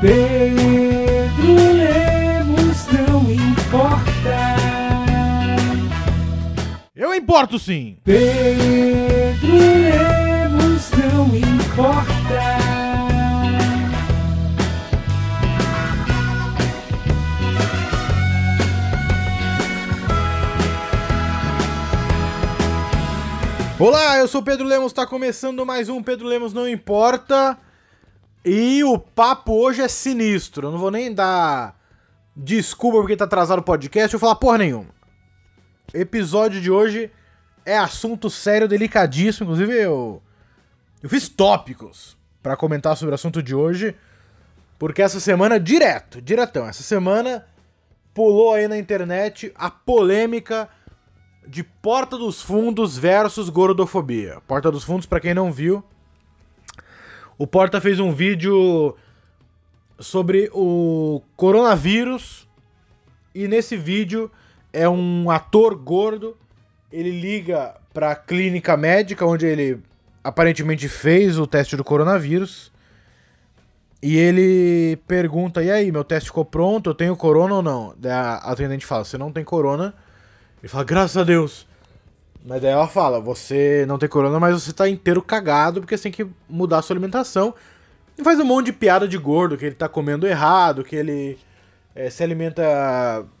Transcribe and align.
Pedro 0.00 1.54
Lemos 1.74 2.86
não 2.86 3.30
importa. 3.30 4.56
Eu 6.96 7.14
importo 7.14 7.58
sim! 7.58 7.98
Pedro 8.02 9.58
Lemos 9.58 10.90
não 10.92 11.36
importa. 11.36 12.40
Olá, 23.78 24.16
eu 24.16 24.26
sou 24.26 24.40
o 24.40 24.44
Pedro 24.44 24.66
Lemos, 24.66 24.94
tá 24.94 25.06
começando 25.06 25.66
mais 25.66 25.90
um 25.90 26.02
Pedro 26.02 26.26
Lemos 26.26 26.54
Não 26.54 26.66
Importa. 26.66 27.58
E 28.44 28.82
o 28.84 28.98
papo 28.98 29.52
hoje 29.52 29.82
é 29.82 29.88
sinistro. 29.88 30.68
Eu 30.68 30.72
não 30.72 30.78
vou 30.78 30.90
nem 30.90 31.12
dar 31.12 31.78
desculpa 32.34 32.98
porque 32.98 33.16
tá 33.16 33.24
atrasado 33.24 33.58
o 33.58 33.64
podcast, 33.64 34.14
eu 34.14 34.18
vou 34.18 34.28
falar 34.28 34.38
porra 34.38 34.58
nenhuma. 34.58 34.88
Episódio 35.92 36.60
de 36.60 36.70
hoje 36.70 37.10
é 37.64 37.76
assunto 37.76 38.30
sério, 38.30 38.68
delicadíssimo. 38.68 39.44
Inclusive, 39.44 39.78
eu, 39.78 40.22
eu 41.02 41.08
fiz 41.08 41.28
tópicos 41.28 42.16
pra 42.42 42.56
comentar 42.56 42.96
sobre 42.96 43.12
o 43.12 43.14
assunto 43.14 43.42
de 43.42 43.54
hoje. 43.54 43.94
Porque 44.78 45.02
essa 45.02 45.20
semana, 45.20 45.60
direto, 45.60 46.22
diretão, 46.22 46.66
essa 46.66 46.82
semana 46.82 47.44
pulou 48.14 48.54
aí 48.54 48.66
na 48.66 48.78
internet 48.78 49.52
a 49.54 49.70
polêmica 49.70 50.70
de 51.46 51.62
Porta 51.62 52.16
dos 52.16 52.40
Fundos 52.40 52.96
versus 52.96 53.50
gordofobia. 53.50 54.40
Porta 54.46 54.70
dos 54.70 54.84
Fundos, 54.84 55.04
pra 55.04 55.20
quem 55.20 55.34
não 55.34 55.52
viu, 55.52 55.84
o 57.40 57.46
Porta 57.46 57.80
fez 57.80 57.98
um 57.98 58.12
vídeo 58.12 58.94
sobre 59.98 60.50
o 60.52 61.22
coronavírus 61.36 62.46
e 63.34 63.48
nesse 63.48 63.78
vídeo 63.78 64.30
é 64.70 64.86
um 64.86 65.30
ator 65.30 65.74
gordo, 65.74 66.36
ele 66.92 67.10
liga 67.10 67.74
pra 67.94 68.14
clínica 68.14 68.76
médica 68.76 69.24
onde 69.24 69.46
ele 69.46 69.80
aparentemente 70.22 70.86
fez 70.86 71.38
o 71.38 71.46
teste 71.46 71.76
do 71.76 71.82
coronavírus. 71.82 72.70
E 74.02 74.18
ele 74.18 74.98
pergunta: 75.08 75.62
"E 75.62 75.70
aí, 75.70 75.90
meu 75.90 76.04
teste 76.04 76.28
ficou 76.28 76.44
pronto? 76.44 76.90
Eu 76.90 76.94
tenho 76.94 77.16
corona 77.16 77.54
ou 77.54 77.62
não?" 77.62 77.94
A 78.04 78.52
atendente 78.52 78.84
fala: 78.84 79.02
"Você 79.02 79.16
não 79.16 79.32
tem 79.32 79.44
corona." 79.44 79.94
Ele 80.62 80.68
fala, 80.68 80.84
graças 80.84 81.16
a 81.16 81.24
Deus. 81.24 81.66
Mas 82.44 82.62
daí 82.62 82.70
ela 82.70 82.88
fala, 82.88 83.20
você 83.20 83.84
não 83.86 83.98
tem 83.98 84.08
corona, 84.08 84.40
mas 84.40 84.62
você 84.62 84.72
tá 84.72 84.88
inteiro 84.88 85.20
cagado 85.22 85.80
porque 85.80 85.96
você 85.96 86.04
tem 86.04 86.12
que 86.12 86.26
mudar 86.48 86.78
a 86.78 86.82
sua 86.82 86.94
alimentação. 86.94 87.54
E 88.16 88.24
faz 88.24 88.38
um 88.40 88.44
monte 88.44 88.66
de 88.66 88.72
piada 88.72 89.06
de 89.06 89.18
gordo, 89.18 89.56
que 89.56 89.66
ele 89.66 89.74
tá 89.74 89.88
comendo 89.88 90.26
errado, 90.26 90.84
que 90.84 90.96
ele 90.96 91.38
é, 91.94 92.08
se 92.08 92.22
alimenta 92.22 92.62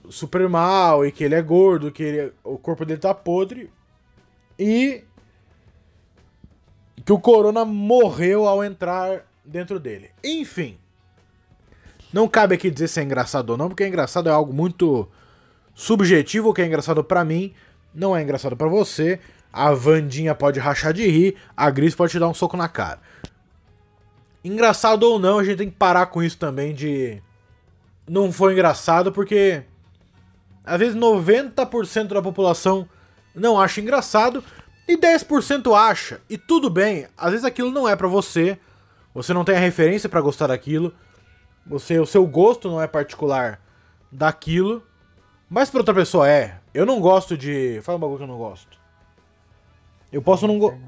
super 0.08 0.48
mal 0.48 1.04
e 1.04 1.12
que 1.12 1.24
ele 1.24 1.34
é 1.34 1.42
gordo, 1.42 1.90
que 1.90 2.02
ele, 2.02 2.32
o 2.44 2.58
corpo 2.58 2.84
dele 2.84 3.00
tá 3.00 3.14
podre. 3.14 3.70
E 4.58 5.04
que 7.04 7.12
o 7.12 7.18
corona 7.18 7.64
morreu 7.64 8.46
ao 8.46 8.62
entrar 8.62 9.26
dentro 9.44 9.80
dele. 9.80 10.10
Enfim. 10.22 10.78
Não 12.12 12.28
cabe 12.28 12.54
aqui 12.54 12.70
dizer 12.70 12.88
se 12.88 13.00
é 13.00 13.02
engraçado 13.02 13.50
ou 13.50 13.56
não, 13.56 13.68
porque 13.68 13.86
engraçado 13.86 14.28
é 14.28 14.32
algo 14.32 14.52
muito 14.52 15.08
subjetivo, 15.74 16.50
o 16.50 16.54
que 16.54 16.60
é 16.60 16.66
engraçado 16.66 17.02
para 17.02 17.24
mim, 17.24 17.54
não 17.94 18.16
é 18.16 18.22
engraçado 18.22 18.56
para 18.56 18.68
você. 18.68 19.20
A 19.52 19.72
Vandinha 19.72 20.34
pode 20.34 20.60
rachar 20.60 20.92
de 20.92 21.06
rir, 21.08 21.36
a 21.56 21.68
Gris 21.70 21.94
pode 21.94 22.12
te 22.12 22.18
dar 22.18 22.28
um 22.28 22.34
soco 22.34 22.56
na 22.56 22.68
cara. 22.68 23.00
Engraçado 24.44 25.02
ou 25.02 25.18
não, 25.18 25.38
a 25.38 25.44
gente 25.44 25.58
tem 25.58 25.70
que 25.70 25.76
parar 25.76 26.06
com 26.06 26.22
isso 26.22 26.38
também 26.38 26.72
de 26.72 27.20
não 28.08 28.32
foi 28.32 28.52
engraçado, 28.52 29.12
porque 29.12 29.62
às 30.64 30.78
vezes 30.78 30.96
90% 30.96 32.08
da 32.08 32.22
população 32.22 32.88
não 33.34 33.60
acha 33.60 33.80
engraçado 33.80 34.42
e 34.88 34.96
10% 34.96 35.76
acha. 35.76 36.20
E 36.28 36.38
tudo 36.38 36.70
bem, 36.70 37.06
às 37.16 37.30
vezes 37.30 37.44
aquilo 37.44 37.70
não 37.70 37.88
é 37.88 37.94
para 37.96 38.08
você, 38.08 38.58
você 39.12 39.34
não 39.34 39.44
tem 39.44 39.56
a 39.56 39.60
referência 39.60 40.08
para 40.08 40.20
gostar 40.20 40.46
daquilo, 40.46 40.94
você 41.66 41.98
o 41.98 42.06
seu 42.06 42.26
gosto 42.26 42.70
não 42.70 42.80
é 42.80 42.86
particular 42.86 43.60
daquilo. 44.10 44.82
Mas 45.48 45.68
pra 45.68 45.80
outra 45.80 45.94
pessoa 45.94 46.28
é. 46.28 46.59
Eu 46.72 46.86
não 46.86 47.00
gosto 47.00 47.36
de. 47.36 47.80
Fala 47.82 47.98
um 47.98 48.00
bagulho 48.00 48.18
que 48.18 48.24
eu 48.24 48.28
não 48.28 48.38
gosto. 48.38 48.78
Eu 50.12 50.22
posso 50.22 50.46
não. 50.46 50.58
Go... 50.58 50.78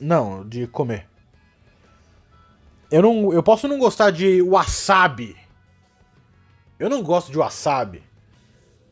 Não, 0.00 0.46
de 0.46 0.66
comer. 0.66 1.06
Eu 2.90 3.02
não. 3.02 3.32
Eu 3.32 3.42
posso 3.42 3.68
não 3.68 3.78
gostar 3.78 4.10
de 4.10 4.40
wasabi. 4.42 5.36
Eu 6.78 6.88
não 6.88 7.02
gosto 7.02 7.30
de 7.30 7.38
wasabi. 7.38 8.02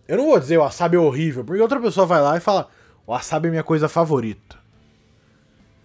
Eu 0.07 0.19
não 0.19 0.27
vou 0.27 0.39
dizer 0.39 0.59
wasabi 0.59 0.97
é 0.97 1.01
horrível, 1.01 1.45
porque 1.45 1.63
outra 1.63 1.81
pessoa 1.81 2.07
vai 2.07 2.21
lá 2.21 2.37
e 2.37 2.41
fala: 2.41 2.69
wasabi 3.07 3.49
é 3.49 3.51
minha 3.51 3.65
coisa 3.65 3.89
favorita. 3.89 4.63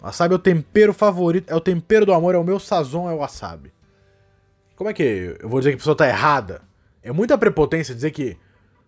Wasabi 0.02 0.34
é 0.34 0.36
o 0.36 0.38
tempero 0.38 0.94
favorito, 0.94 1.50
é 1.50 1.54
o 1.54 1.60
tempero 1.60 2.06
do 2.06 2.12
amor, 2.14 2.34
é 2.34 2.38
o 2.38 2.44
meu 2.44 2.58
sazon, 2.58 3.08
é 3.10 3.12
o 3.12 3.18
wasabi. 3.18 3.72
Como 4.74 4.88
é 4.88 4.94
que 4.94 5.36
eu 5.38 5.48
vou 5.48 5.60
dizer 5.60 5.70
que 5.70 5.74
a 5.74 5.78
pessoa 5.78 5.96
tá 5.96 6.08
errada? 6.08 6.62
É 7.02 7.12
muita 7.12 7.36
prepotência 7.36 7.94
dizer 7.94 8.10
que 8.10 8.38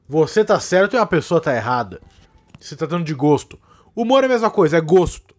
você 0.08 0.44
tá 0.44 0.58
certo 0.60 0.94
e 0.94 0.98
a 0.98 1.06
pessoa 1.06 1.40
tá 1.40 1.54
errada. 1.54 2.00
Se 2.60 2.76
tratando 2.76 3.04
de 3.04 3.14
gosto. 3.14 3.58
Humor 3.94 4.22
é 4.22 4.26
a 4.26 4.28
mesma 4.28 4.50
coisa, 4.50 4.76
é 4.76 4.80
gosto. 4.80 5.34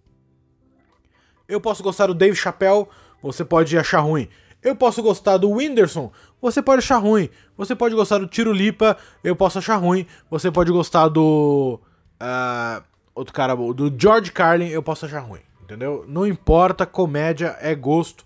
Eu 1.47 1.59
posso 1.59 1.83
gostar 1.83 2.07
do 2.07 2.13
Dave 2.13 2.35
Chappelle, 2.35 2.87
você 3.21 3.43
pode 3.43 3.77
achar 3.77 3.99
ruim. 3.99 4.27
Eu 4.61 4.75
posso 4.75 5.03
gostar 5.03 5.37
do 5.37 5.51
Whindersson, 5.51 6.11
você 6.41 6.61
pode 6.61 6.79
achar 6.79 6.97
ruim. 6.97 7.29
Você 7.57 7.75
pode 7.75 7.95
gostar 7.95 8.17
do 8.17 8.27
Tiro 8.27 8.53
Lipa, 8.53 8.97
eu 9.23 9.35
posso 9.35 9.59
achar 9.59 9.75
ruim. 9.75 10.07
Você 10.29 10.49
pode 10.49 10.71
gostar 10.71 11.09
do. 11.09 11.79
Uh, 12.21 12.83
outro 13.13 13.33
cara, 13.33 13.55
do 13.55 13.93
George 13.97 14.31
Carlin, 14.31 14.69
eu 14.69 14.81
posso 14.81 15.05
achar 15.05 15.19
ruim. 15.19 15.41
Entendeu? 15.61 16.05
Não 16.07 16.25
importa, 16.25 16.85
comédia 16.85 17.57
é 17.59 17.75
gosto. 17.75 18.25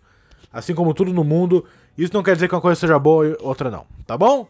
Assim 0.51 0.75
como 0.75 0.93
tudo 0.93 1.11
no 1.11 1.23
mundo. 1.23 1.65
Isso 1.97 2.13
não 2.13 2.21
quer 2.21 2.35
dizer 2.35 2.47
que 2.47 2.55
uma 2.55 2.61
coisa 2.61 2.79
seja 2.79 2.99
boa 2.99 3.27
e 3.27 3.37
outra 3.39 3.71
não. 3.71 3.85
Tá 4.05 4.17
bom? 4.17 4.47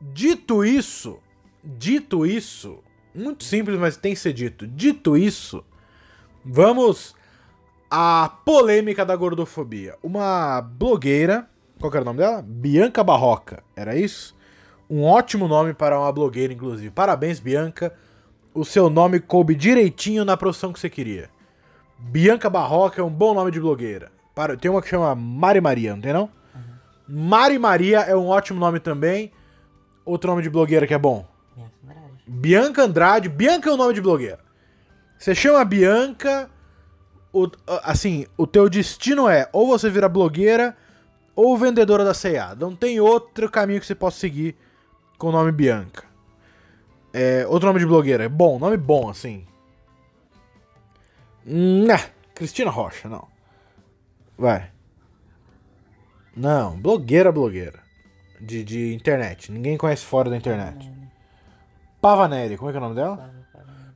Dito 0.00 0.64
isso, 0.64 1.18
dito 1.62 2.24
isso, 2.24 2.78
muito 3.14 3.42
simples, 3.44 3.78
mas 3.78 3.96
tem 3.96 4.14
que 4.14 4.20
ser 4.20 4.32
dito. 4.32 4.66
Dito 4.66 5.16
isso, 5.16 5.64
vamos 6.44 7.14
à 7.90 8.28
polêmica 8.44 9.04
da 9.04 9.16
gordofobia. 9.16 9.96
Uma 10.02 10.60
blogueira, 10.60 11.48
qual 11.80 11.92
era 11.92 12.02
o 12.02 12.04
nome 12.04 12.18
dela? 12.18 12.42
Bianca 12.42 13.02
Barroca, 13.02 13.62
era 13.74 13.96
isso? 13.96 14.36
Um 14.88 15.02
ótimo 15.04 15.48
nome 15.48 15.74
para 15.74 15.98
uma 15.98 16.12
blogueira, 16.12 16.52
inclusive. 16.52 16.90
Parabéns, 16.90 17.40
Bianca. 17.40 17.92
O 18.54 18.64
seu 18.64 18.88
nome 18.88 19.20
coube 19.20 19.54
direitinho 19.54 20.24
na 20.24 20.36
profissão 20.36 20.72
que 20.72 20.80
você 20.80 20.88
queria. 20.88 21.28
Bianca 21.98 22.48
Barroca 22.48 23.00
é 23.00 23.04
um 23.04 23.10
bom 23.10 23.34
nome 23.34 23.50
de 23.50 23.60
blogueira. 23.60 24.10
Para, 24.34 24.56
tem 24.56 24.70
uma 24.70 24.80
que 24.80 24.88
chama 24.88 25.14
Mari 25.14 25.60
Maria, 25.60 25.94
não 25.94 26.00
tem 26.00 26.12
não? 26.12 26.30
Uhum. 26.54 27.28
Mari 27.28 27.58
Maria 27.58 28.00
é 28.00 28.16
um 28.16 28.28
ótimo 28.28 28.58
nome 28.58 28.80
também. 28.80 29.32
Outro 30.08 30.30
nome 30.30 30.42
de 30.42 30.48
blogueira 30.48 30.86
que 30.86 30.94
é 30.94 30.98
bom? 30.98 31.26
Bianca 31.54 31.82
Andrade. 31.84 32.22
Bianca 32.26 32.82
Andrade. 32.82 33.28
Bianca 33.28 33.68
é 33.68 33.72
o 33.74 33.76
nome 33.76 33.92
de 33.92 34.00
blogueira. 34.00 34.38
Você 35.18 35.34
chama 35.34 35.62
Bianca, 35.66 36.48
o, 37.30 37.46
assim, 37.82 38.26
o 38.34 38.46
teu 38.46 38.70
destino 38.70 39.28
é 39.28 39.50
ou 39.52 39.66
você 39.66 39.90
vira 39.90 40.08
blogueira 40.08 40.74
ou 41.36 41.58
vendedora 41.58 42.06
da 42.06 42.14
C&A. 42.14 42.54
Não 42.54 42.74
tem 42.74 42.98
outro 42.98 43.50
caminho 43.50 43.80
que 43.80 43.86
você 43.86 43.94
possa 43.94 44.18
seguir 44.18 44.56
com 45.18 45.28
o 45.28 45.32
nome 45.32 45.52
Bianca. 45.52 46.04
É, 47.12 47.46
outro 47.46 47.66
nome 47.66 47.80
de 47.80 47.86
blogueira. 47.86 48.24
É 48.24 48.28
bom, 48.30 48.58
nome 48.58 48.78
bom, 48.78 49.10
assim. 49.10 49.46
Nah, 51.44 52.00
Cristina 52.34 52.70
Rocha, 52.70 53.10
não. 53.10 53.28
Vai. 54.38 54.70
Não, 56.34 56.80
blogueira, 56.80 57.30
blogueira 57.30 57.87
de, 58.40 58.64
de 58.64 58.94
internet. 58.94 59.50
Ninguém 59.50 59.76
conhece 59.76 60.04
fora 60.04 60.30
da 60.30 60.36
internet. 60.36 60.90
Pavanelli, 62.00 62.56
como 62.56 62.70
é 62.70 62.72
que 62.72 62.76
é 62.76 62.80
o 62.80 62.82
nome 62.82 62.94
dela? 62.94 63.30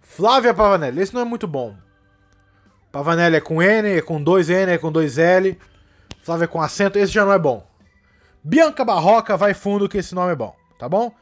Flávia 0.00 0.53
Pavanelli. 0.53 1.00
Esse 1.00 1.15
não 1.15 1.23
é 1.23 1.25
muito 1.25 1.47
bom. 1.47 1.75
Pavanelli 2.91 3.37
é 3.37 3.41
com 3.41 3.62
N, 3.62 3.89
é 3.89 4.03
com 4.03 4.23
dois 4.23 4.50
N, 4.50 4.73
é 4.73 4.79
com 4.79 4.93
dois 4.93 5.17
L. 5.17 5.59
Flávia 6.23 6.44
é 6.44 6.49
com 6.49 6.61
acento, 6.61 6.99
esse 6.99 7.12
já 7.12 7.25
não 7.25 7.33
é 7.33 7.39
bom. 7.39 7.67
Bianca 8.44 8.85
Barroca 8.85 9.37
vai 9.37 9.55
fundo 9.55 9.89
que 9.89 9.99
esse 9.99 10.15
nome 10.15 10.33
é 10.33 10.37
bom, 10.37 10.55
tá 10.79 10.88
bom? 10.88 11.12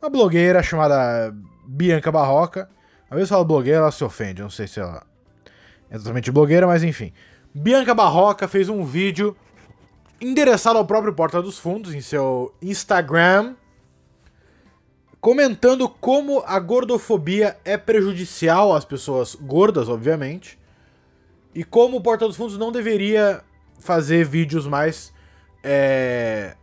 Uma 0.00 0.10
blogueira 0.10 0.62
chamada 0.62 1.34
Bianca 1.66 2.12
Barroca. 2.12 2.68
Às 3.10 3.16
vezes 3.16 3.30
fala 3.30 3.44
blogueira, 3.44 3.78
ela 3.78 3.90
se 3.90 4.04
ofende. 4.04 4.42
Não 4.42 4.50
sei 4.50 4.66
se 4.66 4.78
ela 4.78 5.02
é 5.90 5.96
totalmente 5.96 6.30
blogueira, 6.30 6.66
mas 6.66 6.82
enfim. 6.82 7.12
Bianca 7.54 7.94
Barroca 7.94 8.46
fez 8.46 8.68
um 8.68 8.84
vídeo 8.84 9.36
endereçado 10.24 10.78
ao 10.78 10.86
próprio 10.86 11.12
Porta 11.12 11.42
dos 11.42 11.58
Fundos 11.58 11.94
em 11.94 12.00
seu 12.00 12.54
Instagram, 12.62 13.54
comentando 15.20 15.88
como 15.88 16.42
a 16.46 16.58
gordofobia 16.58 17.58
é 17.64 17.76
prejudicial 17.76 18.74
às 18.74 18.84
pessoas 18.84 19.34
gordas, 19.34 19.88
obviamente, 19.88 20.58
e 21.54 21.62
como 21.62 21.98
o 21.98 22.00
Porta 22.00 22.26
dos 22.26 22.36
Fundos 22.36 22.58
não 22.58 22.72
deveria 22.72 23.42
fazer 23.78 24.24
vídeos 24.24 24.66
mais 24.66 25.12
é, 25.62 26.56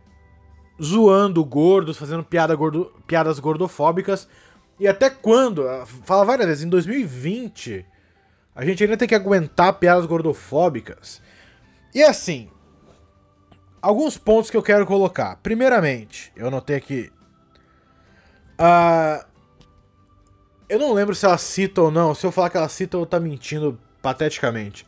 zoando 0.82 1.44
gordos, 1.44 1.96
fazendo 1.96 2.24
piada 2.24 2.54
gordo, 2.54 2.92
piadas 3.06 3.38
gordofóbicas. 3.38 4.28
E 4.78 4.88
até 4.88 5.08
quando? 5.08 5.64
Fala 6.04 6.24
várias 6.24 6.48
vezes, 6.48 6.64
em 6.64 6.68
2020, 6.68 7.86
a 8.54 8.64
gente 8.64 8.82
ainda 8.82 8.96
tem 8.96 9.08
que 9.08 9.14
aguentar 9.14 9.74
piadas 9.74 10.04
gordofóbicas. 10.04 11.22
E 11.94 12.02
assim, 12.02 12.50
alguns 13.82 14.16
pontos 14.16 14.50
que 14.50 14.56
eu 14.56 14.62
quero 14.62 14.86
colocar. 14.86 15.36
Primeiramente, 15.42 16.32
eu 16.36 16.50
notei 16.50 16.76
aqui. 16.76 17.12
Uh, 18.58 19.26
eu 20.68 20.78
não 20.78 20.92
lembro 20.92 21.14
se 21.14 21.26
ela 21.26 21.36
cita 21.36 21.82
ou 21.82 21.90
não. 21.90 22.14
Se 22.14 22.24
eu 22.24 22.32
falar 22.32 22.48
que 22.48 22.56
ela 22.56 22.68
cita, 22.68 22.96
eu 22.96 23.04
tá 23.04 23.18
mentindo 23.18 23.78
pateticamente. 24.00 24.86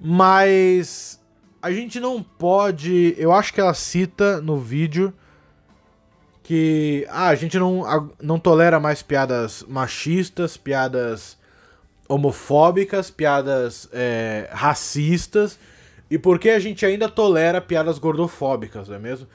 Mas 0.00 1.20
a 1.62 1.70
gente 1.70 2.00
não 2.00 2.22
pode. 2.22 3.14
Eu 3.18 3.32
acho 3.32 3.52
que 3.52 3.60
ela 3.60 3.74
cita 3.74 4.40
no 4.40 4.58
vídeo 4.58 5.12
que 6.42 7.04
ah, 7.10 7.28
a 7.28 7.34
gente 7.34 7.58
não, 7.58 8.10
não 8.22 8.38
tolera 8.38 8.78
mais 8.78 9.02
piadas 9.02 9.64
machistas, 9.68 10.56
piadas 10.56 11.36
homofóbicas, 12.08 13.10
piadas 13.10 13.88
é, 13.92 14.48
racistas. 14.52 15.58
E 16.10 16.18
por 16.18 16.38
que 16.38 16.50
a 16.50 16.58
gente 16.58 16.86
ainda 16.86 17.08
tolera 17.08 17.60
piadas 17.60 17.98
gordofóbicas, 17.98 18.88
não 18.88 18.96
é 18.96 18.98
mesmo? 18.98 19.26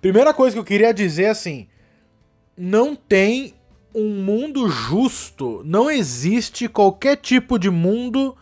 Primeira 0.00 0.32
coisa 0.32 0.54
que 0.54 0.60
eu 0.60 0.64
queria 0.64 0.92
dizer 0.92 1.24
é 1.24 1.30
assim: 1.30 1.66
não 2.56 2.96
tem 2.96 3.54
um 3.94 4.10
mundo 4.10 4.68
justo, 4.68 5.62
não 5.64 5.90
existe 5.90 6.68
qualquer 6.68 7.16
tipo 7.16 7.58
de 7.58 7.70
mundo 7.70 8.36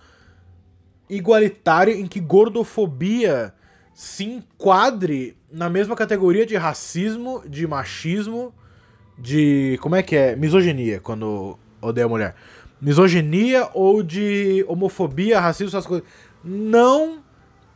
igualitário 1.10 1.94
em 1.94 2.06
que 2.06 2.20
gordofobia 2.20 3.52
se 3.92 4.24
enquadre 4.24 5.36
na 5.50 5.68
mesma 5.68 5.94
categoria 5.94 6.46
de 6.46 6.56
racismo, 6.56 7.42
de 7.46 7.66
machismo, 7.66 8.54
de. 9.18 9.78
Como 9.82 9.94
é 9.94 10.02
que 10.02 10.16
é? 10.16 10.34
Misoginia, 10.34 11.00
quando 11.00 11.58
odeia 11.80 12.06
a 12.06 12.08
mulher. 12.08 12.34
Misoginia 12.80 13.68
ou 13.74 14.02
de 14.02 14.64
homofobia, 14.66 15.38
racismo, 15.38 15.68
essas 15.68 15.86
coisas. 15.86 16.06
Não 16.42 17.22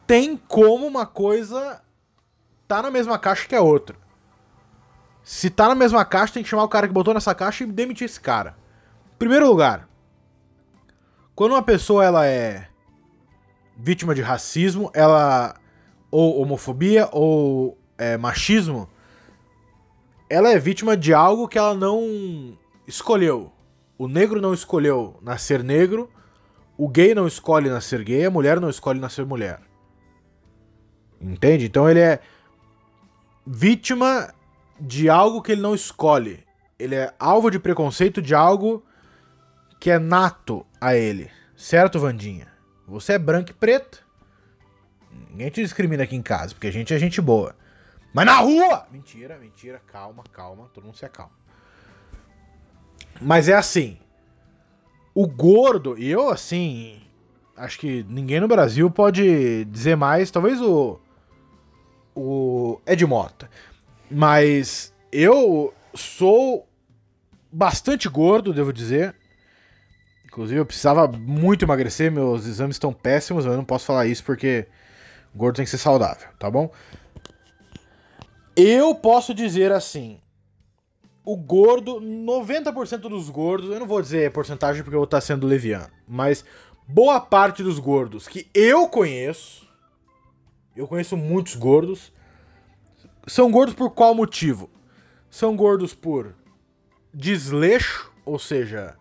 tem 0.07 0.37
como 0.37 0.87
uma 0.87 1.05
coisa 1.07 1.83
tá 2.69 2.83
na 2.83 2.91
mesma 2.91 3.19
caixa 3.19 3.47
que 3.49 3.55
a 3.55 3.63
outra. 3.63 3.97
Se 5.23 5.51
tá 5.51 5.69
na 5.69 5.75
mesma 5.75 6.05
caixa, 6.05 6.35
tem 6.35 6.43
que 6.43 6.49
chamar 6.49 6.65
o 6.65 6.69
cara 6.69 6.87
que 6.87 6.95
botou 6.95 7.13
nessa 7.13 7.35
caixa 7.35 7.65
e 7.65 7.67
demitir 7.67 8.05
esse 8.05 8.21
cara. 8.21 8.57
Primeiro 9.19 9.49
lugar, 9.49 9.89
quando 11.35 11.53
uma 11.53 11.63
pessoa 11.63 12.05
ela 12.05 12.27
é 12.27 12.69
vítima 13.77 14.15
de 14.15 14.23
racismo, 14.23 14.91
ela 14.95 15.57
ou 16.11 16.41
homofobia 16.41 17.09
ou 17.13 17.77
é, 17.99 18.17
machismo, 18.17 18.89
ela 20.31 20.51
é 20.51 20.59
vítima 20.59 20.97
de 20.97 21.13
algo 21.13 21.49
que 21.49 21.59
ela 21.59 21.75
não 21.75 22.57
escolheu. 22.87 23.53
O 23.99 24.07
negro 24.07 24.41
não 24.41 24.55
escolheu 24.55 25.19
nascer 25.23 25.65
negro, 25.65 26.11
o 26.77 26.89
gay 26.89 27.15
não 27.15 27.27
escolhe 27.27 27.69
nascer 27.69 28.05
gay, 28.05 28.27
a 28.27 28.31
mulher 28.31 28.61
não 28.61 28.71
escolhe 28.71 29.01
nascer 29.01 29.25
mulher. 29.25 29.61
Entende? 31.21 31.67
Então 31.67 31.89
ele 31.89 32.01
é 32.01 32.21
vítima 33.47 34.35
de 34.81 35.09
algo 35.09 35.41
que 35.41 35.53
ele 35.53 35.61
não 35.61 35.75
escolhe. 35.75 36.45
Ele 36.79 36.95
é 36.95 37.15
alvo 37.19 37.51
de 37.51 37.59
preconceito 37.59 38.21
de 38.21 38.35
algo 38.35 38.85
que 39.81 39.91
é 39.91 39.99
nato 39.99 40.67
a 40.81 40.95
ele. 40.95 41.31
Certo, 41.57 41.99
Vandinha? 41.99 42.49
Você 42.87 43.15
é 43.15 43.19
branco 43.19 43.51
e 43.51 43.55
preto. 43.55 44.05
Ninguém 45.31 45.51
te 45.51 45.63
discrimina 45.63 46.05
aqui 46.05 46.15
em 46.15 46.23
casa, 46.23 46.55
porque 46.55 46.67
a 46.67 46.73
gente 46.73 46.93
é 46.93 46.99
gente 46.99 47.21
boa. 47.21 47.55
Mas 48.13 48.27
na 48.27 48.37
rua! 48.37 48.87
Mentira, 48.91 49.39
mentira, 49.39 49.81
calma, 49.87 50.23
calma, 50.33 50.71
todo 50.73 50.85
mundo 50.85 50.97
se 50.97 51.05
acalma. 51.05 51.33
Mas 53.21 53.49
é 53.49 53.55
assim. 53.55 53.99
O 55.15 55.27
gordo, 55.27 55.99
e 55.99 56.11
eu 56.11 56.29
assim, 56.29 57.01
acho 57.57 57.79
que 57.79 58.05
ninguém 58.09 58.41
no 58.41 58.49
Brasil 58.49 58.91
pode 58.91 59.65
dizer 59.67 59.97
mais, 59.97 60.31
talvez 60.31 60.61
o 60.61 61.01
o 62.17 62.81
Ed 62.87 63.05
Mota. 63.05 63.49
Mas 64.11 64.93
eu 65.13 65.73
sou 65.95 66.67
bastante 67.53 68.09
gordo, 68.09 68.55
devo 68.55 68.73
dizer. 68.73 69.15
Inclusive, 70.25 70.61
eu 70.61 70.67
precisava 70.67 71.07
muito 71.07 71.65
emagrecer, 71.65 72.11
meus 72.11 72.47
exames 72.47 72.77
estão 72.77 72.93
péssimos, 72.93 73.47
eu 73.47 73.57
não 73.57 73.65
posso 73.65 73.87
falar 73.87 74.07
isso 74.07 74.25
porque 74.25 74.67
gordo 75.35 75.57
tem 75.57 75.65
que 75.65 75.71
ser 75.71 75.79
saudável, 75.79 76.29
tá 76.39 76.51
bom? 76.51 76.71
Eu 78.55 78.95
posso 78.95 79.35
dizer 79.35 79.73
assim: 79.73 80.21
o 81.25 81.37
gordo, 81.37 82.01
90% 82.01 83.01
dos 83.09 83.29
gordos, 83.29 83.71
eu 83.71 83.81
não 83.81 83.87
vou 83.87 84.01
dizer 84.01 84.31
porcentagem 84.31 84.83
porque 84.83 84.95
eu 84.95 85.01
vou 85.01 85.05
estar 85.05 85.21
sendo 85.21 85.47
leviano, 85.47 85.91
mas 86.07 86.45
boa 86.87 87.21
parte 87.21 87.63
dos 87.63 87.79
gordos 87.79 88.29
que 88.29 88.49
eu 88.55 88.89
conheço, 88.89 89.66
eu 90.77 90.87
conheço 90.87 91.17
muitos 91.17 91.55
gordos, 91.55 92.13
são 93.27 93.51
gordos 93.51 93.75
por 93.75 93.91
qual 93.91 94.15
motivo? 94.15 94.71
São 95.31 95.57
gordos 95.57 95.95
por 95.95 96.35
desleixo, 97.13 98.13
ou 98.25 98.39
seja, 98.39 98.97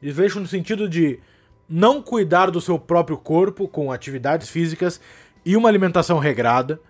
Desleixo 0.00 0.40
no 0.40 0.46
sentido 0.46 0.88
de 0.88 1.20
não 1.68 2.00
cuidar 2.02 2.50
do 2.50 2.60
seu 2.60 2.78
próprio 2.78 3.18
corpo 3.18 3.68
com 3.68 3.92
atividades 3.92 4.48
físicas 4.48 5.00
e 5.44 5.56
uma 5.56 5.68
alimentação 5.68 6.18
regrada. 6.18 6.80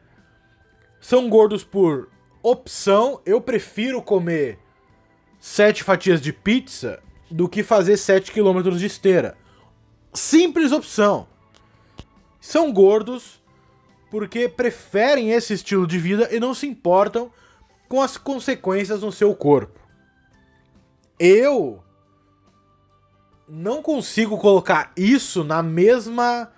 São 1.01 1.29
gordos 1.29 1.65
por 1.65 2.09
opção. 2.43 3.21
Eu 3.27 3.41
prefiro 3.41 4.01
comer 4.01 4.59
sete 5.41 5.83
fatias 5.83 6.21
de 6.21 6.33
pizza 6.33 7.03
do 7.31 7.49
que 7.49 7.63
fazer 7.63 7.97
7 7.97 8.33
quilômetros 8.33 8.81
de 8.81 8.87
esteira. 8.87 9.37
Simples 10.13 10.73
opção. 10.73 11.29
São 12.41 12.73
gordos 12.73 13.40
porque 14.11 14.49
preferem 14.49 15.31
esse 15.31 15.55
estilo 15.55 15.87
de 15.87 15.99
vida 15.99 16.29
e 16.35 16.41
não 16.41 16.53
se 16.53 16.67
importam 16.67 17.31
com 17.89 18.03
as 18.03 18.17
consequências 18.17 19.03
no 19.03 19.13
seu 19.13 19.35
corpo. 19.35 19.79
Eu 21.19 21.83
não 23.49 23.83
consigo 23.83 24.39
colocar 24.39 24.93
isso 24.97 25.45
na 25.45 25.63
mesma 25.63 26.51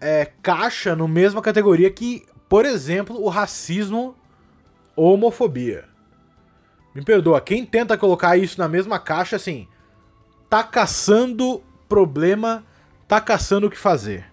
é, 0.00 0.26
caixa, 0.42 0.94
na 0.94 1.06
mesma 1.06 1.40
categoria 1.40 1.90
que, 1.90 2.24
por 2.48 2.64
exemplo, 2.64 3.20
o 3.22 3.28
racismo 3.28 4.16
ou 4.94 5.14
homofobia. 5.14 5.84
Me 6.94 7.04
perdoa, 7.04 7.40
quem 7.40 7.64
tenta 7.64 7.98
colocar 7.98 8.36
isso 8.36 8.58
na 8.58 8.68
mesma 8.68 8.98
caixa, 8.98 9.36
assim, 9.36 9.68
tá 10.48 10.64
caçando 10.64 11.62
problema, 11.88 12.64
tá 13.06 13.20
caçando 13.20 13.66
o 13.66 13.70
que 13.70 13.78
fazer. 13.78 14.32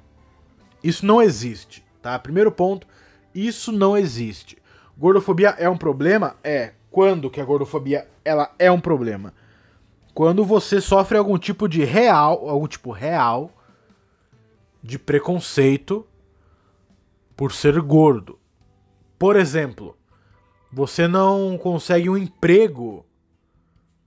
Isso 0.83 1.05
não 1.05 1.21
existe, 1.21 1.82
tá? 2.03 2.19
Primeiro 2.19 2.51
ponto, 2.51 2.85
isso 3.33 3.71
não 3.71 3.97
existe. 3.97 4.61
Gordofobia 4.95 5.55
é 5.57 5.67
um 5.67 5.77
problema? 5.77 6.35
É. 6.43 6.73
Quando 6.91 7.31
que 7.31 7.41
a 7.41 7.45
gordofobia 7.45 8.07
ela 8.23 8.53
é 8.59 8.69
um 8.69 8.79
problema? 8.79 9.33
quando 10.13 10.45
você 10.45 10.79
sofre 10.79 11.17
algum 11.17 11.37
tipo 11.37 11.67
de 11.67 11.83
real, 11.83 12.47
algum 12.47 12.67
tipo 12.67 12.91
real 12.91 13.51
de 14.81 14.99
preconceito 14.99 16.05
por 17.35 17.51
ser 17.51 17.81
gordo. 17.81 18.37
Por 19.17 19.35
exemplo, 19.35 19.97
você 20.71 21.07
não 21.07 21.57
consegue 21.57 22.09
um 22.09 22.17
emprego 22.17 23.05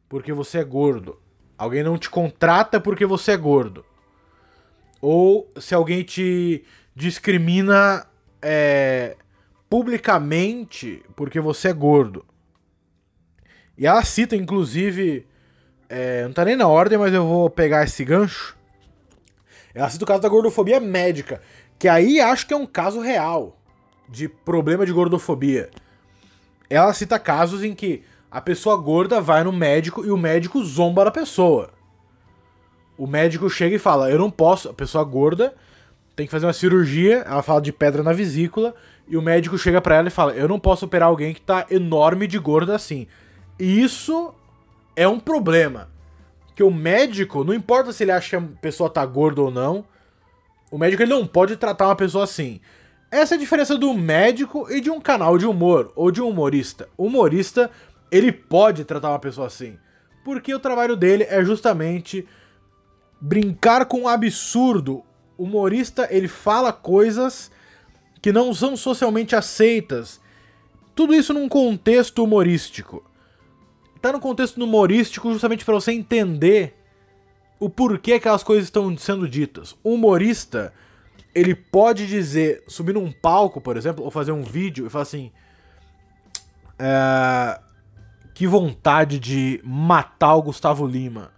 porque 0.08 0.32
você 0.32 0.58
é 0.58 0.64
gordo. 0.64 1.20
Alguém 1.58 1.82
não 1.82 1.98
te 1.98 2.08
contrata 2.08 2.80
porque 2.80 3.04
você 3.04 3.32
é 3.32 3.36
gordo. 3.36 3.84
Ou 5.00 5.50
se 5.58 5.74
alguém 5.74 6.04
te 6.04 6.64
discrimina 6.96 8.06
é, 8.40 9.16
publicamente 9.68 11.02
porque 11.14 11.38
você 11.38 11.68
é 11.68 11.72
gordo. 11.74 12.24
E 13.76 13.86
ela 13.86 14.02
cita, 14.02 14.34
inclusive, 14.34 15.26
é, 15.90 16.24
não 16.24 16.32
tá 16.32 16.46
nem 16.46 16.56
na 16.56 16.66
ordem, 16.66 16.96
mas 16.96 17.12
eu 17.12 17.26
vou 17.26 17.50
pegar 17.50 17.84
esse 17.84 18.02
gancho. 18.02 18.56
Ela 19.74 19.90
cita 19.90 20.04
o 20.04 20.08
caso 20.08 20.22
da 20.22 20.28
gordofobia 20.30 20.80
médica, 20.80 21.42
que 21.78 21.86
aí 21.86 22.18
acho 22.18 22.46
que 22.46 22.54
é 22.54 22.56
um 22.56 22.64
caso 22.64 23.00
real 23.00 23.60
de 24.08 24.26
problema 24.26 24.86
de 24.86 24.92
gordofobia. 24.92 25.68
Ela 26.70 26.94
cita 26.94 27.18
casos 27.18 27.62
em 27.62 27.74
que 27.74 28.02
a 28.30 28.40
pessoa 28.40 28.76
gorda 28.78 29.20
vai 29.20 29.44
no 29.44 29.52
médico 29.52 30.02
e 30.02 30.10
o 30.10 30.16
médico 30.16 30.64
zomba 30.64 31.04
da 31.04 31.10
pessoa. 31.10 31.70
O 32.96 33.06
médico 33.06 33.50
chega 33.50 33.76
e 33.76 33.78
fala: 33.78 34.10
Eu 34.10 34.18
não 34.18 34.30
posso. 34.30 34.70
A 34.70 34.74
pessoa 34.74 35.04
gorda 35.04 35.54
tem 36.16 36.26
que 36.26 36.32
fazer 36.32 36.46
uma 36.46 36.52
cirurgia. 36.52 37.18
Ela 37.18 37.42
fala 37.42 37.60
de 37.60 37.72
pedra 37.72 38.02
na 38.02 38.12
vesícula. 38.12 38.74
E 39.06 39.16
o 39.16 39.22
médico 39.22 39.56
chega 39.58 39.80
para 39.80 39.96
ela 39.96 40.08
e 40.08 40.10
fala: 40.10 40.32
Eu 40.32 40.48
não 40.48 40.58
posso 40.58 40.86
operar 40.86 41.08
alguém 41.08 41.34
que 41.34 41.40
tá 41.40 41.66
enorme 41.70 42.26
de 42.26 42.38
gorda 42.38 42.74
assim. 42.74 43.06
E 43.58 43.80
isso 43.82 44.34
é 44.96 45.06
um 45.06 45.20
problema. 45.20 45.88
Que 46.54 46.62
o 46.62 46.70
médico, 46.70 47.44
não 47.44 47.52
importa 47.52 47.92
se 47.92 48.02
ele 48.02 48.10
acha 48.12 48.30
que 48.30 48.36
a 48.36 48.48
pessoa 48.60 48.88
tá 48.88 49.04
gorda 49.04 49.42
ou 49.42 49.50
não, 49.50 49.84
o 50.70 50.78
médico 50.78 51.02
ele 51.02 51.12
não 51.12 51.26
pode 51.26 51.56
tratar 51.56 51.86
uma 51.86 51.96
pessoa 51.96 52.24
assim. 52.24 52.60
Essa 53.10 53.34
é 53.34 53.36
a 53.36 53.40
diferença 53.40 53.76
do 53.76 53.92
médico 53.94 54.66
e 54.70 54.80
de 54.80 54.90
um 54.90 55.00
canal 55.00 55.38
de 55.38 55.46
humor 55.46 55.92
ou 55.94 56.10
de 56.10 56.20
um 56.20 56.28
humorista. 56.28 56.88
O 56.96 57.06
humorista, 57.06 57.70
ele 58.10 58.32
pode 58.32 58.84
tratar 58.84 59.10
uma 59.10 59.18
pessoa 59.18 59.46
assim, 59.46 59.78
porque 60.24 60.52
o 60.52 60.58
trabalho 60.58 60.96
dele 60.96 61.24
é 61.28 61.44
justamente 61.44 62.26
brincar 63.20 63.84
com 63.84 64.02
o 64.02 64.08
absurdo. 64.08 65.04
Humorista, 65.38 66.08
ele 66.10 66.28
fala 66.28 66.72
coisas 66.72 67.50
que 68.22 68.32
não 68.32 68.52
são 68.54 68.76
socialmente 68.76 69.36
aceitas. 69.36 70.20
Tudo 70.94 71.14
isso 71.14 71.34
num 71.34 71.48
contexto 71.48 72.24
humorístico. 72.24 73.04
Tá 74.00 74.12
no 74.12 74.20
contexto 74.20 74.62
humorístico 74.62 75.32
justamente 75.32 75.64
para 75.64 75.74
você 75.74 75.92
entender 75.92 76.74
o 77.58 77.68
porquê 77.68 78.14
aquelas 78.14 78.42
coisas 78.42 78.64
estão 78.64 78.96
sendo 78.96 79.28
ditas. 79.28 79.76
O 79.82 79.94
humorista, 79.94 80.72
ele 81.34 81.54
pode 81.54 82.06
dizer, 82.06 82.62
subir 82.66 82.94
num 82.94 83.12
palco, 83.12 83.60
por 83.60 83.76
exemplo, 83.76 84.04
ou 84.04 84.10
fazer 84.10 84.32
um 84.32 84.42
vídeo 84.42 84.86
e 84.86 84.90
falar 84.90 85.02
assim. 85.02 85.30
É, 86.78 87.60
que 88.34 88.46
vontade 88.46 89.18
de 89.18 89.60
matar 89.64 90.34
o 90.34 90.42
Gustavo 90.42 90.86
Lima. 90.86 91.30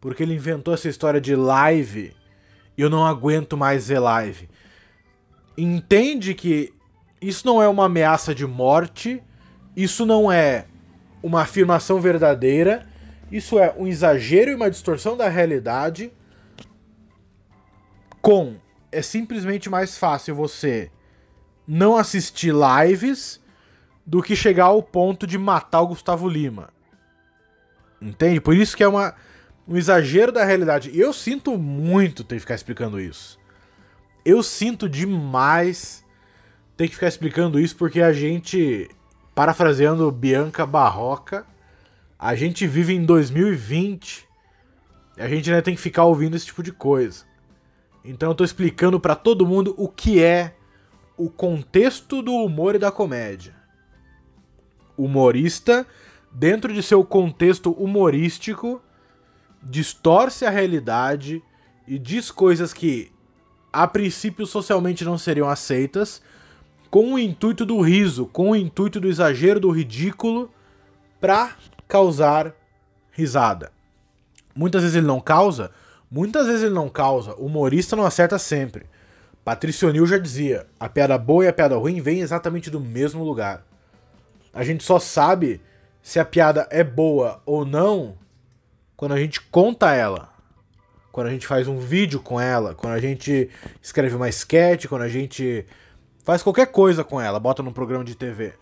Porque 0.00 0.22
ele 0.22 0.34
inventou 0.34 0.72
essa 0.72 0.88
história 0.88 1.20
de 1.20 1.34
live 1.34 2.14
eu 2.82 2.90
não 2.90 3.04
aguento 3.04 3.56
mais 3.56 3.88
ver 3.88 3.98
live. 3.98 4.48
Entende 5.56 6.34
que 6.34 6.72
isso 7.20 7.46
não 7.46 7.62
é 7.62 7.68
uma 7.68 7.86
ameaça 7.86 8.34
de 8.34 8.46
morte, 8.46 9.22
isso 9.74 10.04
não 10.04 10.30
é 10.30 10.66
uma 11.22 11.42
afirmação 11.42 12.00
verdadeira, 12.00 12.86
isso 13.32 13.58
é 13.58 13.74
um 13.76 13.86
exagero 13.86 14.50
e 14.50 14.54
uma 14.54 14.70
distorção 14.70 15.16
da 15.16 15.28
realidade. 15.28 16.12
Com 18.20 18.56
é 18.92 19.02
simplesmente 19.02 19.68
mais 19.68 19.98
fácil 19.98 20.34
você 20.34 20.90
não 21.66 21.96
assistir 21.96 22.54
lives 22.54 23.40
do 24.06 24.22
que 24.22 24.36
chegar 24.36 24.66
ao 24.66 24.82
ponto 24.82 25.26
de 25.26 25.36
matar 25.36 25.80
o 25.80 25.88
Gustavo 25.88 26.28
Lima. 26.28 26.70
Entende? 28.00 28.40
Por 28.40 28.54
isso 28.54 28.76
que 28.76 28.84
é 28.84 28.88
uma, 28.88 29.14
um 29.66 29.76
exagero 29.76 30.30
da 30.30 30.44
realidade. 30.44 30.96
Eu 30.96 31.12
sinto 31.12 31.56
muito 31.58 32.22
ter 32.22 32.36
que 32.36 32.40
ficar 32.40 32.54
explicando 32.54 33.00
isso. 33.00 33.38
Eu 34.24 34.42
sinto 34.42 34.88
demais 34.88 36.04
ter 36.76 36.88
que 36.88 36.94
ficar 36.94 37.08
explicando 37.08 37.58
isso 37.58 37.76
porque 37.76 38.00
a 38.00 38.12
gente, 38.12 38.88
parafraseando 39.34 40.10
Bianca 40.12 40.66
Barroca, 40.66 41.46
a 42.18 42.34
gente 42.34 42.66
vive 42.66 42.94
em 42.94 43.04
2020 43.04 44.26
e 45.16 45.22
a 45.22 45.28
gente 45.28 45.50
ainda 45.50 45.62
tem 45.62 45.74
que 45.74 45.80
ficar 45.80 46.04
ouvindo 46.04 46.36
esse 46.36 46.46
tipo 46.46 46.62
de 46.62 46.72
coisa. 46.72 47.24
Então 48.04 48.30
eu 48.30 48.34
tô 48.34 48.44
explicando 48.44 49.00
para 49.00 49.16
todo 49.16 49.46
mundo 49.46 49.74
o 49.76 49.88
que 49.88 50.22
é 50.22 50.54
o 51.16 51.30
contexto 51.30 52.22
do 52.22 52.32
humor 52.32 52.74
e 52.74 52.78
da 52.78 52.92
comédia. 52.92 53.54
Humorista, 54.96 55.86
dentro 56.30 56.72
de 56.72 56.82
seu 56.82 57.04
contexto 57.04 57.72
humorístico, 57.72 58.82
distorce 59.62 60.44
a 60.44 60.50
realidade 60.50 61.42
e 61.86 61.98
diz 61.98 62.30
coisas 62.30 62.72
que 62.72 63.12
a 63.72 63.86
princípio 63.86 64.46
socialmente 64.46 65.04
não 65.04 65.18
seriam 65.18 65.48
aceitas, 65.48 66.22
com 66.90 67.14
o 67.14 67.18
intuito 67.18 67.66
do 67.66 67.80
riso, 67.80 68.26
com 68.26 68.50
o 68.50 68.56
intuito 68.56 68.98
do 68.98 69.08
exagero, 69.08 69.60
do 69.60 69.70
ridículo, 69.70 70.50
pra 71.20 71.54
causar 71.86 72.54
risada. 73.10 73.70
Muitas 74.54 74.82
vezes 74.82 74.96
ele 74.96 75.06
não 75.06 75.20
causa, 75.20 75.70
muitas 76.10 76.46
vezes 76.46 76.62
ele 76.62 76.74
não 76.74 76.88
causa. 76.88 77.34
O 77.34 77.46
humorista 77.46 77.94
não 77.94 78.06
acerta 78.06 78.38
sempre. 78.38 78.86
Patrício 79.44 79.88
O'Neill 79.88 80.06
já 80.06 80.18
dizia: 80.18 80.66
a 80.80 80.88
piada 80.88 81.18
boa 81.18 81.44
e 81.44 81.48
a 81.48 81.52
piada 81.52 81.76
ruim 81.76 82.00
vêm 82.00 82.20
exatamente 82.20 82.70
do 82.70 82.80
mesmo 82.80 83.22
lugar. 83.22 83.64
A 84.52 84.64
gente 84.64 84.82
só 84.82 84.98
sabe 84.98 85.60
se 86.02 86.18
a 86.18 86.24
piada 86.24 86.66
é 86.70 86.82
boa 86.82 87.42
ou 87.44 87.64
não 87.64 88.16
quando 88.96 89.12
a 89.12 89.18
gente 89.18 89.40
conta 89.40 89.92
ela. 89.92 90.34
Quando 91.12 91.28
a 91.28 91.30
gente 91.30 91.46
faz 91.46 91.66
um 91.66 91.78
vídeo 91.78 92.20
com 92.20 92.38
ela, 92.38 92.74
quando 92.74 92.92
a 92.92 93.00
gente 93.00 93.48
escreve 93.80 94.14
uma 94.14 94.28
sketch, 94.28 94.86
quando 94.86 95.02
a 95.02 95.08
gente 95.08 95.64
faz 96.24 96.42
qualquer 96.42 96.66
coisa 96.66 97.02
com 97.02 97.20
ela, 97.20 97.40
bota 97.40 97.62
num 97.62 97.72
programa 97.72 98.04
de 98.04 98.14
TV. 98.14 98.52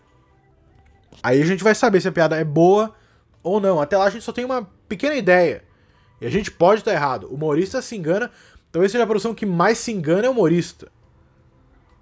Aí 1.21 1.41
a 1.41 1.45
gente 1.45 1.63
vai 1.63 1.75
saber 1.75 1.99
se 1.99 2.07
a 2.07 2.11
piada 2.11 2.37
é 2.37 2.43
boa 2.43 2.93
ou 3.43 3.59
não. 3.59 3.81
Até 3.81 3.97
lá 3.97 4.05
a 4.05 4.09
gente 4.09 4.23
só 4.23 4.31
tem 4.31 4.45
uma 4.45 4.69
pequena 4.87 5.15
ideia. 5.15 5.63
E 6.21 6.25
a 6.25 6.29
gente 6.29 6.49
pode 6.49 6.81
estar 6.81 6.93
errado. 6.93 7.27
O 7.27 7.35
humorista 7.35 7.81
se 7.81 7.95
engana. 7.95 8.31
Talvez 8.71 8.91
seja 8.91 9.03
a 9.03 9.07
profissão 9.07 9.33
que 9.33 9.45
mais 9.45 9.77
se 9.77 9.91
engana 9.91 10.25
é 10.25 10.29
o 10.29 10.31
humorista. 10.31 10.91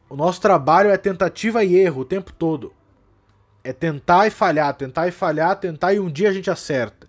O 0.10 0.16
nosso 0.16 0.40
trabalho 0.40 0.92
é 0.92 0.98
tentativa 0.98 1.64
e 1.64 1.76
erro 1.76 2.02
o 2.02 2.06
tempo 2.06 2.32
todo. 2.32 2.74
É 3.64 3.74
tentar 3.74 4.28
e 4.28 4.30
falhar, 4.30 4.74
tentar 4.76 5.08
e 5.08 5.12
falhar, 5.12 5.56
tentar 5.60 5.94
e 5.94 6.00
um 6.00 6.12
dia 6.12 6.30
a 6.30 6.34
gente 6.34 6.52
acerta. 6.52 7.03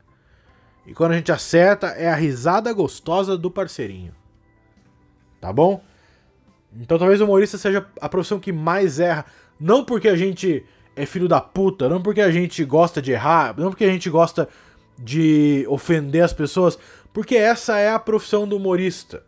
E 0.87 0.93
quando 0.93 1.13
a 1.13 1.17
gente 1.17 1.33
acerta, 1.33 1.89
é 1.89 2.09
a 2.09 2.15
risada 2.15 2.73
gostosa 2.73 3.37
do 3.39 3.51
parceirinho. 3.51 4.15
Tá 5.41 5.53
bom? 5.53 5.83
Então 6.81 6.99
talvez 6.99 7.21
o 7.21 7.25
humorista 7.25 7.57
seja 7.57 7.87
a 8.01 8.09
profissão 8.09 8.39
que 8.39 8.53
mais 8.53 8.99
erra. 8.99 9.25
Não 9.59 9.85
porque 9.85 10.09
a 10.09 10.17
gente 10.17 10.65
é 10.97 11.07
filho 11.07 11.29
da 11.29 11.41
puta, 11.41 11.89
não 11.89 12.03
porque 12.03 12.21
a 12.21 12.31
gente 12.31 12.65
gosta 12.65 13.01
de 13.01 13.13
errar, 13.13 13.55
não 13.57 13.71
porque 13.71 13.85
a 13.85 13.91
gente 13.91 14.09
gosta 14.11 14.49
de 14.99 15.67
ofender 15.69 16.23
as 16.23 16.33
pessoas, 16.33 16.79
porque 17.13 17.37
essa 17.37 17.79
é 17.79 17.91
a 17.91 17.99
profissão 17.99 18.47
do 18.47 18.57
humorista. 18.57 19.23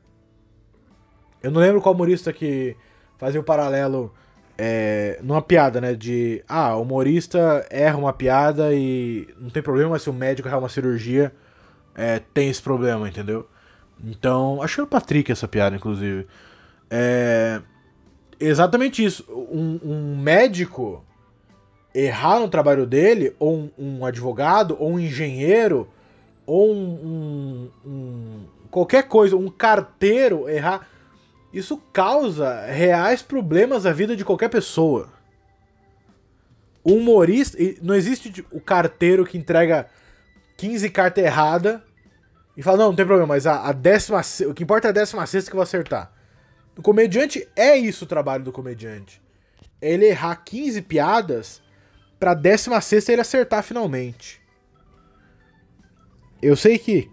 Eu 1.43 1.51
não 1.51 1.61
lembro 1.61 1.81
qual 1.81 1.95
humorista 1.95 2.33
que 2.33 2.77
fazia 3.19 3.41
o 3.41 3.45
paralelo 3.45 4.13
é, 4.59 5.19
numa 5.23 5.43
piada, 5.43 5.81
né? 5.81 5.95
De 5.95 6.43
ah, 6.49 6.77
o 6.77 6.83
humorista 6.83 7.67
erra 7.71 7.99
uma 7.99 8.13
piada 8.13 8.73
e 8.73 9.29
não 9.39 9.51
tem 9.51 9.63
problema, 9.63 9.99
se 9.99 10.09
o 10.09 10.13
médico 10.13 10.49
errar 10.49 10.59
uma 10.59 10.69
cirurgia, 10.69 11.33
é, 11.97 12.21
tem 12.33 12.49
esse 12.49 12.62
problema, 12.62 13.09
entendeu? 13.09 13.49
Então, 14.05 14.62
acho 14.62 14.75
que 14.75 14.81
era 14.81 14.87
o 14.87 14.91
Patrick 14.91 15.33
essa 15.33 15.49
piada, 15.49 15.75
inclusive. 15.75 16.26
É 16.91 17.61
exatamente 18.38 19.05
isso. 19.05 19.25
Um, 19.29 19.81
um 19.83 20.17
médico 20.17 21.05
errar 21.95 22.41
no 22.41 22.49
trabalho 22.49 22.87
dele, 22.87 23.35
ou 23.38 23.57
um, 23.57 23.71
um 23.79 24.05
advogado, 24.05 24.76
ou 24.79 24.93
um 24.93 25.00
engenheiro, 25.00 25.88
ou 26.45 26.73
um, 26.73 27.71
um, 27.85 28.45
qualquer 28.71 29.05
coisa, 29.05 29.37
um 29.37 29.49
carteiro 29.49 30.49
errar, 30.49 30.87
isso 31.53 31.79
causa 31.93 32.67
reais 32.67 33.23
problemas 33.23 33.87
à 33.87 33.93
vida 33.93 34.15
de 34.15 34.25
qualquer 34.25 34.49
pessoa. 34.49 35.09
Humorista. 36.85 37.57
Não 37.83 37.95
existe 37.95 38.45
o 38.53 38.61
carteiro 38.61 39.25
que 39.25 39.38
entrega 39.38 39.88
15 40.59 40.91
cartas 40.91 41.25
erradas 41.25 41.81
e 42.57 42.63
fala, 42.63 42.79
não, 42.79 42.87
não 42.87 42.97
tem 42.97 43.05
problema, 43.05 43.35
mas 43.35 43.47
a, 43.47 43.69
a 43.69 43.73
décima. 43.73 44.23
O 44.49 44.55
que 44.55 44.63
importa 44.63 44.89
é 44.89 44.91
a 44.91 44.93
décima 44.93 45.27
sexta 45.27 45.51
que 45.51 45.55
eu 45.55 45.59
vou 45.59 45.63
acertar. 45.63 46.13
O 46.77 46.83
comediante 46.83 47.47
é 47.57 47.77
isso 47.77 48.05
o 48.05 48.09
trabalho 48.09 48.45
do 48.45 48.53
comediante. 48.53 49.21
É 49.81 49.93
ele 49.93 50.07
errar 50.07 50.37
15 50.37 50.83
piadas 50.83 51.63
pra 52.19 52.35
16 52.35 53.09
ele 53.09 53.21
acertar 53.21 53.63
finalmente. 53.63 54.41
Eu 56.41 56.57
sei 56.57 56.79
que. 56.79 57.11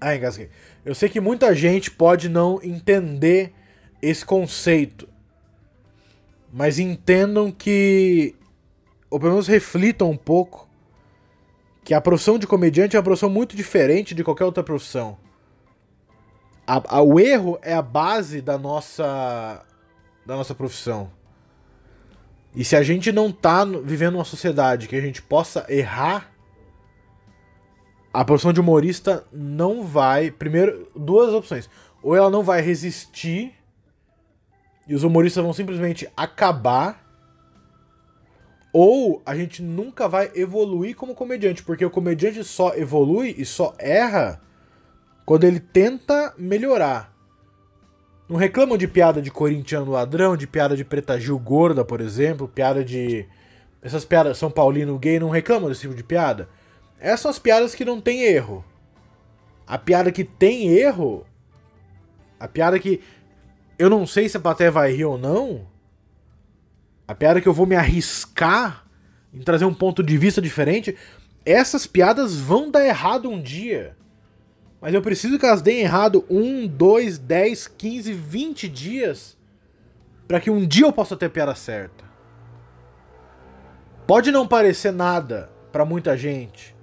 Ai, 0.00 0.16
engasguei. 0.16 0.50
Eu 0.84 0.94
sei 0.94 1.08
que 1.08 1.20
muita 1.20 1.54
gente 1.54 1.90
pode 1.90 2.28
não 2.28 2.60
entender 2.62 3.52
esse 4.00 4.24
conceito. 4.24 5.08
Mas 6.52 6.78
entendam 6.78 7.52
que. 7.52 8.34
Ou 9.10 9.18
pelo 9.18 9.32
menos 9.32 9.46
reflitam 9.46 10.10
um 10.10 10.16
pouco. 10.16 10.69
Que 11.90 11.94
a 11.94 12.00
profissão 12.00 12.38
de 12.38 12.46
comediante 12.46 12.94
é 12.94 13.00
uma 13.00 13.02
profissão 13.02 13.28
muito 13.28 13.56
diferente 13.56 14.14
de 14.14 14.22
qualquer 14.22 14.44
outra 14.44 14.62
profissão. 14.62 15.18
A, 16.64 16.98
a, 16.98 17.02
o 17.02 17.18
erro 17.18 17.58
é 17.62 17.74
a 17.74 17.82
base 17.82 18.40
da 18.40 18.56
nossa. 18.56 19.64
da 20.24 20.36
nossa 20.36 20.54
profissão. 20.54 21.10
E 22.54 22.64
se 22.64 22.76
a 22.76 22.82
gente 22.84 23.10
não 23.10 23.32
tá 23.32 23.64
vivendo 23.64 24.14
uma 24.14 24.24
sociedade 24.24 24.86
que 24.86 24.94
a 24.94 25.00
gente 25.00 25.20
possa 25.20 25.66
errar, 25.68 26.30
a 28.14 28.24
profissão 28.24 28.52
de 28.52 28.60
humorista 28.60 29.24
não 29.32 29.82
vai. 29.82 30.30
Primeiro, 30.30 30.88
duas 30.94 31.34
opções. 31.34 31.68
Ou 32.04 32.14
ela 32.14 32.30
não 32.30 32.44
vai 32.44 32.60
resistir 32.60 33.52
e 34.86 34.94
os 34.94 35.02
humoristas 35.02 35.42
vão 35.42 35.52
simplesmente 35.52 36.08
acabar. 36.16 36.99
Ou 38.72 39.20
a 39.26 39.34
gente 39.34 39.62
nunca 39.62 40.08
vai 40.08 40.30
evoluir 40.34 40.94
como 40.94 41.14
comediante, 41.14 41.62
porque 41.62 41.84
o 41.84 41.90
comediante 41.90 42.44
só 42.44 42.74
evolui 42.74 43.34
e 43.36 43.44
só 43.44 43.74
erra 43.78 44.40
quando 45.24 45.44
ele 45.44 45.60
tenta 45.60 46.34
melhorar. 46.38 47.10
Não 48.28 48.36
reclamam 48.36 48.78
de 48.78 48.86
piada 48.86 49.20
de 49.20 49.28
corintiano 49.28 49.90
ladrão, 49.90 50.36
de 50.36 50.46
piada 50.46 50.76
de 50.76 50.84
preta 50.84 51.18
Gil 51.18 51.36
gorda, 51.36 51.84
por 51.84 52.00
exemplo, 52.00 52.46
piada 52.46 52.84
de. 52.84 53.26
Essas 53.82 54.04
piadas 54.04 54.38
São 54.38 54.50
Paulino 54.50 54.98
gay 54.98 55.18
não 55.18 55.30
reclamam 55.30 55.68
desse 55.68 55.80
tipo 55.80 55.94
de 55.94 56.04
piada. 56.04 56.48
Essas 57.00 57.20
são 57.20 57.30
as 57.30 57.38
piadas 57.38 57.74
que 57.74 57.84
não 57.84 58.00
tem 58.00 58.22
erro. 58.22 58.64
A 59.66 59.78
piada 59.78 60.12
que 60.12 60.22
tem 60.22 60.68
erro. 60.68 61.26
A 62.38 62.46
piada 62.46 62.78
que. 62.78 63.00
Eu 63.78 63.88
não 63.90 64.06
sei 64.06 64.28
se 64.28 64.36
a 64.36 64.40
plateia 64.40 64.70
vai 64.70 64.92
rir 64.92 65.06
ou 65.06 65.18
não. 65.18 65.66
A 67.10 67.14
piada 67.14 67.40
que 67.40 67.48
eu 67.48 67.52
vou 67.52 67.66
me 67.66 67.74
arriscar 67.74 68.86
em 69.34 69.40
trazer 69.40 69.64
um 69.64 69.74
ponto 69.74 70.00
de 70.00 70.16
vista 70.16 70.40
diferente, 70.40 70.96
essas 71.44 71.84
piadas 71.84 72.36
vão 72.36 72.70
dar 72.70 72.86
errado 72.86 73.28
um 73.28 73.42
dia. 73.42 73.96
Mas 74.80 74.94
eu 74.94 75.02
preciso 75.02 75.36
que 75.36 75.44
elas 75.44 75.60
deem 75.60 75.80
errado 75.80 76.24
um, 76.30 76.68
dois, 76.68 77.18
dez, 77.18 77.66
quinze, 77.66 78.12
vinte 78.12 78.68
dias 78.68 79.36
para 80.28 80.40
que 80.40 80.52
um 80.52 80.64
dia 80.64 80.86
eu 80.86 80.92
possa 80.92 81.16
ter 81.16 81.26
a 81.26 81.30
piada 81.30 81.52
certa. 81.56 82.04
Pode 84.06 84.30
não 84.30 84.46
parecer 84.46 84.92
nada 84.92 85.50
para 85.72 85.84
muita 85.84 86.16
gente. 86.16 86.76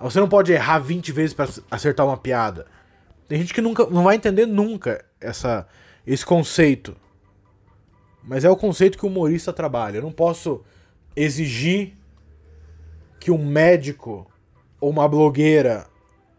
Você 0.00 0.18
não 0.18 0.28
pode 0.28 0.52
errar 0.52 0.80
20 0.80 1.12
vezes 1.12 1.32
para 1.32 1.48
acertar 1.70 2.04
uma 2.04 2.16
piada. 2.16 2.66
Tem 3.28 3.38
gente 3.38 3.54
que 3.54 3.60
nunca 3.60 3.86
não 3.86 4.02
vai 4.02 4.16
entender 4.16 4.46
nunca 4.46 5.04
essa 5.20 5.64
esse 6.04 6.26
conceito. 6.26 6.96
Mas 8.24 8.44
é 8.44 8.50
o 8.50 8.56
conceito 8.56 8.98
que 8.98 9.04
o 9.04 9.08
humorista 9.08 9.52
trabalha. 9.52 9.98
Eu 9.98 10.02
não 10.02 10.12
posso 10.12 10.62
exigir 11.14 11.94
que 13.20 13.30
um 13.30 13.44
médico 13.44 14.26
ou 14.80 14.90
uma 14.90 15.08
blogueira 15.08 15.86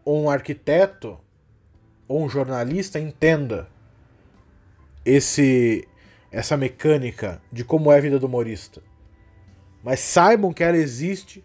ou 0.03 0.23
um 0.23 0.29
arquiteto 0.29 1.17
ou 2.07 2.23
um 2.23 2.29
jornalista 2.29 2.99
entenda 2.99 3.67
esse 5.03 5.87
essa 6.31 6.57
mecânica 6.57 7.41
de 7.49 7.63
como 7.63 7.91
é 7.91 7.97
a 7.97 8.01
vida 8.01 8.19
do 8.19 8.25
humorista. 8.25 8.81
Mas 9.81 10.01
saibam 10.01 10.51
que 10.51 10.63
ela 10.63 10.75
existe 10.75 11.43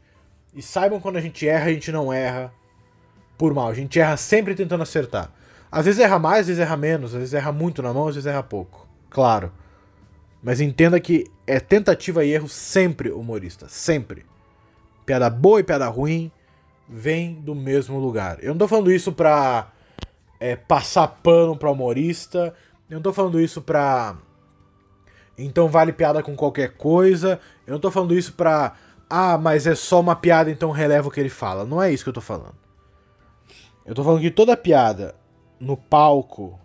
e 0.52 0.60
saibam 0.60 0.98
quando 0.98 1.16
a 1.16 1.20
gente 1.20 1.46
erra, 1.46 1.66
a 1.66 1.72
gente 1.72 1.92
não 1.92 2.12
erra 2.12 2.52
por 3.38 3.54
mal. 3.54 3.68
A 3.68 3.74
gente 3.74 4.00
erra 4.00 4.16
sempre 4.16 4.54
tentando 4.54 4.82
acertar. 4.82 5.30
Às 5.70 5.84
vezes 5.84 6.00
erra 6.00 6.18
mais, 6.18 6.40
às 6.40 6.46
vezes 6.48 6.60
erra 6.60 6.76
menos, 6.76 7.14
às 7.14 7.20
vezes 7.20 7.34
erra 7.34 7.52
muito 7.52 7.80
na 7.82 7.94
mão, 7.94 8.08
às 8.08 8.16
vezes 8.16 8.26
erra 8.26 8.42
pouco. 8.42 8.88
Claro. 9.08 9.52
Mas 10.42 10.60
entenda 10.60 10.98
que 10.98 11.30
é 11.46 11.60
tentativa 11.60 12.24
e 12.24 12.32
erro 12.32 12.48
sempre 12.48 13.10
humorista. 13.10 13.68
Sempre. 13.68 14.24
Piada 15.04 15.28
boa 15.28 15.60
e 15.60 15.64
piada 15.64 15.86
ruim 15.88 16.30
vem 16.88 17.34
do 17.34 17.54
mesmo 17.54 17.98
lugar. 17.98 18.42
Eu 18.42 18.50
não 18.50 18.58
tô 18.58 18.68
falando 18.68 18.90
isso 18.90 19.12
pra 19.12 19.70
é, 20.38 20.56
passar 20.56 21.06
pano 21.08 21.56
pra 21.56 21.70
humorista. 21.70 22.54
Eu 22.88 22.96
não 22.96 23.02
tô 23.02 23.12
falando 23.12 23.40
isso 23.40 23.60
pra. 23.60 24.16
Então 25.36 25.68
vale 25.68 25.92
piada 25.92 26.22
com 26.22 26.34
qualquer 26.34 26.76
coisa. 26.76 27.38
Eu 27.66 27.74
não 27.74 27.80
tô 27.80 27.90
falando 27.90 28.16
isso 28.16 28.32
pra. 28.32 28.74
Ah, 29.08 29.36
mas 29.36 29.66
é 29.66 29.74
só 29.74 30.00
uma 30.00 30.14
piada, 30.14 30.50
então 30.50 30.70
releva 30.70 31.08
o 31.08 31.10
que 31.10 31.20
ele 31.20 31.28
fala. 31.28 31.64
Não 31.64 31.82
é 31.82 31.92
isso 31.92 32.04
que 32.04 32.08
eu 32.08 32.14
tô 32.14 32.20
falando. 32.20 32.54
Eu 33.84 33.94
tô 33.94 34.04
falando 34.04 34.20
que 34.20 34.30
toda 34.30 34.56
piada 34.56 35.14
no 35.58 35.76
palco, 35.76 36.58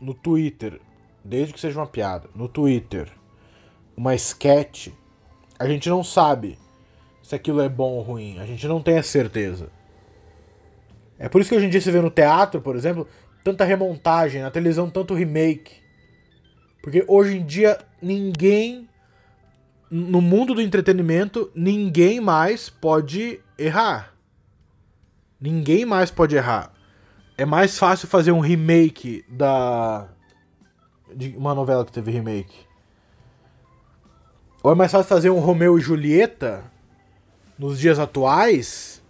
no 0.00 0.12
Twitter, 0.12 0.80
desde 1.28 1.52
que 1.52 1.60
seja 1.60 1.78
uma 1.78 1.86
piada, 1.86 2.28
no 2.34 2.48
Twitter, 2.48 3.08
uma 3.96 4.14
sketch, 4.14 4.88
a 5.58 5.66
gente 5.66 5.88
não 5.88 6.02
sabe 6.02 6.58
se 7.22 7.34
aquilo 7.34 7.60
é 7.60 7.68
bom 7.68 7.92
ou 7.92 8.02
ruim. 8.02 8.38
A 8.38 8.46
gente 8.46 8.66
não 8.66 8.80
tem 8.80 8.98
a 8.98 9.02
certeza. 9.02 9.70
É 11.18 11.28
por 11.28 11.40
isso 11.40 11.50
que 11.50 11.56
hoje 11.56 11.66
em 11.66 11.70
dia 11.70 11.80
se 11.80 11.90
vê 11.90 12.00
no 12.00 12.10
teatro, 12.10 12.60
por 12.60 12.76
exemplo, 12.76 13.06
tanta 13.44 13.64
remontagem, 13.64 14.40
na 14.40 14.50
televisão 14.50 14.88
tanto 14.88 15.14
remake. 15.14 15.72
Porque 16.82 17.04
hoje 17.06 17.36
em 17.36 17.44
dia 17.44 17.78
ninguém 18.00 18.88
no 19.90 20.20
mundo 20.20 20.54
do 20.54 20.60
entretenimento, 20.60 21.50
ninguém 21.54 22.20
mais 22.20 22.68
pode 22.68 23.40
errar. 23.58 24.14
Ninguém 25.40 25.84
mais 25.84 26.10
pode 26.10 26.36
errar. 26.36 26.72
É 27.36 27.44
mais 27.44 27.78
fácil 27.78 28.08
fazer 28.08 28.32
um 28.32 28.40
remake 28.40 29.24
da. 29.28 30.08
De 31.14 31.36
uma 31.36 31.54
novela 31.54 31.84
que 31.84 31.92
teve 31.92 32.10
remake. 32.10 32.66
Ou 34.62 34.72
é 34.72 34.74
mais 34.74 34.90
fácil 34.90 35.08
fazer 35.08 35.30
um 35.30 35.38
Romeu 35.38 35.78
e 35.78 35.80
Julieta 35.80 36.64
nos 37.58 37.78
dias 37.78 37.98
atuais, 37.98 39.02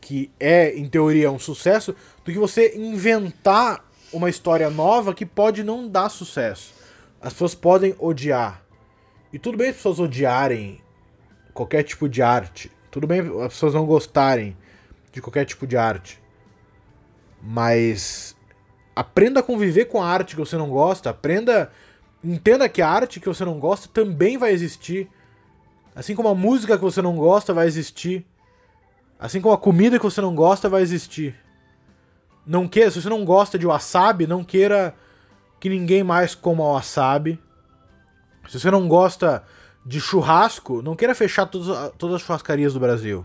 que 0.00 0.30
é, 0.38 0.74
em 0.76 0.88
teoria, 0.88 1.30
um 1.30 1.38
sucesso, 1.38 1.94
do 2.24 2.32
que 2.32 2.38
você 2.38 2.76
inventar 2.76 3.84
uma 4.12 4.28
história 4.28 4.68
nova 4.68 5.14
que 5.14 5.24
pode 5.24 5.62
não 5.62 5.88
dar 5.88 6.08
sucesso. 6.08 6.74
As 7.20 7.32
pessoas 7.32 7.54
podem 7.54 7.94
odiar. 7.98 8.62
E 9.32 9.38
tudo 9.38 9.56
bem 9.56 9.70
as 9.70 9.76
pessoas 9.76 9.98
odiarem 9.98 10.80
qualquer 11.54 11.82
tipo 11.82 12.08
de 12.08 12.20
arte. 12.20 12.70
Tudo 12.90 13.06
bem 13.06 13.20
as 13.42 13.52
pessoas 13.52 13.74
não 13.74 13.86
gostarem 13.86 14.56
de 15.12 15.20
qualquer 15.22 15.44
tipo 15.44 15.66
de 15.66 15.76
arte. 15.76 16.20
Mas 17.42 18.31
aprenda 18.94 19.40
a 19.40 19.42
conviver 19.42 19.86
com 19.86 20.02
a 20.02 20.06
arte 20.06 20.34
que 20.34 20.40
você 20.40 20.56
não 20.56 20.70
gosta, 20.70 21.10
aprenda, 21.10 21.70
entenda 22.22 22.68
que 22.68 22.82
a 22.82 22.88
arte 22.88 23.20
que 23.20 23.28
você 23.28 23.44
não 23.44 23.58
gosta 23.58 23.88
também 23.88 24.36
vai 24.36 24.52
existir. 24.52 25.08
Assim 25.94 26.14
como 26.14 26.28
a 26.28 26.34
música 26.34 26.76
que 26.76 26.84
você 26.84 27.02
não 27.02 27.16
gosta 27.16 27.52
vai 27.52 27.66
existir. 27.66 28.26
Assim 29.18 29.40
como 29.40 29.54
a 29.54 29.58
comida 29.58 29.98
que 29.98 30.04
você 30.04 30.20
não 30.20 30.34
gosta 30.34 30.68
vai 30.68 30.82
existir. 30.82 31.34
Não 32.46 32.66
queira, 32.66 32.90
se 32.90 33.00
você 33.00 33.08
não 33.08 33.24
gosta 33.24 33.58
de 33.58 33.66
wasabi, 33.66 34.26
não 34.26 34.42
queira 34.42 34.94
que 35.60 35.68
ninguém 35.68 36.02
mais 36.02 36.34
coma 36.34 36.64
wasabi. 36.64 37.40
Se 38.48 38.58
você 38.58 38.70
não 38.70 38.88
gosta 38.88 39.44
de 39.86 40.00
churrasco, 40.00 40.82
não 40.82 40.96
queira 40.96 41.14
fechar 41.14 41.46
todas, 41.46 41.92
todas 41.98 42.16
as 42.16 42.22
churrascarias 42.22 42.74
do 42.74 42.80
Brasil. 42.80 43.24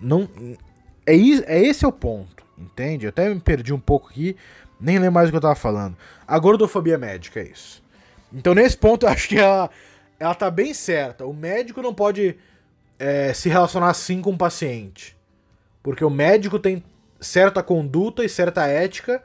Não, 0.00 0.28
é, 1.06 1.14
é 1.14 1.58
esse 1.62 1.84
é 1.84 1.88
o 1.88 1.92
ponto, 1.92 2.35
entende? 2.58 3.06
Eu 3.06 3.10
até 3.10 3.28
me 3.28 3.40
perdi 3.40 3.72
um 3.72 3.80
pouco 3.80 4.08
aqui, 4.08 4.36
nem 4.80 4.98
lembro 4.98 5.14
mais 5.14 5.28
o 5.28 5.32
que 5.32 5.36
eu 5.36 5.40
tava 5.40 5.54
falando. 5.54 5.96
A 6.26 6.38
gordofobia 6.38 6.98
médica 6.98 7.40
é 7.40 7.44
isso. 7.44 7.82
Então 8.32 8.54
nesse 8.54 8.76
ponto 8.76 9.06
eu 9.06 9.10
acho 9.10 9.28
que 9.28 9.38
ela, 9.38 9.70
ela 10.18 10.34
tá 10.34 10.50
bem 10.50 10.74
certa. 10.74 11.24
O 11.24 11.32
médico 11.32 11.82
não 11.82 11.94
pode 11.94 12.36
é, 12.98 13.32
se 13.32 13.48
relacionar 13.48 13.90
assim 13.90 14.20
com 14.20 14.30
o 14.30 14.38
paciente. 14.38 15.16
Porque 15.82 16.04
o 16.04 16.10
médico 16.10 16.58
tem 16.58 16.82
certa 17.20 17.62
conduta 17.62 18.24
e 18.24 18.28
certa 18.28 18.66
ética, 18.66 19.22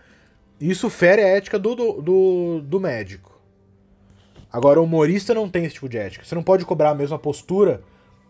e 0.59 0.69
isso 0.69 0.89
fere 0.89 1.21
a 1.21 1.27
ética 1.27 1.57
do, 1.57 1.75
do, 1.75 2.61
do 2.61 2.79
médico. 2.79 3.31
Agora, 4.51 4.79
o 4.79 4.83
humorista 4.83 5.33
não 5.33 5.49
tem 5.49 5.65
esse 5.65 5.75
tipo 5.75 5.87
de 5.89 5.97
ética. 5.97 6.25
Você 6.25 6.35
não 6.35 6.43
pode 6.43 6.65
cobrar 6.65 6.89
a 6.89 6.95
mesma 6.95 7.17
postura 7.17 7.81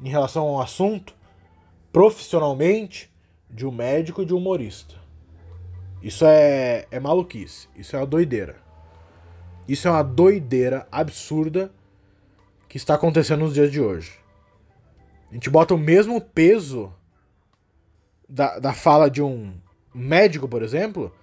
em 0.01 0.09
relação 0.09 0.47
a 0.47 0.51
um 0.51 0.61
assunto 0.61 1.15
profissionalmente 1.91 3.10
de 3.51 3.65
um 3.65 3.71
médico 3.71 4.21
e 4.21 4.25
de 4.25 4.33
um 4.33 4.37
humorista. 4.37 4.95
Isso 6.01 6.25
é, 6.25 6.85
é 6.89 6.99
maluquice. 6.99 7.67
Isso 7.75 7.95
é 7.95 7.99
uma 7.99 8.07
doideira. 8.07 8.55
Isso 9.67 9.87
é 9.87 9.91
uma 9.91 10.03
doideira 10.03 10.87
absurda 10.91 11.71
que 12.67 12.77
está 12.77 12.95
acontecendo 12.95 13.41
nos 13.41 13.53
dias 13.53 13.71
de 13.71 13.79
hoje. 13.79 14.19
A 15.29 15.33
gente 15.33 15.49
bota 15.49 15.73
o 15.73 15.77
mesmo 15.77 16.19
peso 16.19 16.93
da, 18.27 18.59
da 18.59 18.73
fala 18.73 19.09
de 19.09 19.21
um 19.21 19.53
médico, 19.93 20.47
por 20.47 20.63
exemplo, 20.63 21.13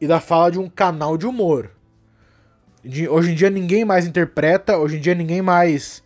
e 0.00 0.06
da 0.06 0.20
fala 0.20 0.50
de 0.50 0.58
um 0.58 0.68
canal 0.68 1.16
de 1.16 1.26
humor. 1.26 1.70
De, 2.84 3.08
hoje 3.08 3.32
em 3.32 3.34
dia 3.34 3.50
ninguém 3.50 3.84
mais 3.84 4.06
interpreta, 4.06 4.76
hoje 4.76 4.96
em 4.96 5.00
dia 5.00 5.14
ninguém 5.14 5.42
mais 5.42 6.02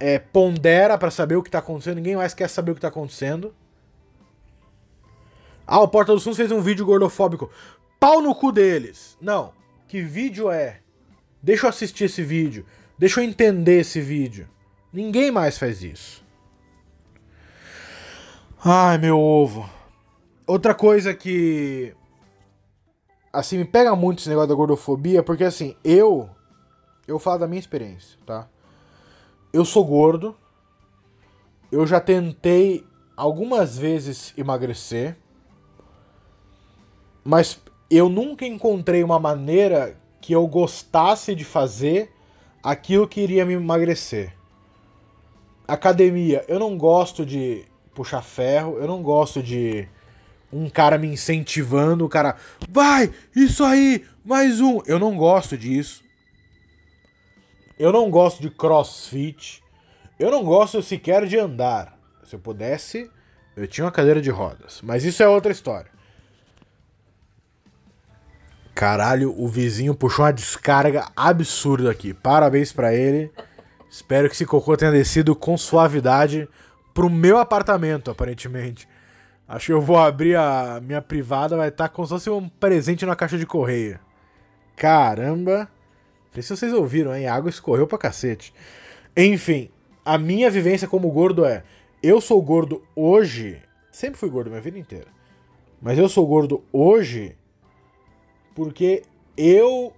é, 0.00 0.18
pondera 0.18 0.96
para 0.96 1.10
saber 1.10 1.36
o 1.36 1.42
que 1.42 1.50
tá 1.50 1.58
acontecendo, 1.58 1.96
ninguém 1.96 2.16
mais 2.16 2.34
quer 2.34 2.48
saber 2.48 2.72
o 2.72 2.74
que 2.74 2.80
tá 2.80 2.88
acontecendo. 2.88 3.54
Ah, 5.70 5.80
o 5.80 5.88
Porta 5.88 6.14
dos 6.14 6.24
Fundos 6.24 6.38
fez 6.38 6.50
um 6.50 6.62
vídeo 6.62 6.86
gordofóbico. 6.86 7.50
Pau 8.00 8.22
no 8.22 8.34
cu 8.34 8.50
deles. 8.50 9.18
Não. 9.20 9.52
Que 9.86 10.00
vídeo 10.00 10.50
é? 10.50 10.80
Deixa 11.42 11.66
eu 11.66 11.68
assistir 11.68 12.04
esse 12.04 12.22
vídeo. 12.22 12.64
Deixa 12.98 13.20
eu 13.20 13.24
entender 13.24 13.80
esse 13.80 14.00
vídeo. 14.00 14.48
Ninguém 14.90 15.30
mais 15.30 15.58
faz 15.58 15.82
isso. 15.82 16.24
Ai, 18.64 18.96
meu 18.96 19.20
ovo. 19.20 19.68
Outra 20.46 20.74
coisa 20.74 21.12
que 21.12 21.94
assim, 23.30 23.58
me 23.58 23.66
pega 23.66 23.94
muito 23.94 24.20
esse 24.20 24.28
negócio 24.30 24.48
da 24.48 24.54
gordofobia, 24.54 25.22
porque 25.22 25.44
assim, 25.44 25.76
eu. 25.84 26.30
Eu 27.06 27.18
falo 27.18 27.40
da 27.40 27.46
minha 27.46 27.60
experiência, 27.60 28.18
tá? 28.24 28.48
Eu 29.52 29.66
sou 29.66 29.84
gordo. 29.84 30.34
Eu 31.70 31.86
já 31.86 32.00
tentei 32.00 32.86
algumas 33.14 33.76
vezes 33.76 34.32
emagrecer. 34.34 35.16
Mas 37.28 37.60
eu 37.90 38.08
nunca 38.08 38.46
encontrei 38.46 39.04
uma 39.04 39.18
maneira 39.18 39.94
que 40.18 40.32
eu 40.32 40.46
gostasse 40.46 41.34
de 41.34 41.44
fazer 41.44 42.10
aquilo 42.62 43.06
que 43.06 43.20
iria 43.20 43.44
me 43.44 43.52
emagrecer. 43.52 44.32
Academia, 45.66 46.42
eu 46.48 46.58
não 46.58 46.78
gosto 46.78 47.26
de 47.26 47.66
puxar 47.94 48.22
ferro, 48.22 48.78
eu 48.78 48.86
não 48.86 49.02
gosto 49.02 49.42
de 49.42 49.86
um 50.50 50.70
cara 50.70 50.96
me 50.96 51.06
incentivando, 51.06 52.06
o 52.06 52.08
cara, 52.08 52.34
vai, 52.66 53.12
isso 53.36 53.62
aí, 53.62 54.06
mais 54.24 54.58
um. 54.58 54.80
Eu 54.86 54.98
não 54.98 55.14
gosto 55.14 55.54
disso. 55.54 56.02
Eu 57.78 57.92
não 57.92 58.10
gosto 58.10 58.40
de 58.40 58.48
crossfit. 58.48 59.62
Eu 60.18 60.30
não 60.30 60.42
gosto 60.42 60.82
sequer 60.82 61.26
de 61.26 61.38
andar. 61.38 61.94
Se 62.24 62.36
eu 62.36 62.40
pudesse, 62.40 63.10
eu 63.54 63.68
tinha 63.68 63.84
uma 63.84 63.92
cadeira 63.92 64.22
de 64.22 64.30
rodas. 64.30 64.80
Mas 64.82 65.04
isso 65.04 65.22
é 65.22 65.28
outra 65.28 65.52
história. 65.52 65.97
Caralho, 68.78 69.34
o 69.36 69.48
vizinho 69.48 69.92
puxou 69.92 70.24
uma 70.24 70.32
descarga 70.32 71.08
absurda 71.16 71.90
aqui. 71.90 72.14
Parabéns 72.14 72.72
pra 72.72 72.94
ele. 72.94 73.28
Espero 73.90 74.28
que 74.28 74.36
esse 74.36 74.46
cocô 74.46 74.76
tenha 74.76 74.92
descido 74.92 75.34
com 75.34 75.58
suavidade 75.58 76.48
pro 76.94 77.10
meu 77.10 77.38
apartamento, 77.38 78.08
aparentemente. 78.08 78.88
Acho 79.48 79.66
que 79.66 79.72
eu 79.72 79.80
vou 79.80 79.98
abrir 79.98 80.36
a 80.36 80.80
minha 80.80 81.02
privada, 81.02 81.56
vai 81.56 81.70
estar 81.70 81.88
como 81.88 82.06
se 82.06 82.14
fosse 82.14 82.30
um 82.30 82.48
presente 82.48 83.04
na 83.04 83.16
caixa 83.16 83.36
de 83.36 83.44
correio. 83.44 83.98
Caramba. 84.76 85.68
Não 86.26 86.34
sei 86.34 86.42
se 86.44 86.56
vocês 86.56 86.72
ouviram, 86.72 87.12
hein? 87.12 87.26
A 87.26 87.34
água 87.34 87.50
escorreu 87.50 87.88
pra 87.88 87.98
cacete. 87.98 88.54
Enfim, 89.16 89.70
a 90.04 90.16
minha 90.16 90.48
vivência 90.48 90.86
como 90.86 91.10
gordo 91.10 91.44
é: 91.44 91.64
eu 92.00 92.20
sou 92.20 92.40
gordo 92.40 92.80
hoje. 92.94 93.60
Sempre 93.90 94.20
fui 94.20 94.30
gordo 94.30 94.50
minha 94.50 94.62
vida 94.62 94.78
inteira. 94.78 95.08
Mas 95.82 95.98
eu 95.98 96.08
sou 96.08 96.24
gordo 96.24 96.62
hoje 96.72 97.36
porque 98.58 99.04
eu 99.36 99.92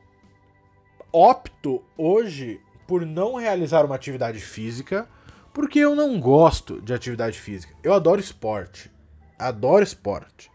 opto 1.11 1.83
hoje 1.97 2.61
por 2.87 3.07
não 3.07 3.37
realizar 3.37 3.87
uma 3.87 3.95
atividade 3.95 4.39
física 4.39 5.09
porque 5.51 5.79
eu 5.79 5.97
não 5.97 6.21
gosto 6.21 6.79
de 6.83 6.93
atividade 6.93 7.41
física. 7.41 7.75
Eu 7.83 7.95
adoro 7.95 8.21
esporte. 8.21 8.93
Adoro 9.39 9.83
esporte. 9.83 10.53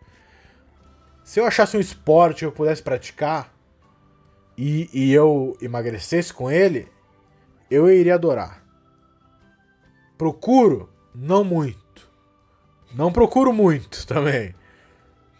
Se 1.24 1.40
eu 1.40 1.48
achasse 1.48 1.76
um 1.76 1.80
esporte 1.80 2.40
que 2.40 2.46
eu 2.46 2.52
pudesse 2.52 2.84
praticar 2.84 3.52
e, 4.56 4.88
e 4.94 5.12
eu 5.12 5.58
emagrecesse 5.60 6.32
com 6.32 6.52
ele, 6.52 6.88
eu 7.72 7.90
iria 7.90 8.14
adorar. 8.14 8.64
Procuro? 10.16 10.92
Não 11.12 11.44
muito. 11.44 12.08
Não 12.94 13.12
procuro 13.12 13.52
muito 13.52 14.06
também. 14.06 14.54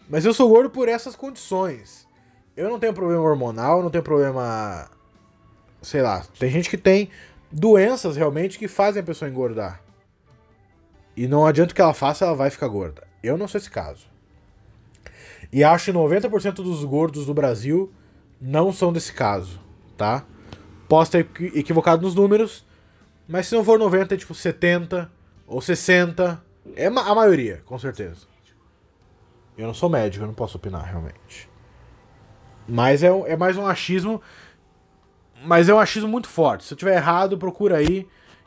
Mas 0.08 0.24
eu 0.24 0.34
sou 0.34 0.48
gordo 0.48 0.68
por 0.68 0.88
essas 0.88 1.14
condições. 1.14 2.05
Eu 2.56 2.70
não 2.70 2.78
tenho 2.78 2.94
problema 2.94 3.22
hormonal, 3.22 3.82
não 3.82 3.90
tenho 3.90 4.02
problema. 4.02 4.88
Sei 5.82 6.00
lá. 6.00 6.24
Tem 6.38 6.50
gente 6.50 6.70
que 6.70 6.78
tem 6.78 7.10
doenças 7.52 8.16
realmente 8.16 8.58
que 8.58 8.66
fazem 8.66 9.02
a 9.02 9.04
pessoa 9.04 9.30
engordar. 9.30 9.82
E 11.16 11.26
não 11.26 11.46
adianta 11.46 11.74
que 11.74 11.80
ela 11.80 11.94
faça, 11.94 12.24
ela 12.24 12.34
vai 12.34 12.50
ficar 12.50 12.68
gorda. 12.68 13.06
Eu 13.22 13.36
não 13.36 13.46
sou 13.46 13.58
esse 13.58 13.70
caso. 13.70 14.06
E 15.52 15.62
acho 15.62 15.86
que 15.86 15.92
90% 15.92 16.54
dos 16.54 16.84
gordos 16.84 17.26
do 17.26 17.34
Brasil 17.34 17.92
não 18.40 18.72
são 18.72 18.92
desse 18.92 19.12
caso, 19.12 19.60
tá? 19.96 20.24
Posso 20.88 21.12
ter 21.12 21.28
equivocado 21.54 22.02
nos 22.02 22.14
números, 22.14 22.64
mas 23.26 23.46
se 23.46 23.54
não 23.54 23.64
for 23.64 23.78
90, 23.78 24.14
é 24.14 24.18
tipo 24.18 24.34
70 24.34 25.10
ou 25.46 25.60
60. 25.60 26.42
É 26.74 26.86
a 26.86 27.14
maioria, 27.14 27.62
com 27.64 27.78
certeza. 27.78 28.26
Eu 29.56 29.66
não 29.66 29.74
sou 29.74 29.88
médico, 29.88 30.24
eu 30.24 30.28
não 30.28 30.34
posso 30.34 30.58
opinar 30.58 30.84
realmente. 30.84 31.48
Mas 32.68 33.02
é, 33.02 33.08
é 33.08 33.36
mais 33.36 33.56
um 33.56 33.66
achismo. 33.66 34.20
Mas 35.44 35.68
é 35.68 35.74
um 35.74 35.78
achismo 35.78 36.08
muito 36.08 36.28
forte. 36.28 36.64
Se 36.64 36.74
eu 36.74 36.78
tiver 36.78 36.96
errado, 36.96 37.38
procura 37.38 37.76
aí. 37.76 38.06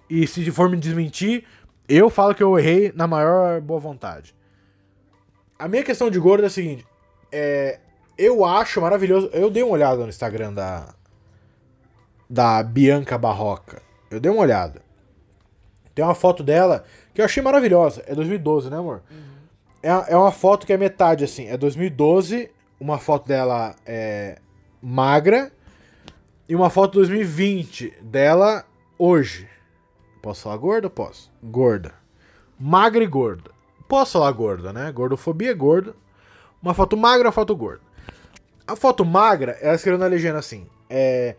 E 0.09 0.25
se 0.25 0.49
for 0.51 0.69
me 0.69 0.77
desmentir, 0.77 1.45
eu 1.87 2.09
falo 2.09 2.33
que 2.33 2.43
eu 2.43 2.57
errei 2.57 2.91
na 2.95 3.07
maior 3.07 3.61
boa 3.61 3.79
vontade. 3.79 4.35
A 5.57 5.67
minha 5.67 5.83
questão 5.83 6.09
de 6.09 6.19
gordo 6.19 6.43
é 6.43 6.47
a 6.47 6.49
seguinte. 6.49 6.85
É, 7.31 7.79
eu 8.17 8.43
acho 8.43 8.81
maravilhoso. 8.81 9.29
Eu 9.31 9.49
dei 9.49 9.63
uma 9.63 9.73
olhada 9.73 10.01
no 10.03 10.09
Instagram 10.09 10.53
da. 10.53 10.93
Da 12.29 12.61
Bianca 12.61 13.17
Barroca. 13.17 13.81
Eu 14.11 14.19
dei 14.19 14.31
uma 14.31 14.41
olhada. 14.41 14.81
Tem 15.95 16.05
uma 16.05 16.15
foto 16.15 16.43
dela 16.43 16.85
que 17.13 17.21
eu 17.21 17.25
achei 17.25 17.41
maravilhosa. 17.41 18.03
É 18.05 18.13
2012, 18.13 18.69
né, 18.69 18.77
amor? 18.77 19.01
Uhum. 19.09 19.17
É, 19.81 20.13
é 20.13 20.15
uma 20.15 20.31
foto 20.31 20.65
que 20.65 20.73
é 20.73 20.77
metade, 20.77 21.23
assim. 21.23 21.47
É 21.47 21.57
2012, 21.57 22.49
uma 22.79 22.97
foto 22.97 23.27
dela 23.27 23.75
é 23.85 24.39
magra. 24.81 25.51
E 26.47 26.55
uma 26.55 26.69
foto 26.69 26.93
2020 26.93 27.93
dela 28.01 28.65
hoje. 28.97 29.47
Posso 30.21 30.43
falar 30.43 30.57
gorda? 30.57 30.89
Posso. 30.89 31.31
Gorda. 31.43 31.93
Magra 32.59 33.03
e 33.03 33.07
gorda. 33.07 33.51
Posso 33.87 34.13
falar 34.13 34.31
gorda, 34.31 34.73
né? 34.73 34.91
Gordofobia 34.91 35.51
é 35.51 35.53
gorda. 35.53 35.93
Uma 36.61 36.73
foto 36.73 36.97
magra, 36.97 37.27
uma 37.27 37.31
foto 37.31 37.55
gorda. 37.55 37.81
A 38.67 38.75
foto 38.75 39.05
magra, 39.05 39.57
ela 39.61 39.75
escreveu 39.75 39.99
na 39.99 40.07
legenda 40.07 40.39
assim. 40.39 40.67
É, 40.89 41.35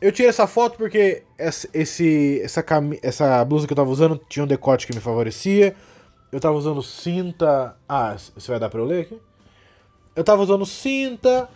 eu 0.00 0.12
tirei 0.12 0.28
essa 0.28 0.46
foto 0.46 0.76
porque 0.76 1.24
essa, 1.36 1.68
esse, 1.72 2.40
essa, 2.42 2.64
essa 3.02 3.44
blusa 3.44 3.66
que 3.66 3.72
eu 3.72 3.76
tava 3.76 3.90
usando 3.90 4.20
tinha 4.28 4.44
um 4.44 4.48
decote 4.48 4.86
que 4.86 4.94
me 4.94 5.00
favorecia. 5.00 5.74
Eu 6.30 6.40
tava 6.40 6.56
usando 6.56 6.82
cinta. 6.82 7.76
Ah, 7.88 8.16
você 8.34 8.50
vai 8.50 8.60
dar 8.60 8.68
pra 8.68 8.80
eu 8.80 8.84
ler 8.84 9.02
aqui? 9.02 9.20
Eu 10.18 10.24
tava 10.24 10.42
usando 10.42 10.66
cinta. 10.66 11.48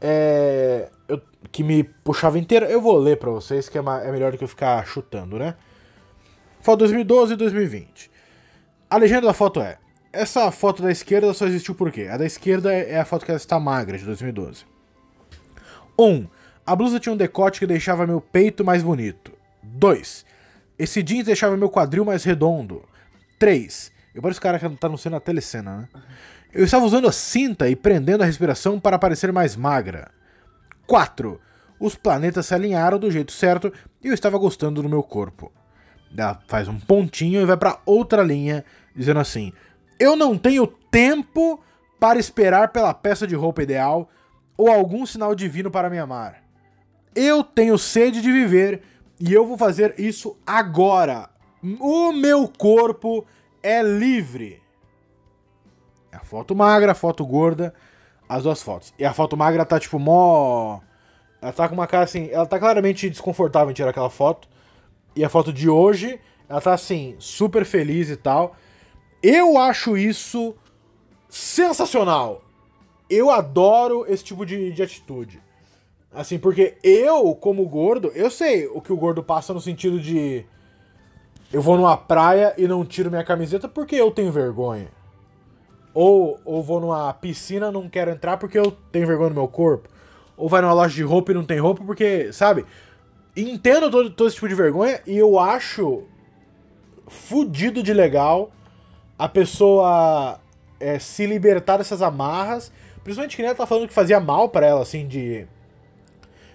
É, 0.00 0.88
eu, 1.06 1.22
que 1.52 1.62
me 1.62 1.84
puxava 1.84 2.36
inteira. 2.36 2.66
Eu 2.68 2.80
vou 2.80 2.98
ler 2.98 3.16
pra 3.16 3.30
vocês, 3.30 3.68
que 3.68 3.78
é, 3.78 3.80
é 3.80 4.10
melhor 4.10 4.32
do 4.32 4.38
que 4.38 4.42
eu 4.42 4.48
ficar 4.48 4.84
chutando, 4.84 5.38
né? 5.38 5.54
Foto 6.60 6.80
2012 6.80 7.34
e 7.34 7.36
2020. 7.36 8.10
A 8.90 8.96
legenda 8.96 9.28
da 9.28 9.32
foto 9.32 9.60
é: 9.60 9.78
Essa 10.12 10.50
foto 10.50 10.82
da 10.82 10.90
esquerda 10.90 11.32
só 11.32 11.46
existiu 11.46 11.76
por 11.76 11.92
quê? 11.92 12.08
A 12.10 12.16
da 12.16 12.26
esquerda 12.26 12.74
é 12.74 12.98
a 12.98 13.04
foto 13.04 13.24
que 13.24 13.30
ela 13.30 13.38
está 13.38 13.60
magra, 13.60 13.96
de 13.96 14.04
2012. 14.04 14.66
1. 15.96 16.04
Um, 16.04 16.26
a 16.66 16.74
blusa 16.74 16.98
tinha 16.98 17.12
um 17.12 17.16
decote 17.16 17.60
que 17.60 17.68
deixava 17.68 18.04
meu 18.04 18.20
peito 18.20 18.64
mais 18.64 18.82
bonito. 18.82 19.30
2. 19.62 20.26
Esse 20.76 21.04
jeans 21.04 21.26
deixava 21.26 21.56
meu 21.56 21.70
quadril 21.70 22.04
mais 22.04 22.24
redondo. 22.24 22.82
3. 23.38 23.92
Eu 24.12 24.20
pareço 24.20 24.40
o 24.40 24.42
cara 24.42 24.58
que 24.58 24.68
tá 24.70 24.88
no 24.88 24.98
cena 24.98 25.20
telecena, 25.20 25.76
né? 25.76 25.88
Eu 26.52 26.64
estava 26.64 26.86
usando 26.86 27.06
a 27.06 27.12
cinta 27.12 27.68
e 27.68 27.76
prendendo 27.76 28.22
a 28.22 28.26
respiração 28.26 28.80
para 28.80 28.98
parecer 28.98 29.30
mais 29.32 29.54
magra. 29.54 30.10
4. 30.86 31.38
Os 31.78 31.94
planetas 31.94 32.46
se 32.46 32.54
alinharam 32.54 32.98
do 32.98 33.10
jeito 33.10 33.32
certo 33.32 33.72
e 34.02 34.08
eu 34.08 34.14
estava 34.14 34.38
gostando 34.38 34.82
do 34.82 34.88
meu 34.88 35.02
corpo. 35.02 35.52
Ela 36.16 36.40
faz 36.48 36.66
um 36.66 36.78
pontinho 36.78 37.42
e 37.42 37.44
vai 37.44 37.56
para 37.56 37.78
outra 37.84 38.22
linha, 38.22 38.64
dizendo 38.96 39.20
assim: 39.20 39.52
Eu 40.00 40.16
não 40.16 40.38
tenho 40.38 40.66
tempo 40.66 41.62
para 42.00 42.18
esperar 42.18 42.68
pela 42.68 42.94
peça 42.94 43.26
de 43.26 43.34
roupa 43.34 43.62
ideal 43.62 44.08
ou 44.56 44.70
algum 44.70 45.04
sinal 45.04 45.34
divino 45.34 45.70
para 45.70 45.90
me 45.90 45.98
amar. 45.98 46.42
Eu 47.14 47.44
tenho 47.44 47.76
sede 47.76 48.22
de 48.22 48.32
viver 48.32 48.82
e 49.20 49.32
eu 49.32 49.46
vou 49.46 49.58
fazer 49.58 49.94
isso 49.98 50.36
agora. 50.46 51.28
O 51.78 52.10
meu 52.12 52.48
corpo 52.48 53.26
é 53.62 53.82
livre. 53.82 54.62
É 56.12 56.16
a 56.16 56.20
foto 56.20 56.54
magra, 56.54 56.92
a 56.92 56.94
foto 56.94 57.24
gorda, 57.24 57.74
as 58.28 58.42
duas 58.42 58.62
fotos. 58.62 58.92
E 58.98 59.04
a 59.04 59.12
foto 59.12 59.36
magra 59.36 59.64
tá 59.64 59.78
tipo 59.78 59.98
mó. 59.98 60.80
Ela 61.40 61.52
tá 61.52 61.68
com 61.68 61.74
uma 61.74 61.86
cara 61.86 62.04
assim. 62.04 62.28
Ela 62.30 62.46
tá 62.46 62.58
claramente 62.58 63.08
desconfortável 63.08 63.70
em 63.70 63.74
tirar 63.74 63.90
aquela 63.90 64.10
foto. 64.10 64.48
E 65.14 65.24
a 65.24 65.28
foto 65.28 65.52
de 65.52 65.68
hoje, 65.68 66.20
ela 66.48 66.60
tá 66.60 66.72
assim, 66.72 67.16
super 67.18 67.64
feliz 67.64 68.08
e 68.10 68.16
tal. 68.16 68.56
Eu 69.22 69.58
acho 69.58 69.96
isso 69.96 70.54
sensacional. 71.28 72.42
Eu 73.10 73.30
adoro 73.30 74.04
esse 74.08 74.22
tipo 74.22 74.44
de, 74.44 74.72
de 74.72 74.82
atitude. 74.82 75.42
Assim, 76.12 76.38
porque 76.38 76.76
eu, 76.82 77.34
como 77.34 77.66
gordo, 77.68 78.10
eu 78.14 78.30
sei 78.30 78.66
o 78.66 78.80
que 78.80 78.92
o 78.92 78.96
gordo 78.96 79.22
passa 79.22 79.52
no 79.52 79.60
sentido 79.60 80.00
de. 80.00 80.44
Eu 81.52 81.62
vou 81.62 81.76
numa 81.76 81.96
praia 81.96 82.54
e 82.58 82.66
não 82.66 82.84
tiro 82.84 83.10
minha 83.10 83.24
camiseta 83.24 83.68
porque 83.68 83.96
eu 83.96 84.10
tenho 84.10 84.32
vergonha. 84.32 84.88
Ou, 86.00 86.38
ou 86.44 86.62
vou 86.62 86.78
numa 86.78 87.12
piscina 87.12 87.72
não 87.72 87.88
quero 87.88 88.12
entrar 88.12 88.36
porque 88.36 88.56
eu 88.56 88.70
tenho 88.70 89.04
vergonha 89.04 89.30
do 89.30 89.34
meu 89.34 89.48
corpo. 89.48 89.88
Ou 90.36 90.48
vai 90.48 90.62
numa 90.62 90.72
loja 90.72 90.94
de 90.94 91.02
roupa 91.02 91.32
e 91.32 91.34
não 91.34 91.42
tem 91.42 91.58
roupa 91.58 91.82
porque, 91.84 92.32
sabe? 92.32 92.64
Entendo 93.36 93.90
todo, 93.90 94.08
todo 94.08 94.28
esse 94.28 94.36
tipo 94.36 94.48
de 94.48 94.54
vergonha 94.54 95.00
e 95.04 95.18
eu 95.18 95.40
acho 95.40 96.04
fudido 97.08 97.82
de 97.82 97.92
legal 97.92 98.52
a 99.18 99.28
pessoa 99.28 100.38
é, 100.78 101.00
se 101.00 101.26
libertar 101.26 101.78
dessas 101.78 102.00
amarras. 102.00 102.70
Principalmente 103.02 103.34
que 103.34 103.42
nem 103.42 103.48
ela 103.48 103.58
tá 103.58 103.66
falando 103.66 103.88
que 103.88 103.92
fazia 103.92 104.20
mal 104.20 104.48
para 104.50 104.66
ela, 104.66 104.82
assim, 104.82 105.04
de 105.04 105.48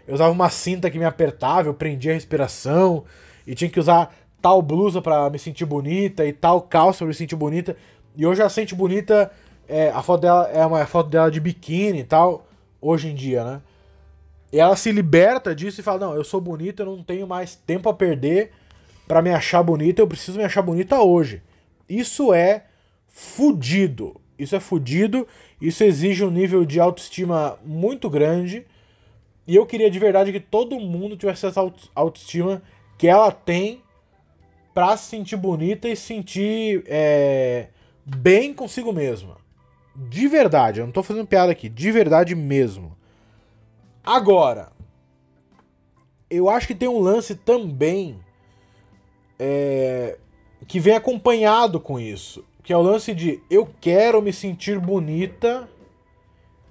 eu 0.08 0.13
usava 0.13 0.32
uma 0.32 0.49
cinta 0.49 0.89
que 0.89 0.97
me 0.97 1.03
apertava, 1.03 1.67
eu 1.67 1.73
prendia 1.73 2.12
a 2.12 2.15
respiração 2.15 3.03
e 3.45 3.53
tinha 3.53 3.69
que 3.69 3.79
usar 3.79 4.15
tal 4.41 4.62
blusa 4.62 5.01
para 5.01 5.29
me 5.29 5.38
sentir 5.38 5.65
bonita 5.65 6.25
e 6.25 6.32
tal 6.32 6.62
calça 6.62 6.99
pra 6.99 7.08
me 7.08 7.13
sentir 7.13 7.36
bonita. 7.36 7.75
E 8.15 8.26
hoje 8.26 8.41
ela 8.41 8.49
sente 8.49 8.76
bonita, 8.76 9.32
é, 9.67 9.89
a 9.89 10.02
foto 10.02 10.21
dela 10.21 10.47
é 10.49 10.65
uma 10.65 10.86
foto 10.86 11.10
dela 11.10 11.32
de 11.32 11.39
biquíni 11.39 11.99
e 11.99 12.04
tal, 12.04 12.47
hoje 12.82 13.10
em 13.10 13.15
dia, 13.15 13.43
né? 13.43 13.62
E 14.52 14.60
ela 14.60 14.76
se 14.76 14.91
liberta 14.91 15.56
disso 15.56 15.80
e 15.80 15.84
fala: 15.84 16.08
Não, 16.08 16.15
eu 16.15 16.23
sou 16.23 16.39
bonita, 16.39 16.84
eu 16.84 16.86
não 16.86 17.04
tenho 17.04 17.26
mais 17.28 17.56
tempo 17.56 17.89
a 17.89 17.93
perder 17.93 18.52
para 19.08 19.21
me 19.21 19.32
achar 19.32 19.63
bonita, 19.63 20.02
eu 20.02 20.08
preciso 20.08 20.38
me 20.38 20.43
achar 20.43 20.62
bonita 20.62 21.02
hoje. 21.02 21.41
Isso 21.89 22.34
é 22.34 22.65
fudido. 23.08 24.19
Isso 24.38 24.56
é 24.56 24.60
fudido, 24.60 25.28
isso 25.62 25.84
exige 25.84 26.26
um 26.26 26.32
nível 26.32 26.65
de 26.65 26.80
autoestima 26.80 27.58
muito 27.63 28.10
grande 28.10 28.65
e 29.47 29.56
eu 29.56 29.65
queria 29.65 29.89
de 29.91 29.99
verdade 29.99 30.32
que 30.32 30.39
todo 30.39 30.80
mundo 30.80 31.15
tivesse 31.17 31.45
essa 31.45 31.62
autoestima 31.93 32.62
que 32.97 33.08
ela 33.08 33.32
tem 33.32 33.82
pra 34.73 34.97
se 34.97 35.10
sentir 35.10 35.38
bonita 35.38 35.88
e 35.88 35.95
se 35.95 36.04
sentir 36.04 36.84
é, 36.88 37.67
bem 38.06 38.54
consigo 38.54 38.92
mesma. 38.92 39.38
De 39.96 40.28
verdade, 40.28 40.80
eu 40.80 40.86
não 40.86 40.94
tô 40.94 41.04
fazendo 41.04 41.28
piada 41.28 41.52
aqui, 41.52 41.70
de 41.70 41.92
verdade 41.92 42.36
mesmo. 42.36 42.98
Agora, 44.04 44.72
eu 46.30 46.50
acho 46.50 46.68
que 46.68 46.76
tem 46.76 46.89
um 46.89 47.00
lance 47.00 47.36
também 47.36 48.20
é, 49.38 50.18
que 50.68 50.80
vem 50.80 50.96
acompanhado 50.96 51.80
com 51.80 52.00
isso, 52.00 52.44
que 52.63 52.74
é 52.74 52.78
o 52.78 52.82
lance 52.82 53.13
de 53.13 53.42
eu 53.50 53.70
quero 53.80 54.22
me 54.22 54.34
sentir 54.34 54.80
bonita 54.80 55.70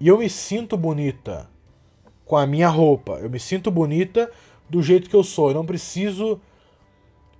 e 0.00 0.08
eu 0.08 0.18
me 0.18 0.28
sinto 0.28 0.76
bonita 0.76 1.48
com 2.24 2.36
a 2.36 2.46
minha 2.46 2.68
roupa. 2.68 3.18
Eu 3.20 3.30
me 3.30 3.38
sinto 3.38 3.70
bonita 3.70 4.30
do 4.68 4.82
jeito 4.82 5.08
que 5.08 5.14
eu 5.14 5.22
sou. 5.22 5.50
Eu 5.50 5.54
não 5.54 5.66
preciso 5.66 6.40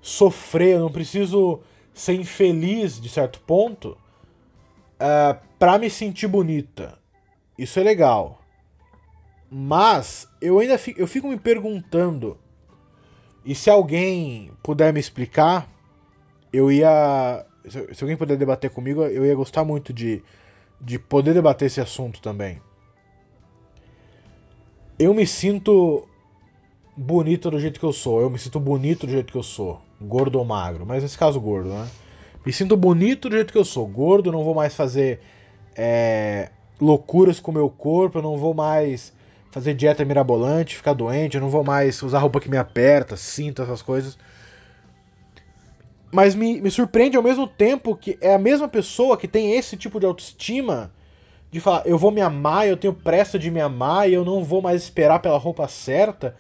sofrer, 0.01 0.77
eu 0.77 0.81
não 0.81 0.93
preciso 0.93 1.61
ser 1.95 2.15
infeliz 2.15 3.01
de 3.01 3.09
certo 3.09 3.41
ponto 3.41 3.91
uh, 3.91 3.99
é, 4.99 5.39
para 5.59 5.79
me 5.79 5.91
sentir 5.91 6.27
bonita. 6.27 6.99
Isso 7.59 7.79
é 7.79 7.83
legal. 7.83 8.41
Mas 9.51 10.27
eu 10.41 10.59
ainda 10.59 10.79
fico, 10.79 10.99
eu 10.99 11.07
fico 11.07 11.29
me 11.29 11.39
perguntando, 11.39 12.39
e 13.45 13.55
se 13.55 13.69
alguém 13.69 14.51
puder 14.63 14.93
me 14.93 15.01
explicar, 15.01 15.69
eu 16.53 16.71
ia. 16.71 17.45
Se, 17.69 17.95
se 17.95 18.05
alguém 18.05 18.17
puder 18.17 18.37
debater 18.37 18.71
comigo, 18.71 19.03
eu 19.05 19.27
ia 19.27 19.35
gostar 19.35 19.65
muito 19.65 19.93
de, 19.93 20.23
de 20.81 20.99
poder 20.99 21.35
debater 21.35 21.67
esse 21.67 21.81
assunto 21.81 22.21
também. 22.21 22.61
Eu 24.99 25.13
me 25.13 25.27
sinto 25.27 26.09
bonito 26.97 27.51
do 27.51 27.59
jeito 27.59 27.79
que 27.81 27.87
eu 27.87 27.93
sou. 27.93 28.21
Eu 28.21 28.31
me 28.31 28.39
sinto 28.39 28.61
bonito 28.61 29.07
do 29.07 29.13
jeito 29.13 29.33
que 29.33 29.39
eu 29.39 29.43
sou. 29.43 29.81
Gordo 30.01 30.39
ou 30.39 30.45
magro. 30.45 30.85
Mas 30.87 31.03
nesse 31.03 31.17
caso, 31.17 31.41
gordo, 31.41 31.69
né? 31.71 31.89
Me 32.45 32.53
sinto 32.53 32.77
bonito 32.77 33.29
do 33.29 33.37
jeito 33.37 33.53
que 33.53 33.59
eu 33.59 33.65
sou. 33.65 33.87
Gordo, 33.87 34.33
não 34.33 34.45
vou 34.45 34.55
mais 34.55 34.75
fazer 34.75 35.21
é, 35.77 36.51
loucuras 36.81 37.41
com 37.41 37.51
o 37.51 37.55
meu 37.55 37.71
corpo. 37.71 38.19
Eu 38.19 38.23
não 38.23 38.37
vou 38.37 38.53
mais 38.55 39.13
fazer 39.53 39.75
dieta 39.75 40.05
mirabolante, 40.05 40.75
ficar 40.75 40.95
doente, 40.95 41.37
eu 41.37 41.41
não 41.43 41.51
vou 41.51 41.63
mais 41.63 42.03
usar 42.03 42.19
roupa 42.21 42.41
que 42.41 42.49
me 42.49 42.57
aperta, 42.57 43.19
cinto, 43.19 43.61
essas 43.61 43.83
coisas. 43.83 44.17
Mas 46.11 46.35
me, 46.35 46.59
me 46.61 46.71
surpreende 46.71 47.19
ao 47.19 47.23
mesmo 47.23 47.47
tempo 47.47 47.95
que 47.95 48.17
é 48.21 48.35
a 48.35 48.39
mesma 48.39 48.67
pessoa 48.67 49.17
que 49.17 49.29
tem 49.29 49.55
esse 49.55 49.77
tipo 49.77 50.01
de 50.01 50.07
autoestima 50.07 50.91
de 51.53 51.61
falar, 51.61 51.87
eu 51.87 51.99
vou 51.99 52.11
me 52.11 52.23
amar, 52.23 52.67
eu 52.67 52.79
tenho 52.79 52.95
pressa 52.95 53.39
de 53.39 53.51
me 53.51 53.61
amar 53.61 54.09
e 54.09 54.15
eu 54.15 54.25
não 54.25 54.43
vou 54.43 54.63
mais 54.63 54.83
esperar 54.83 55.21
pela 55.21 55.37
roupa 55.37 55.69
certa. 55.69 56.35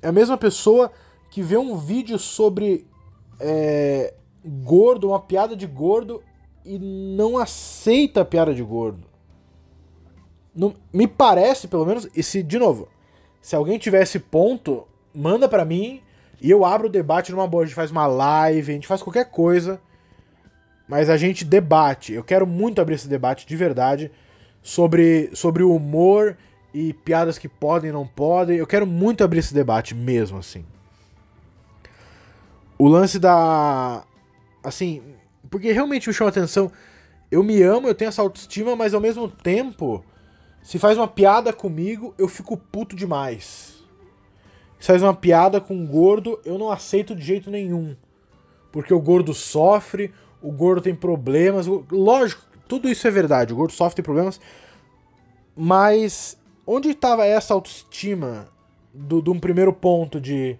É 0.00 0.08
a 0.08 0.12
mesma 0.12 0.38
pessoa 0.38 0.90
que 1.30 1.42
vê 1.42 1.58
um 1.58 1.76
vídeo 1.76 2.18
sobre 2.18 2.86
é, 3.38 4.14
gordo, 4.42 5.08
uma 5.08 5.20
piada 5.20 5.54
de 5.54 5.66
gordo 5.66 6.22
e 6.64 6.78
não 6.78 7.36
aceita 7.36 8.22
a 8.22 8.24
piada 8.24 8.54
de 8.54 8.62
gordo. 8.62 9.06
Não, 10.54 10.74
me 10.90 11.06
parece, 11.06 11.68
pelo 11.68 11.84
menos, 11.84 12.08
e 12.16 12.22
se, 12.22 12.42
de 12.42 12.58
novo, 12.58 12.88
se 13.42 13.54
alguém 13.54 13.78
tivesse 13.78 14.18
ponto, 14.18 14.88
manda 15.14 15.46
para 15.46 15.66
mim 15.66 16.00
e 16.40 16.50
eu 16.50 16.64
abro 16.64 16.86
o 16.86 16.90
debate 16.90 17.30
numa 17.30 17.46
boa. 17.46 17.64
A 17.64 17.66
gente 17.66 17.74
faz 17.74 17.90
uma 17.90 18.06
live, 18.06 18.72
a 18.72 18.74
gente 18.74 18.86
faz 18.86 19.02
qualquer 19.02 19.30
coisa, 19.30 19.78
mas 20.88 21.10
a 21.10 21.18
gente 21.18 21.44
debate. 21.44 22.14
Eu 22.14 22.24
quero 22.24 22.46
muito 22.46 22.80
abrir 22.80 22.94
esse 22.94 23.06
debate 23.06 23.46
de 23.46 23.54
verdade 23.54 24.10
sobre, 24.66 25.30
sobre 25.32 25.62
o 25.62 25.72
humor 25.72 26.36
e 26.74 26.92
piadas 26.92 27.38
que 27.38 27.48
podem 27.48 27.90
e 27.90 27.92
não 27.92 28.04
podem. 28.04 28.56
Eu 28.56 28.66
quero 28.66 28.84
muito 28.84 29.22
abrir 29.22 29.38
esse 29.38 29.54
debate 29.54 29.94
mesmo, 29.94 30.38
assim. 30.38 30.66
O 32.76 32.88
lance 32.88 33.20
da. 33.20 34.02
Assim, 34.64 35.00
porque 35.48 35.70
realmente 35.70 36.08
me 36.08 36.12
chama 36.12 36.30
atenção. 36.30 36.72
Eu 37.30 37.44
me 37.44 37.62
amo, 37.62 37.86
eu 37.86 37.94
tenho 37.94 38.08
essa 38.08 38.20
autoestima, 38.20 38.74
mas 38.74 38.92
ao 38.92 39.00
mesmo 39.00 39.28
tempo 39.28 40.04
se 40.64 40.80
faz 40.80 40.98
uma 40.98 41.06
piada 41.06 41.52
comigo, 41.52 42.12
eu 42.18 42.26
fico 42.26 42.56
puto 42.56 42.96
demais. 42.96 43.84
Se 44.80 44.88
faz 44.88 45.00
uma 45.00 45.14
piada 45.14 45.60
com 45.60 45.76
um 45.76 45.86
gordo, 45.86 46.40
eu 46.44 46.58
não 46.58 46.72
aceito 46.72 47.14
de 47.14 47.24
jeito 47.24 47.52
nenhum. 47.52 47.94
Porque 48.72 48.92
o 48.92 49.00
gordo 49.00 49.32
sofre, 49.32 50.12
o 50.42 50.50
gordo 50.50 50.82
tem 50.82 50.94
problemas. 50.94 51.68
Lógico, 51.88 52.42
tudo 52.68 52.88
isso 52.88 53.06
é 53.06 53.10
verdade. 53.10 53.52
O 53.52 53.56
gordo 53.56 53.72
sofre, 53.72 53.96
tem 53.96 54.04
problemas. 54.04 54.40
Mas 55.56 56.38
onde 56.66 56.90
estava 56.90 57.24
essa 57.24 57.54
autoestima 57.54 58.48
do, 58.92 59.22
de 59.22 59.30
um 59.30 59.38
primeiro 59.38 59.72
ponto 59.72 60.20
de 60.20 60.56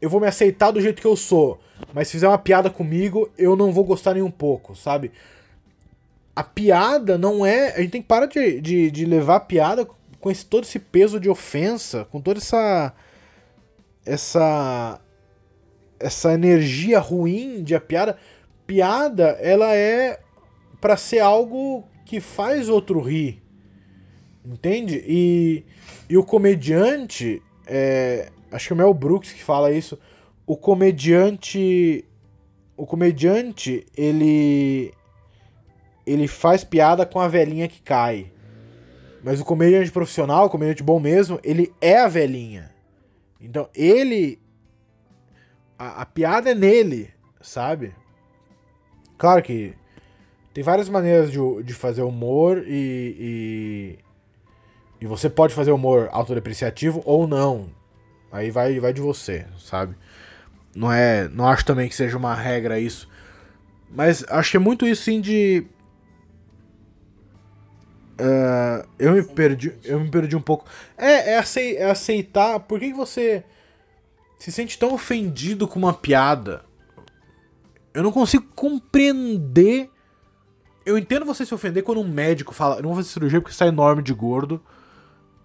eu 0.00 0.08
vou 0.08 0.20
me 0.20 0.26
aceitar 0.26 0.70
do 0.70 0.80
jeito 0.80 1.02
que 1.02 1.06
eu 1.08 1.16
sou, 1.16 1.58
mas 1.92 2.06
se 2.06 2.12
fizer 2.12 2.28
uma 2.28 2.38
piada 2.38 2.70
comigo, 2.70 3.28
eu 3.36 3.56
não 3.56 3.72
vou 3.72 3.84
gostar 3.84 4.14
nem 4.14 4.22
um 4.22 4.30
pouco, 4.30 4.76
sabe? 4.76 5.10
a 6.38 6.44
piada 6.44 7.18
não 7.18 7.44
é. 7.44 7.74
A 7.74 7.80
gente 7.80 7.90
tem 7.90 8.00
que 8.00 8.06
parar 8.06 8.26
de, 8.26 8.60
de, 8.60 8.92
de 8.92 9.04
levar 9.04 9.36
a 9.36 9.40
piada 9.40 9.84
com 10.20 10.30
esse, 10.30 10.46
todo 10.46 10.62
esse 10.62 10.78
peso 10.78 11.18
de 11.18 11.28
ofensa, 11.28 12.04
com 12.12 12.20
toda 12.20 12.38
essa. 12.38 12.92
Essa. 14.06 15.00
Essa 15.98 16.32
energia 16.32 17.00
ruim 17.00 17.64
de 17.64 17.74
a 17.74 17.80
piada. 17.80 18.16
Piada, 18.68 19.36
ela 19.40 19.74
é 19.74 20.20
para 20.80 20.96
ser 20.96 21.20
algo 21.20 21.84
que 22.04 22.20
faz 22.20 22.68
outro 22.68 23.00
rir. 23.00 23.42
Entende? 24.44 25.04
E, 25.06 25.64
e 26.08 26.16
o 26.16 26.24
comediante. 26.24 27.42
É, 27.66 28.30
acho 28.50 28.68
que 28.68 28.72
é 28.72 28.74
o 28.74 28.78
Mel 28.78 28.94
Brooks 28.94 29.32
que 29.32 29.42
fala 29.42 29.72
isso. 29.72 29.98
O 30.46 30.56
comediante. 30.56 32.04
O 32.76 32.86
comediante, 32.86 33.84
ele 33.96 34.92
ele 36.06 36.26
faz 36.26 36.64
piada 36.64 37.04
com 37.04 37.20
a 37.20 37.28
velhinha 37.28 37.68
que 37.68 37.82
cai. 37.82 38.32
Mas 39.22 39.40
o 39.40 39.44
comediante 39.44 39.90
profissional, 39.90 40.46
o 40.46 40.50
comediante 40.50 40.82
bom 40.82 40.98
mesmo, 40.98 41.38
ele 41.42 41.72
é 41.80 41.98
a 41.98 42.08
velhinha. 42.08 42.70
Então 43.40 43.68
ele. 43.74 44.40
A, 45.78 46.02
a, 46.02 46.06
piada 46.06 46.50
é 46.50 46.54
nele, 46.54 47.10
sabe? 47.40 47.94
Claro 49.16 49.42
que 49.42 49.74
tem 50.58 50.62
várias 50.64 50.88
maneiras 50.88 51.30
de, 51.30 51.38
de 51.62 51.72
fazer 51.72 52.02
humor 52.02 52.64
e, 52.66 53.96
e, 55.00 55.04
e. 55.04 55.06
você 55.06 55.30
pode 55.30 55.54
fazer 55.54 55.70
humor 55.70 56.08
autodepreciativo 56.10 57.00
ou 57.04 57.28
não. 57.28 57.70
Aí 58.32 58.50
vai, 58.50 58.80
vai 58.80 58.92
de 58.92 59.00
você, 59.00 59.46
sabe? 59.56 59.94
Não 60.74 60.92
é. 60.92 61.28
Não 61.28 61.46
acho 61.46 61.64
também 61.64 61.88
que 61.88 61.94
seja 61.94 62.16
uma 62.16 62.34
regra 62.34 62.80
isso. 62.80 63.08
Mas 63.88 64.24
acho 64.28 64.50
que 64.50 64.56
é 64.56 64.60
muito 64.60 64.84
isso 64.84 65.04
sim 65.04 65.20
de 65.20 65.64
Uh, 68.20 68.84
eu 68.98 69.12
me 69.12 69.22
perdi, 69.22 69.72
eu 69.84 70.00
me 70.00 70.10
perdi 70.10 70.34
um 70.34 70.42
pouco. 70.42 70.64
É, 70.96 71.34
é, 71.34 71.42
é 71.76 71.88
aceitar. 71.88 72.58
Por 72.58 72.80
que, 72.80 72.88
que 72.88 72.96
você 72.96 73.44
se 74.36 74.50
sente 74.50 74.76
tão 74.76 74.92
ofendido 74.92 75.68
com 75.68 75.78
uma 75.78 75.94
piada? 75.94 76.64
Eu 77.94 78.02
não 78.02 78.10
consigo 78.10 78.44
compreender. 78.56 79.88
Eu 80.88 80.96
entendo 80.96 81.26
você 81.26 81.44
se 81.44 81.54
ofender 81.54 81.82
quando 81.82 82.00
um 82.00 82.08
médico 82.08 82.54
fala, 82.54 82.76
não 82.76 82.88
vou 82.88 82.96
fazer 82.96 83.10
cirurgia 83.10 83.42
porque 83.42 83.52
está 83.52 83.66
enorme 83.66 84.02
de 84.02 84.14
gordo, 84.14 84.58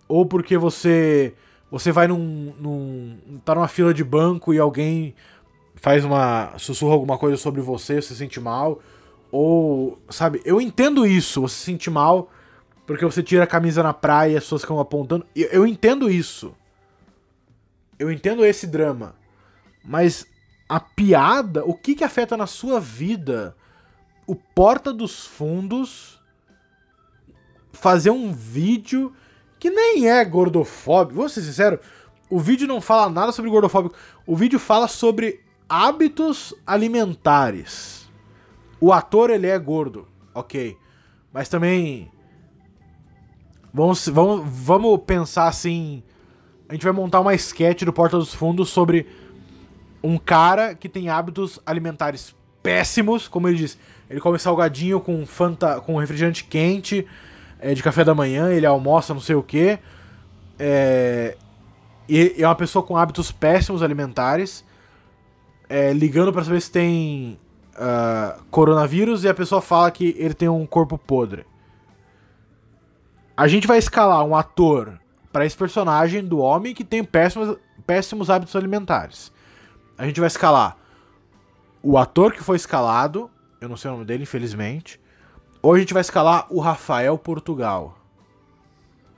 ou 0.08 0.26
porque 0.26 0.58
você 0.58 1.34
você 1.70 1.92
vai 1.92 2.08
num, 2.08 2.54
num 2.58 3.40
tá 3.44 3.54
numa 3.54 3.68
fila 3.68 3.94
de 3.94 4.06
banco 4.06 4.54
e 4.54 4.60
alguém 4.60 5.14
faz 5.76 6.06
uma 6.06 6.54
sussurra 6.58 6.94
alguma 6.94 7.18
coisa 7.18 7.36
sobre 7.36 7.60
você, 7.60 7.96
você 7.96 8.10
se 8.10 8.16
sente 8.16 8.40
mal, 8.40 8.80
ou 9.30 10.00
sabe? 10.10 10.42
Eu 10.46 10.62
entendo 10.62 11.06
isso, 11.06 11.42
você 11.42 11.56
se 11.56 11.66
sente 11.66 11.90
mal 11.90 12.32
porque 12.88 13.04
você 13.04 13.22
tira 13.22 13.44
a 13.44 13.48
camisa 13.48 13.84
na 13.84 13.94
praia 13.94 14.32
e 14.32 14.38
as 14.38 14.44
pessoas 14.46 14.62
ficam 14.62 14.80
apontando. 14.80 15.26
Eu 15.36 15.68
entendo 15.68 16.10
isso. 16.10 16.56
Eu 18.00 18.10
entendo 18.10 18.46
esse 18.46 18.66
drama. 18.66 19.14
Mas 19.84 20.26
a 20.70 20.80
piada, 20.80 21.66
o 21.66 21.74
que 21.74 21.96
que 21.96 22.04
afeta 22.06 22.38
na 22.38 22.48
sua 22.48 22.80
vida? 22.80 23.58
O 24.26 24.36
Porta 24.36 24.94
dos 24.94 25.26
Fundos 25.26 26.22
fazer 27.72 28.10
um 28.10 28.32
vídeo 28.32 29.14
que 29.60 29.70
nem 29.70 30.10
é 30.10 30.24
gordofóbico. 30.24 31.20
Vou 31.20 31.30
ser 31.30 31.42
sincero, 31.42 31.80
o 32.30 32.40
vídeo 32.40 32.68
não 32.68 32.80
fala 32.80 33.10
nada 33.10 33.32
sobre 33.32 33.52
gordofóbico. 33.52 33.96
O 34.26 34.36
vídeo 34.36 34.60
fala 34.60 34.88
sobre 34.88 35.44
hábitos 35.68 36.54
alimentares. 36.66 38.10
O 38.80 38.92
ator, 38.92 39.30
ele 39.30 39.48
é 39.48 39.58
gordo, 39.58 40.08
ok. 40.34 40.78
Mas 41.32 41.50
também 41.50 42.12
Vamos, 43.76 44.08
vamos, 44.08 44.46
vamos 44.48 45.02
pensar 45.04 45.48
assim. 45.48 46.04
A 46.70 46.74
gente 46.74 46.84
vai 46.84 46.94
montar 46.94 47.22
uma 47.22 47.34
sketch 47.34 47.82
do 47.82 47.92
Porta 47.92 48.18
dos 48.18 48.32
Fundos 48.32 48.70
sobre 48.70 49.08
um 50.04 50.16
cara 50.16 50.76
que 50.76 50.88
tem 50.88 51.10
hábitos 51.10 51.60
alimentares 51.66 52.36
péssimos, 52.64 53.28
como 53.28 53.48
ele 53.48 53.58
diz. 53.58 53.78
Ele 54.10 54.20
come 54.20 54.40
salgadinho 54.40 55.00
com 55.00 55.26
fanta, 55.26 55.80
com 55.82 55.98
refrigerante 55.98 56.44
quente 56.46 57.06
é, 57.60 57.74
de 57.74 57.84
café 57.84 58.04
da 58.04 58.16
manhã, 58.16 58.52
ele 58.52 58.66
almoça 58.66 59.14
não 59.14 59.22
sei 59.22 59.36
o 59.36 59.44
que. 59.44 59.78
É, 60.58 61.38
e 62.10 62.36
é 62.38 62.48
uma 62.48 62.56
pessoa 62.56 62.84
com 62.84 62.98
hábitos 62.98 63.32
péssimos 63.32 63.84
alimentares, 63.84 64.66
é, 65.70 65.94
ligando 65.94 66.32
para 66.34 66.44
saber 66.44 66.62
se 66.62 66.72
tem 66.72 67.40
uh, 67.76 68.44
coronavírus 68.50 69.24
e 69.24 69.30
a 69.30 69.34
pessoa 69.34 69.62
fala 69.62 69.92
que 69.92 70.16
ele 70.18 70.34
tem 70.34 70.50
um 70.50 70.66
corpo 70.66 70.98
podre 70.98 71.46
a 73.36 73.48
gente 73.48 73.68
vai 73.68 73.78
escalar 73.78 74.24
um 74.24 74.36
ator 74.36 75.00
para 75.32 75.46
esse 75.46 75.58
personagem 75.58 76.24
do 76.24 76.38
homem 76.38 76.74
que 76.74 76.84
tem 76.84 77.04
péssimos, 77.04 77.58
péssimos 77.86 78.30
hábitos 78.30 78.56
alimentares. 78.56 79.32
A 79.98 80.06
gente 80.06 80.20
vai 80.20 80.28
escalar 80.28 80.78
o 81.84 81.98
ator 81.98 82.32
que 82.32 82.42
foi 82.42 82.56
escalado, 82.56 83.30
eu 83.60 83.70
não 83.70 83.78
sei 83.78 83.92
o 83.92 83.94
nome 83.94 84.06
dele, 84.06 84.24
infelizmente. 84.24 85.00
Ou 85.62 85.74
a 85.74 85.80
gente 85.80 85.94
vai 85.94 86.02
escalar 86.02 86.48
o 86.50 86.60
Rafael 86.60 87.18
Portugal, 87.18 87.98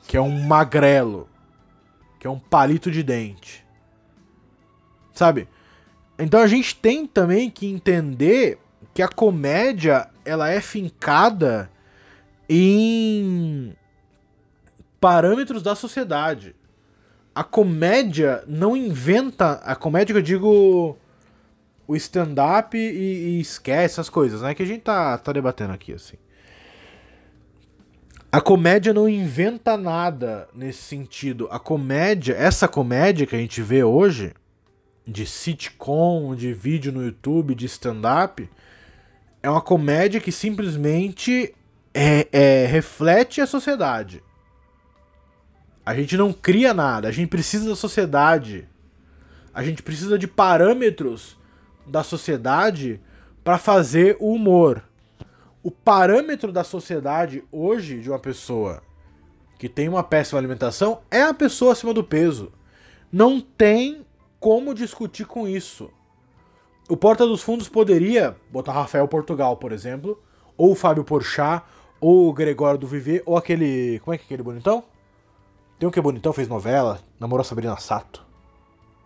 que 0.07 0.17
é 0.17 0.21
um 0.21 0.41
magrelo, 0.41 1.29
que 2.19 2.27
é 2.27 2.29
um 2.29 2.39
palito 2.39 2.91
de 2.91 3.03
dente. 3.03 3.65
Sabe? 5.13 5.47
Então 6.17 6.41
a 6.41 6.47
gente 6.47 6.75
tem 6.75 7.05
também 7.05 7.49
que 7.49 7.67
entender 7.67 8.59
que 8.93 9.01
a 9.01 9.07
comédia 9.07 10.09
ela 10.23 10.49
é 10.49 10.59
fincada 10.59 11.69
em 12.49 13.75
parâmetros 14.99 15.61
da 15.61 15.75
sociedade. 15.75 16.55
A 17.33 17.43
comédia 17.43 18.43
não 18.47 18.75
inventa. 18.75 19.53
A 19.63 19.75
comédia 19.75 20.13
eu 20.13 20.21
digo. 20.21 20.97
O 21.87 21.95
stand-up 21.95 22.77
e, 22.77 22.79
e 22.79 23.39
esquece 23.39 23.95
essas 23.95 24.09
coisas, 24.09 24.41
né? 24.41 24.53
Que 24.53 24.63
a 24.63 24.65
gente 24.65 24.81
tá, 24.81 25.17
tá 25.17 25.31
debatendo 25.31 25.73
aqui, 25.73 25.93
assim. 25.93 26.17
A 28.31 28.41
comédia 28.41 28.93
não 28.93 29.07
inventa 29.07 29.77
nada 29.77 30.49
nesse 30.53 30.81
sentido. 30.81 31.47
A 31.49 31.57
comédia, 31.57 32.33
essa 32.33 32.67
comédia 32.67 33.25
que 33.25 33.35
a 33.35 33.39
gente 33.39 33.61
vê 33.61 33.83
hoje, 33.83 34.33
de 35.07 35.25
sitcom, 35.25 36.35
de 36.35 36.53
vídeo 36.53 36.91
no 36.91 37.05
YouTube, 37.05 37.55
de 37.55 37.65
stand-up, 37.65 38.49
é 39.41 39.49
uma 39.49 39.61
comédia 39.61 40.19
que 40.19 40.31
simplesmente 40.31 41.55
é, 41.93 42.27
é, 42.31 42.65
reflete 42.65 43.39
a 43.39 43.47
sociedade. 43.47 44.21
A 45.85 45.95
gente 45.95 46.17
não 46.17 46.33
cria 46.33 46.73
nada, 46.73 47.07
a 47.07 47.11
gente 47.11 47.29
precisa 47.29 47.69
da 47.69 47.75
sociedade. 47.75 48.67
A 49.53 49.63
gente 49.63 49.81
precisa 49.81 50.19
de 50.19 50.27
parâmetros 50.27 51.37
da 51.85 52.03
sociedade 52.03 52.99
para 53.43 53.57
fazer 53.57 54.17
o 54.19 54.33
humor. 54.33 54.83
O 55.61 55.71
parâmetro 55.71 56.51
da 56.51 56.63
sociedade 56.63 57.43
hoje 57.51 57.99
de 57.99 58.09
uma 58.09 58.19
pessoa 58.19 58.81
que 59.57 59.69
tem 59.69 59.87
uma 59.87 60.03
péssima 60.03 60.39
alimentação 60.39 61.01
é 61.09 61.21
a 61.21 61.33
pessoa 61.33 61.71
acima 61.71 61.93
do 61.93 62.03
peso. 62.03 62.51
Não 63.11 63.39
tem 63.39 64.05
como 64.39 64.73
discutir 64.73 65.25
com 65.25 65.47
isso. 65.47 65.89
O 66.87 66.95
Porta 66.95 67.25
dos 67.25 67.41
Fundos 67.41 67.67
poderia 67.67 68.35
botar 68.51 68.73
Rafael 68.73 69.07
Portugal, 69.07 69.57
por 69.57 69.71
exemplo, 69.71 70.21
ou 70.55 70.71
o 70.71 70.75
Fábio 70.75 71.03
Porchat, 71.03 71.63
ou 71.99 72.29
o 72.29 72.33
Gregório 72.33 72.79
do 72.79 72.85
Viver, 72.85 73.23
ou 73.25 73.37
aquele. 73.37 73.99
Como 73.99 74.13
é 74.13 74.17
que 74.17 74.23
é 74.23 74.25
aquele 74.25 74.43
bonitão? 74.43 74.83
Tem 75.79 75.87
um 75.87 75.91
que 75.91 75.97
é 75.97 76.01
bonitão, 76.01 76.31
fez 76.31 76.47
novela, 76.47 76.99
namorou 77.19 77.41
a 77.41 77.43
Sabrina 77.43 77.75
Sato. 77.77 78.23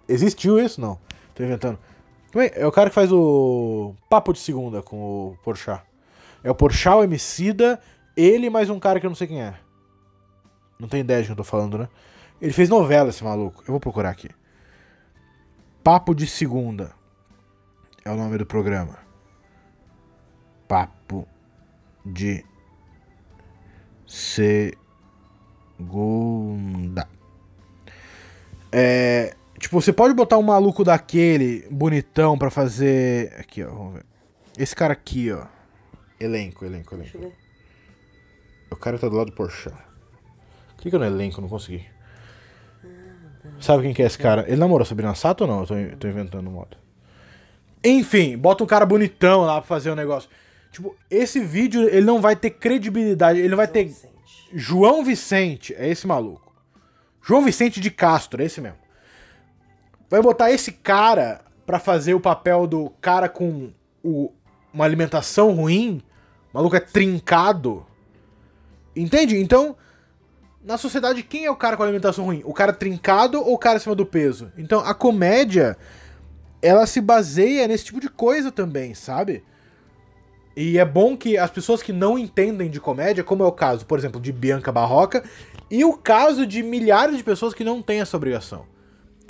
Existiu 0.08 0.60
isso? 0.60 0.82
Não. 0.82 1.00
Tô 1.34 1.44
inventando. 1.44 1.80
É? 2.36 2.66
o 2.68 2.72
cara 2.72 2.90
que 2.90 2.96
faz 2.96 3.12
o 3.12 3.96
Papo 4.10 4.34
de 4.34 4.40
Segunda 4.40 4.82
com 4.84 5.30
o 5.30 5.38
Porchat. 5.44 5.82
É 6.44 6.52
o 6.52 6.56
Porchat, 6.56 6.96
o 6.96 7.04
Emicida, 7.04 7.80
ele 8.16 8.50
mais 8.50 8.70
um 8.70 8.80
cara 8.80 9.00
que 9.00 9.06
eu 9.06 9.10
não 9.10 9.16
sei 9.16 9.28
quem 9.28 9.42
é. 9.42 9.56
Não 10.80 10.88
tem 10.88 11.02
ideia 11.02 11.22
de 11.22 11.28
quem 11.28 11.34
eu 11.34 11.38
tô 11.38 11.44
falando, 11.44 11.78
né? 11.78 11.90
Ele 12.42 12.54
fez 12.54 12.70
novela, 12.70 13.10
esse 13.10 13.24
maluco. 13.24 13.62
Eu 13.64 13.72
vou 13.72 13.80
procurar 13.80 14.12
aqui. 14.12 14.30
Papo 15.84 16.14
de 16.14 16.28
Segunda. 16.28 16.94
É 18.06 18.12
o 18.12 18.16
nome 18.16 18.38
do 18.38 18.46
programa. 18.46 19.00
Papo 20.68 21.28
de 22.06 22.46
Segunda. 24.06 24.70
É, 28.72 29.36
tipo, 29.60 29.80
você 29.80 29.94
pode 29.94 30.14
botar 30.14 30.38
um 30.38 30.44
maluco 30.44 30.84
daquele 30.84 31.68
bonitão 31.70 32.38
pra 32.38 32.50
fazer. 32.50 33.34
Aqui, 33.40 33.64
ó, 33.64 33.70
vamos 33.70 33.94
ver. 33.96 34.06
Esse 34.58 34.76
cara 34.76 34.94
aqui, 34.94 35.32
ó. 35.32 35.46
Elenco, 36.20 36.66
elenco, 36.66 36.96
elenco. 36.96 37.34
O 38.72 38.76
cara 38.76 38.98
tá 38.98 39.08
do 39.08 39.16
lado 39.16 39.30
do 39.30 39.36
Porsche. 39.36 39.72
Clica 40.78 40.98
no 40.98 41.06
elenco, 41.06 41.42
não 41.42 41.50
consegui. 41.50 41.86
Sabe 43.60 43.84
quem 43.84 43.94
que 43.94 44.02
é 44.02 44.06
esse 44.06 44.18
cara? 44.18 44.46
Ele 44.48 44.58
namorou 44.58 44.86
Sabrina 44.86 45.16
Sato 45.16 45.42
ou 45.42 45.48
não? 45.48 45.62
Eu 45.62 45.68
tô, 45.68 45.98
tô 45.98 46.08
inventando 46.08 46.50
moda. 46.50 46.78
Enfim, 47.84 48.38
bota 48.38 48.64
um 48.64 48.68
cara 48.68 48.86
bonitão 48.86 49.42
lá 49.42 49.60
pra 49.60 49.68
fazer 49.68 49.90
o 49.90 49.94
um 49.94 49.96
negócio. 49.96 50.30
Tipo, 50.72 50.96
esse 51.10 51.40
vídeo, 51.40 51.88
ele 51.90 52.06
não 52.06 52.22
vai 52.22 52.36
ter 52.36 52.52
credibilidade, 52.52 53.40
ele 53.40 53.50
não 53.50 53.58
vai 53.58 53.68
ter... 53.68 53.86
Vicente. 53.86 54.10
João 54.54 55.04
Vicente, 55.04 55.74
é 55.76 55.90
esse 55.90 56.06
maluco. 56.06 56.54
João 57.22 57.44
Vicente 57.44 57.80
de 57.80 57.90
Castro, 57.92 58.42
é 58.42 58.46
esse 58.46 58.62
mesmo. 58.62 58.78
Vai 60.10 60.22
botar 60.22 60.52
esse 60.52 60.72
cara 60.72 61.42
pra 61.66 61.80
fazer 61.80 62.14
o 62.14 62.20
papel 62.20 62.66
do 62.66 62.90
cara 63.00 63.30
com 63.30 63.72
o, 64.04 64.32
uma 64.74 64.86
alimentação 64.86 65.52
ruim. 65.52 66.02
O 66.52 66.58
maluco 66.58 66.76
é 66.76 66.80
trincado. 66.80 67.86
Entende? 68.96 69.38
Então, 69.38 69.76
na 70.64 70.78
sociedade, 70.78 71.22
quem 71.22 71.46
é 71.46 71.52
o 71.52 71.56
cara 71.56 71.78
com 71.78 71.84
alimentação 71.84 72.26
ruim? 72.26 72.42
O 72.44 72.54
cara 72.54 72.74
trincado 72.74 73.40
ou 73.40 73.54
o 73.54 73.58
cara 73.58 73.78
acima 73.78 73.94
do 73.94 74.06
peso? 74.06 74.52
Então, 74.58 74.80
a 74.80 74.94
comédia, 74.94 75.78
ela 76.62 76.88
se 76.88 77.00
baseia 77.00 77.68
nesse 77.68 77.86
tipo 77.86 78.00
de 78.00 78.10
coisa 78.10 78.52
também, 78.52 78.96
sabe? 78.96 79.44
E 80.56 80.78
é 80.78 80.84
bom 80.84 81.16
que 81.16 81.38
as 81.38 81.52
pessoas 81.52 81.84
que 81.84 81.94
não 81.94 82.18
entendem 82.18 82.70
de 82.70 82.82
comédia, 82.82 83.24
como 83.24 83.44
é 83.44 83.46
o 83.46 83.52
caso, 83.52 83.86
por 83.86 83.98
exemplo, 83.98 84.20
de 84.20 84.32
Bianca 84.32 84.72
Barroca, 84.72 85.24
e 85.70 85.86
o 85.86 85.94
caso 85.94 86.46
de 86.46 86.64
milhares 86.64 87.16
de 87.16 87.24
pessoas 87.24 87.54
que 87.54 87.64
não 87.64 87.82
têm 87.82 88.02
essa 88.02 88.18
obrigação. 88.18 88.66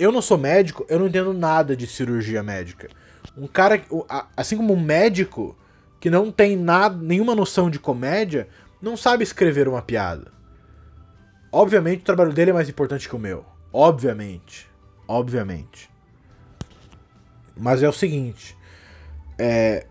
Eu 0.00 0.10
não 0.10 0.22
sou 0.22 0.38
médico, 0.38 0.86
eu 0.88 0.98
não 0.98 1.08
entendo 1.08 1.34
nada 1.34 1.76
de 1.76 1.86
cirurgia 1.86 2.42
médica. 2.42 2.88
Um 3.36 3.46
cara, 3.46 3.84
assim 4.34 4.56
como 4.56 4.72
um 4.72 4.80
médico 4.80 5.54
que 6.00 6.08
não 6.08 6.32
tem 6.32 6.56
nada, 6.56 6.96
nenhuma 6.96 7.34
noção 7.34 7.68
de 7.68 7.78
comédia, 7.78 8.48
não 8.80 8.96
sabe 8.96 9.22
escrever 9.22 9.68
uma 9.68 9.82
piada. 9.82 10.32
Obviamente 11.52 12.00
o 12.00 12.04
trabalho 12.04 12.32
dele 12.32 12.50
é 12.50 12.54
mais 12.54 12.66
importante 12.66 13.10
que 13.10 13.14
o 13.14 13.18
meu. 13.18 13.44
Obviamente. 13.70 14.66
Obviamente. 15.06 15.90
Mas 17.54 17.82
é 17.82 17.88
o 17.88 17.92
seguinte. 17.92 18.56
É, 19.36 19.86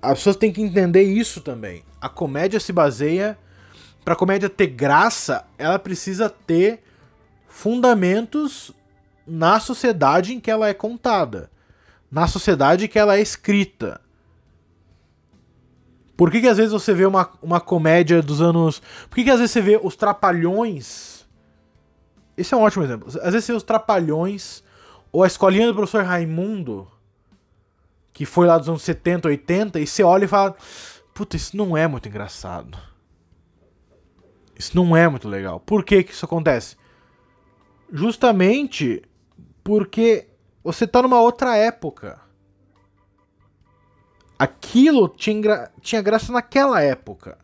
as 0.00 0.18
pessoas 0.18 0.36
têm 0.36 0.52
que 0.52 0.62
entender 0.62 1.02
isso 1.02 1.40
também. 1.40 1.82
A 2.00 2.08
comédia 2.08 2.60
se 2.60 2.72
baseia. 2.72 3.36
Pra 4.04 4.14
comédia 4.14 4.48
ter 4.48 4.68
graça, 4.68 5.44
ela 5.58 5.80
precisa 5.80 6.30
ter 6.30 6.80
fundamentos 7.48 8.72
na 9.28 9.60
sociedade 9.60 10.32
em 10.32 10.40
que 10.40 10.50
ela 10.50 10.68
é 10.68 10.74
contada. 10.74 11.50
Na 12.10 12.26
sociedade 12.26 12.86
em 12.86 12.88
que 12.88 12.98
ela 12.98 13.16
é 13.16 13.20
escrita. 13.20 14.00
Por 16.16 16.30
que, 16.30 16.40
que 16.40 16.48
às 16.48 16.56
vezes 16.56 16.72
você 16.72 16.92
vê 16.92 17.06
uma, 17.06 17.30
uma 17.40 17.60
comédia 17.60 18.20
dos 18.20 18.40
anos. 18.40 18.82
Por 19.08 19.16
que, 19.16 19.24
que 19.24 19.30
às 19.30 19.38
vezes 19.38 19.52
você 19.52 19.60
vê 19.60 19.80
os 19.80 19.94
Trapalhões. 19.94 21.26
Esse 22.36 22.54
é 22.54 22.56
um 22.56 22.62
ótimo 22.62 22.84
exemplo. 22.84 23.06
Às 23.06 23.32
vezes 23.32 23.44
você 23.44 23.52
vê 23.52 23.56
os 23.56 23.62
Trapalhões 23.62 24.64
ou 25.12 25.22
a 25.22 25.26
escolinha 25.26 25.66
do 25.68 25.74
professor 25.74 26.04
Raimundo, 26.04 26.90
que 28.12 28.26
foi 28.26 28.46
lá 28.46 28.58
dos 28.58 28.68
anos 28.68 28.82
70, 28.82 29.28
80, 29.28 29.80
e 29.80 29.86
você 29.86 30.02
olha 30.02 30.24
e 30.24 30.28
fala: 30.28 30.56
Puta, 31.14 31.36
isso 31.36 31.56
não 31.56 31.76
é 31.76 31.86
muito 31.86 32.08
engraçado. 32.08 32.76
Isso 34.58 34.76
não 34.76 34.96
é 34.96 35.08
muito 35.08 35.28
legal. 35.28 35.60
Por 35.60 35.84
que, 35.84 36.02
que 36.02 36.12
isso 36.12 36.24
acontece? 36.24 36.76
Justamente 37.92 39.02
porque 39.68 40.26
você 40.64 40.86
tá 40.86 41.02
numa 41.02 41.20
outra 41.20 41.54
época 41.54 42.18
aquilo 44.38 45.10
tinha, 45.10 45.38
gra 45.42 45.70
tinha 45.82 46.00
graça 46.00 46.32
naquela 46.32 46.80
época. 46.80 47.36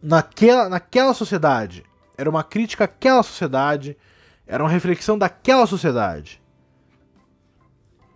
Naquela, 0.00 0.68
naquela 0.68 1.12
sociedade. 1.12 1.84
Era 2.16 2.30
uma 2.30 2.44
crítica 2.44 2.84
àquela 2.84 3.24
sociedade. 3.24 3.96
Era 4.46 4.62
uma 4.62 4.70
reflexão 4.70 5.18
daquela 5.18 5.66
sociedade. 5.66 6.40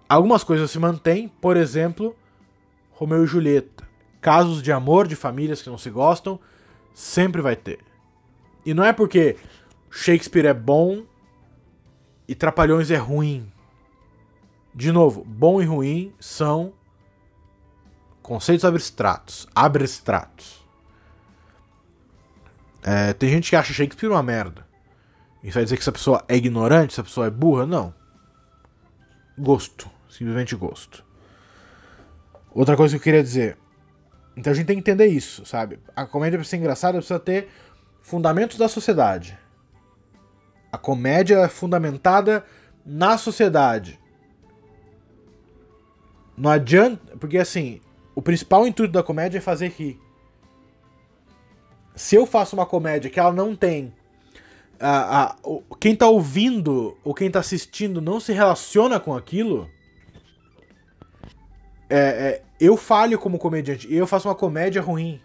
Algumas 0.08 0.44
coisas 0.44 0.70
se 0.70 0.78
mantêm, 0.78 1.26
por 1.26 1.56
exemplo, 1.56 2.16
Romeu 2.92 3.24
e 3.24 3.26
Julieta. 3.26 3.88
Casos 4.20 4.62
de 4.62 4.70
amor 4.70 5.08
de 5.08 5.16
famílias 5.16 5.60
que 5.60 5.68
não 5.70 5.76
se 5.76 5.90
gostam, 5.90 6.38
sempre 6.94 7.42
vai 7.42 7.56
ter. 7.56 7.80
E 8.64 8.72
não 8.72 8.84
é 8.84 8.92
porque 8.92 9.36
Shakespeare 9.90 10.46
é 10.46 10.54
bom 10.54 11.02
e 12.32 12.34
Trapalhões 12.34 12.90
é 12.90 12.96
ruim. 12.96 13.52
De 14.74 14.90
novo, 14.90 15.22
bom 15.22 15.60
e 15.60 15.66
ruim 15.66 16.14
são 16.18 16.72
Conceitos 18.22 18.64
abstratos. 18.64 19.46
Abstratos. 19.54 20.66
É, 22.82 23.12
tem 23.12 23.28
gente 23.28 23.50
que 23.50 23.56
acha 23.56 23.74
Shakespeare 23.74 24.08
uma 24.10 24.22
merda. 24.22 24.66
Isso 25.44 25.52
vai 25.52 25.64
dizer 25.64 25.76
que 25.76 25.82
essa 25.82 25.92
pessoa 25.92 26.24
é 26.26 26.36
ignorante, 26.36 26.94
essa 26.94 27.02
pessoa 27.02 27.26
é 27.26 27.30
burra? 27.30 27.66
Não. 27.66 27.92
Gosto. 29.36 29.90
Simplesmente 30.08 30.56
gosto. 30.56 31.04
Outra 32.54 32.74
coisa 32.74 32.94
que 32.94 33.00
eu 33.00 33.04
queria 33.04 33.22
dizer. 33.22 33.58
Então 34.34 34.54
a 34.54 34.56
gente 34.56 34.66
tem 34.66 34.76
que 34.76 34.90
entender 34.90 35.08
isso, 35.08 35.44
sabe? 35.44 35.78
A 35.94 36.06
comédia 36.06 36.38
pra 36.38 36.48
ser 36.48 36.56
engraçada 36.56 36.96
precisa 36.96 37.20
ter 37.20 37.50
fundamentos 38.00 38.56
da 38.56 38.68
sociedade. 38.68 39.38
A 40.72 40.78
comédia 40.78 41.36
é 41.40 41.48
fundamentada 41.48 42.42
na 42.84 43.18
sociedade. 43.18 44.00
Não 46.34 46.50
adianta. 46.50 47.14
Porque 47.18 47.36
assim, 47.36 47.82
o 48.14 48.22
principal 48.22 48.66
intuito 48.66 48.92
da 48.92 49.02
comédia 49.02 49.36
é 49.36 49.40
fazer 49.42 49.68
rir. 49.68 50.00
Se 51.94 52.16
eu 52.16 52.24
faço 52.24 52.56
uma 52.56 52.64
comédia 52.64 53.10
que 53.10 53.20
ela 53.20 53.32
não 53.32 53.54
tem. 53.54 53.92
A, 54.80 55.22
a, 55.22 55.36
o, 55.44 55.62
quem 55.78 55.94
tá 55.94 56.08
ouvindo 56.08 56.96
ou 57.04 57.14
quem 57.14 57.30
tá 57.30 57.38
assistindo 57.38 58.00
não 58.00 58.18
se 58.18 58.32
relaciona 58.32 58.98
com 58.98 59.14
aquilo. 59.14 59.70
É, 61.88 61.98
é, 61.98 62.42
eu 62.58 62.78
falho 62.78 63.18
como 63.18 63.38
comediante. 63.38 63.86
E 63.88 63.94
eu 63.94 64.06
faço 64.06 64.26
uma 64.26 64.34
comédia 64.34 64.80
ruim. 64.80 65.20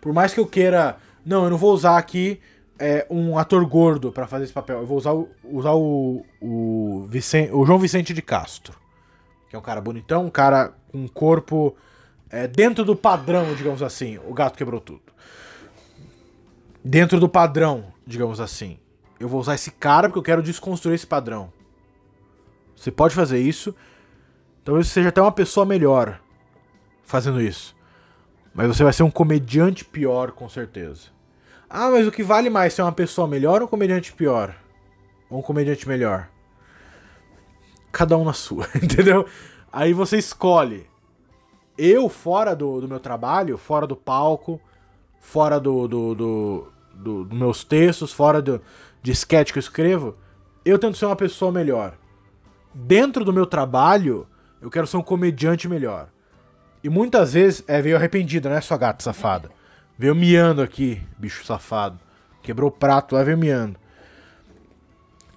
Por 0.00 0.12
mais 0.12 0.34
que 0.34 0.40
eu 0.40 0.46
queira. 0.46 0.96
Não, 1.24 1.44
eu 1.44 1.50
não 1.50 1.58
vou 1.58 1.72
usar 1.72 1.96
aqui 1.96 2.40
é, 2.78 3.06
um 3.10 3.36
ator 3.36 3.64
gordo 3.66 4.12
para 4.12 4.26
fazer 4.26 4.44
esse 4.44 4.52
papel. 4.52 4.80
Eu 4.80 4.86
vou 4.86 4.96
usar, 4.96 5.12
o, 5.12 5.28
usar 5.44 5.72
o, 5.72 6.24
o, 6.40 7.06
Vicente, 7.08 7.52
o 7.52 7.64
João 7.66 7.78
Vicente 7.78 8.14
de 8.14 8.22
Castro. 8.22 8.78
Que 9.48 9.56
é 9.56 9.58
um 9.58 9.62
cara 9.62 9.80
bonitão, 9.80 10.26
um 10.26 10.30
cara 10.30 10.74
com 10.90 10.98
um 10.98 11.08
corpo 11.08 11.76
é, 12.30 12.46
dentro 12.46 12.84
do 12.84 12.94
padrão, 12.94 13.54
digamos 13.54 13.82
assim. 13.82 14.18
O 14.26 14.32
gato 14.32 14.56
quebrou 14.56 14.80
tudo. 14.80 15.02
Dentro 16.84 17.18
do 17.18 17.28
padrão, 17.28 17.92
digamos 18.06 18.40
assim. 18.40 18.78
Eu 19.18 19.28
vou 19.28 19.40
usar 19.40 19.54
esse 19.54 19.70
cara 19.70 20.08
porque 20.08 20.18
eu 20.18 20.22
quero 20.22 20.42
desconstruir 20.42 20.94
esse 20.94 21.06
padrão. 21.06 21.52
Você 22.76 22.90
pode 22.90 23.14
fazer 23.14 23.40
isso. 23.40 23.74
Talvez 24.64 24.86
você 24.86 24.94
seja 24.94 25.08
até 25.08 25.20
uma 25.20 25.32
pessoa 25.32 25.66
melhor 25.66 26.20
fazendo 27.02 27.40
isso. 27.40 27.74
Mas 28.54 28.68
você 28.68 28.84
vai 28.84 28.92
ser 28.92 29.02
um 29.02 29.10
comediante 29.10 29.84
pior, 29.84 30.30
com 30.32 30.48
certeza. 30.48 31.17
Ah, 31.70 31.90
mas 31.90 32.06
o 32.06 32.12
que 32.12 32.22
vale 32.22 32.48
mais 32.48 32.72
ser 32.72 32.82
uma 32.82 32.92
pessoa 32.92 33.28
melhor 33.28 33.60
ou 33.60 33.66
um 33.66 33.70
comediante 33.70 34.12
pior? 34.12 34.54
Ou 35.28 35.40
um 35.40 35.42
comediante 35.42 35.86
melhor? 35.86 36.28
Cada 37.92 38.16
um 38.16 38.24
na 38.24 38.32
sua, 38.32 38.66
entendeu? 38.82 39.26
Aí 39.70 39.92
você 39.92 40.16
escolhe. 40.16 40.86
Eu, 41.76 42.08
fora 42.08 42.56
do, 42.56 42.80
do 42.80 42.88
meu 42.88 42.98
trabalho, 42.98 43.58
fora 43.58 43.86
do 43.86 43.94
palco, 43.94 44.60
fora 45.20 45.60
do, 45.60 45.86
do, 45.86 46.14
do, 46.14 46.72
do, 46.94 47.24
do 47.24 47.36
meus 47.36 47.62
textos, 47.62 48.12
fora 48.12 48.40
do, 48.40 48.60
de 49.02 49.12
sketch 49.12 49.52
que 49.52 49.58
eu 49.58 49.60
escrevo, 49.60 50.16
eu 50.64 50.78
tento 50.78 50.96
ser 50.96 51.06
uma 51.06 51.16
pessoa 51.16 51.52
melhor. 51.52 51.96
Dentro 52.74 53.24
do 53.24 53.32
meu 53.32 53.46
trabalho, 53.46 54.26
eu 54.60 54.70
quero 54.70 54.86
ser 54.86 54.96
um 54.96 55.02
comediante 55.02 55.68
melhor. 55.68 56.08
E 56.82 56.88
muitas 56.88 57.34
vezes 57.34 57.62
é 57.66 57.80
veio 57.82 57.96
arrependido, 57.96 58.48
né, 58.48 58.60
sua 58.60 58.76
gata 58.76 59.02
safada? 59.02 59.50
Veio 59.98 60.14
miando 60.14 60.62
aqui, 60.62 61.02
bicho 61.18 61.44
safado. 61.44 61.98
Quebrou 62.40 62.68
o 62.68 62.72
prato 62.72 63.16
lá, 63.16 63.24
veio 63.24 63.36
miando. 63.36 63.76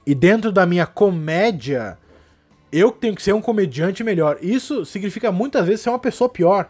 E 0.06 0.14
dentro 0.14 0.52
da 0.52 0.68
minha 0.68 0.86
comédia, 0.86 1.98
eu 2.72 2.92
tenho 2.92 3.16
que 3.16 3.24
ser 3.24 3.34
um 3.34 3.42
comediante 3.42 4.04
melhor. 4.04 4.38
Isso 4.40 4.86
significa 4.86 5.32
muitas 5.32 5.66
vezes 5.66 5.82
ser 5.82 5.90
uma 5.90 6.00
pessoa 6.00 6.30
pior. 6.30 6.70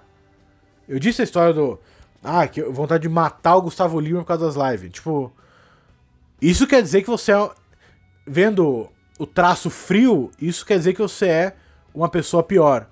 Eu 0.87 0.99
disse 0.99 1.21
a 1.21 1.25
história 1.25 1.53
do. 1.53 1.77
Ah, 2.23 2.47
que 2.47 2.61
vontade 2.63 3.03
de 3.03 3.09
matar 3.09 3.55
o 3.55 3.63
Gustavo 3.63 3.99
Lima 3.99 4.19
por 4.19 4.27
causa 4.27 4.45
das 4.45 4.55
lives. 4.71 4.93
Tipo. 4.93 5.31
Isso 6.41 6.65
quer 6.65 6.81
dizer 6.81 7.01
que 7.01 7.09
você 7.09 7.33
é. 7.33 7.49
Vendo 8.25 8.89
o 9.19 9.25
traço 9.25 9.69
frio, 9.69 10.31
isso 10.39 10.65
quer 10.65 10.77
dizer 10.77 10.93
que 10.93 11.01
você 11.01 11.27
é 11.27 11.55
uma 11.93 12.07
pessoa 12.07 12.41
pior. 12.41 12.87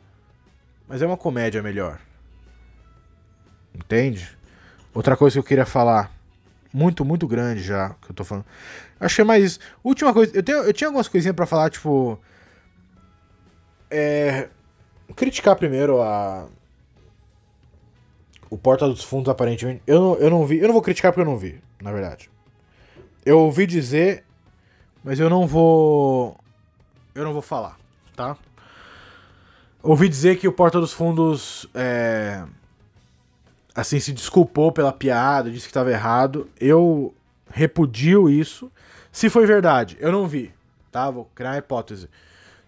Mas 0.88 1.02
é 1.02 1.06
uma 1.08 1.18
comédia 1.18 1.62
melhor. 1.62 2.00
Entende? 3.74 4.38
Outra 4.93 5.15
coisa 5.15 5.35
que 5.35 5.39
eu 5.39 5.43
queria 5.43 5.65
falar. 5.65 6.11
Muito, 6.71 7.03
muito 7.03 7.27
grande 7.27 7.63
já 7.63 7.95
que 8.01 8.11
eu 8.11 8.15
tô 8.15 8.23
falando. 8.23 8.45
Achei 8.99 9.23
mais. 9.25 9.59
Última 9.83 10.13
coisa. 10.13 10.35
Eu, 10.35 10.43
tenho, 10.43 10.59
eu 10.59 10.73
tinha 10.73 10.87
algumas 10.87 11.07
coisinhas 11.07 11.35
para 11.35 11.45
falar, 11.45 11.69
tipo. 11.69 12.19
É. 13.89 14.49
Criticar 15.15 15.55
primeiro 15.55 16.01
a. 16.01 16.47
O 18.49 18.57
Porta 18.57 18.87
dos 18.87 19.03
Fundos, 19.03 19.29
aparentemente. 19.29 19.81
Eu 19.87 19.99
não, 19.99 20.15
eu 20.15 20.29
não 20.29 20.45
vi. 20.45 20.59
Eu 20.59 20.67
não 20.67 20.73
vou 20.73 20.81
criticar 20.81 21.11
porque 21.11 21.21
eu 21.21 21.31
não 21.31 21.37
vi, 21.37 21.59
na 21.81 21.91
verdade. 21.91 22.29
Eu 23.25 23.39
ouvi 23.39 23.65
dizer, 23.65 24.23
mas 25.03 25.19
eu 25.19 25.29
não 25.29 25.47
vou. 25.47 26.37
Eu 27.13 27.23
não 27.23 27.33
vou 27.33 27.41
falar, 27.41 27.77
tá? 28.15 28.37
Ouvi 29.81 30.09
dizer 30.09 30.37
que 30.37 30.47
o 30.47 30.51
Porta 30.51 30.79
dos 30.79 30.91
Fundos 30.91 31.67
é, 31.73 32.43
assim 33.74 33.99
se 33.99 34.11
desculpou 34.11 34.72
pela 34.72 34.91
piada, 34.91 35.49
disse 35.49 35.65
que 35.65 35.72
estava 35.72 35.91
errado. 35.91 36.49
Eu 36.59 37.13
repudio 37.49 38.30
isso. 38.30 38.72
Se 39.11 39.30
foi 39.30 39.45
verdade, 39.45 39.97
eu 39.99 40.11
não 40.11 40.28
vi, 40.28 40.53
tá? 40.91 41.09
Vou 41.09 41.30
criar 41.36 41.51
uma 41.51 41.57
hipótese. 41.57 42.09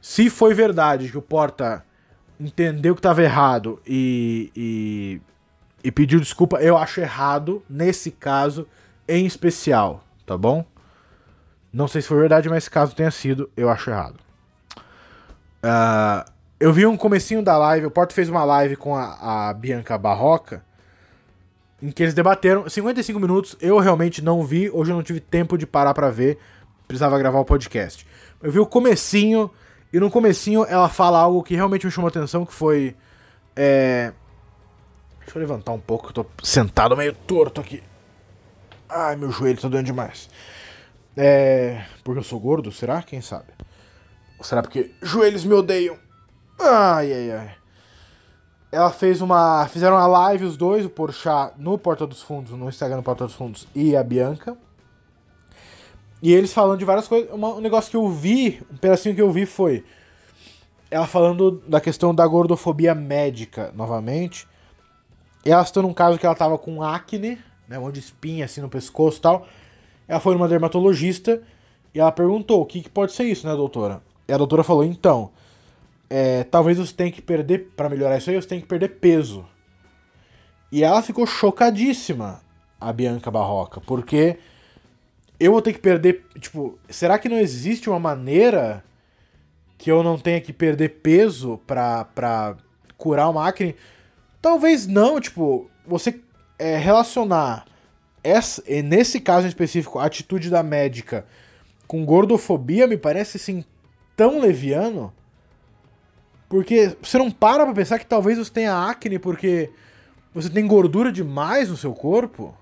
Se 0.02 0.30
foi 0.30 0.54
verdade 0.54 1.10
que 1.10 1.18
o 1.18 1.22
Porta 1.22 1.86
entendeu 2.40 2.96
que 2.96 3.00
estava 3.00 3.22
errado 3.22 3.80
e, 3.86 4.52
e, 4.56 5.22
e 5.84 5.92
pediu 5.92 6.20
desculpa, 6.20 6.58
eu 6.58 6.76
acho 6.76 7.00
errado 7.00 7.64
nesse 7.70 8.10
caso 8.10 8.68
em 9.08 9.26
especial, 9.26 10.04
tá 10.26 10.36
bom? 10.36 10.66
Não 11.72 11.88
sei 11.88 12.02
se 12.02 12.08
foi 12.08 12.18
verdade, 12.18 12.50
mas 12.50 12.68
caso 12.68 12.96
tenha 12.96 13.12
sido, 13.12 13.50
eu 13.56 13.70
acho 13.70 13.90
errado. 13.90 14.20
Uh, 15.64 16.30
eu 16.60 16.74
vi 16.74 16.86
um 16.86 16.98
comecinho 16.98 17.44
da 17.44 17.58
live, 17.58 17.86
o 17.86 17.92
Porto 17.92 18.14
fez 18.14 18.28
uma 18.28 18.44
live 18.44 18.76
com 18.76 18.96
a, 18.96 19.50
a 19.50 19.54
Bianca 19.54 19.98
Barroca, 19.98 20.64
em 21.82 21.92
que 21.92 22.04
eles 22.04 22.14
debateram 22.14 22.70
55 22.70 23.20
minutos. 23.20 23.56
Eu 23.60 23.80
realmente 23.80 24.22
não 24.22 24.44
vi, 24.44 24.70
hoje 24.70 24.92
eu 24.92 24.96
não 24.96 25.04
tive 25.04 25.20
tempo 25.20 25.58
de 25.58 25.66
parar 25.66 25.94
para 25.94 26.10
ver, 26.10 26.38
precisava 26.88 27.18
gravar 27.18 27.40
o 27.40 27.46
podcast. 27.46 28.06
Eu 28.42 28.52
vi 28.52 28.60
o 28.60 28.66
comecinho, 28.66 29.50
e 29.92 30.00
no 30.00 30.12
comecinho 30.12 30.66
ela 30.66 30.88
fala 30.88 31.20
algo 31.20 31.44
que 31.44 31.56
realmente 31.56 31.86
me 31.86 31.92
chamou 31.92 32.08
atenção, 32.08 32.46
que 32.46 32.54
foi... 32.54 32.96
É... 33.56 34.14
Deixa 35.20 35.38
eu 35.38 35.42
levantar 35.42 35.72
um 35.72 35.80
pouco, 35.80 36.10
eu 36.10 36.14
tô 36.14 36.26
sentado 36.44 36.96
meio 36.96 37.14
torto 37.14 37.62
aqui. 37.62 37.82
Ai, 38.90 39.16
meu 39.16 39.32
joelho 39.32 39.60
tá 39.60 39.68
doendo 39.68 39.86
demais. 39.86 40.30
É... 41.16 41.84
Porque 42.04 42.20
eu 42.20 42.24
sou 42.24 42.40
gordo, 42.40 42.72
será? 42.72 43.02
Quem 43.02 43.22
sabe? 43.22 43.48
Ou 44.38 44.44
será 44.44 44.62
porque 44.62 44.92
joelhos 45.02 45.46
me 45.46 45.54
odeiam? 45.54 45.98
Ai, 46.60 47.12
ai, 47.14 47.32
ai. 47.32 47.61
Ela 48.72 48.90
fez 48.90 49.22
uma. 49.22 49.68
Fizeram 49.68 49.98
uma 49.98 50.08
live 50.08 50.46
os 50.46 50.56
dois, 50.56 50.86
o 50.86 50.90
Porchat 50.90 51.54
no 51.58 51.78
Porta 51.78 52.08
dos 52.08 52.22
Fundos, 52.22 52.52
no 52.54 52.70
Instagram 52.70 52.98
do 52.98 53.04
Porta 53.04 53.26
dos 53.26 53.36
Fundos, 53.36 53.68
e 53.76 53.96
a 53.96 54.04
Bianca. 54.04 54.58
E 56.22 56.32
eles 56.32 56.54
falando 56.54 56.80
de 56.80 56.86
várias 56.86 57.08
coisas. 57.08 57.30
um 57.34 57.60
negócio 57.60 57.92
que 57.92 57.98
eu 57.98 58.08
vi, 58.08 58.62
um 58.72 58.78
pedacinho 58.78 59.14
que 59.14 59.22
eu 59.22 59.32
vi 59.32 59.46
foi. 59.46 59.84
Ela 60.90 61.08
falando 61.08 61.62
da 61.68 61.82
questão 61.82 62.14
da 62.14 62.26
gordofobia 62.26 62.96
médica, 62.96 63.74
novamente. 63.76 64.48
Ela 65.44 65.66
citou 65.66 65.84
num 65.84 65.94
caso 65.94 66.18
que 66.18 66.26
ela 66.26 66.36
tava 66.36 66.58
com 66.58 66.84
acne, 66.84 67.40
né? 67.68 67.78
Um 67.78 67.82
monte 67.82 67.96
de 67.96 68.02
espinha 68.02 68.46
assim 68.46 68.62
no 68.62 68.70
pescoço 68.70 69.18
e 69.18 69.22
tal. 69.22 69.48
Ela 70.08 70.20
foi 70.20 70.34
numa 70.34 70.48
dermatologista 70.48 71.42
e 71.94 72.00
ela 72.00 72.12
perguntou: 72.12 72.62
o 72.62 72.66
que, 72.66 72.82
que 72.82 72.90
pode 72.90 73.12
ser 73.12 73.24
isso, 73.26 73.46
né, 73.48 73.54
doutora? 73.54 74.02
E 74.28 74.34
a 74.34 74.38
doutora 74.38 74.64
falou: 74.64 74.84
então 74.84 75.32
é, 76.14 76.44
talvez 76.44 76.78
você 76.78 76.94
tenha 76.94 77.10
que 77.10 77.22
perder, 77.22 77.72
para 77.74 77.88
melhorar 77.88 78.18
isso 78.18 78.30
aí, 78.30 78.36
você 78.36 78.46
tem 78.46 78.60
que 78.60 78.68
perder 78.68 78.90
peso. 79.00 79.48
E 80.70 80.84
ela 80.84 81.02
ficou 81.02 81.26
chocadíssima, 81.26 82.42
a 82.78 82.92
Bianca 82.92 83.32
Barroca, 83.32 83.80
porque 83.80 84.38
eu 85.40 85.54
vou 85.54 85.62
ter 85.62 85.72
que 85.72 85.80
perder, 85.80 86.26
tipo, 86.38 86.78
será 86.90 87.18
que 87.18 87.30
não 87.30 87.38
existe 87.38 87.90
uma 87.90 87.98
maneira 87.98 88.84
que 89.78 89.90
eu 89.90 90.04
não 90.04 90.20
tenha 90.20 90.42
que 90.42 90.52
perder 90.52 91.00
peso 91.02 91.62
pra, 91.66 92.04
pra 92.04 92.58
curar 92.98 93.30
uma 93.30 93.48
acne? 93.48 93.74
Talvez 94.42 94.86
não, 94.88 95.18
tipo, 95.22 95.72
você 95.88 96.20
é, 96.60 96.76
relacionar 96.76 97.66
essa, 98.22 98.62
nesse 98.84 99.22
caso 99.22 99.46
em 99.46 99.50
específico, 99.50 99.98
a 99.98 100.08
atitude 100.08 100.50
da 100.50 100.62
médica 100.62 101.26
com 101.88 102.04
gordofobia 102.04 102.86
me 102.86 102.98
parece 102.98 103.38
assim 103.38 103.64
tão 104.18 104.42
leviano 104.42 105.14
porque 106.52 106.98
você 107.02 107.18
não 107.18 107.32
para 107.32 107.64
pra 107.64 107.74
pensar 107.74 107.98
que 107.98 108.06
talvez 108.06 108.38
você 108.38 108.52
tenha 108.52 108.76
acne 108.76 109.18
porque 109.18 109.70
você 110.34 110.50
tem 110.50 110.68
gordura 110.68 111.10
demais 111.10 111.70
no 111.70 111.78
seu 111.78 111.94
corpo? 111.94 112.54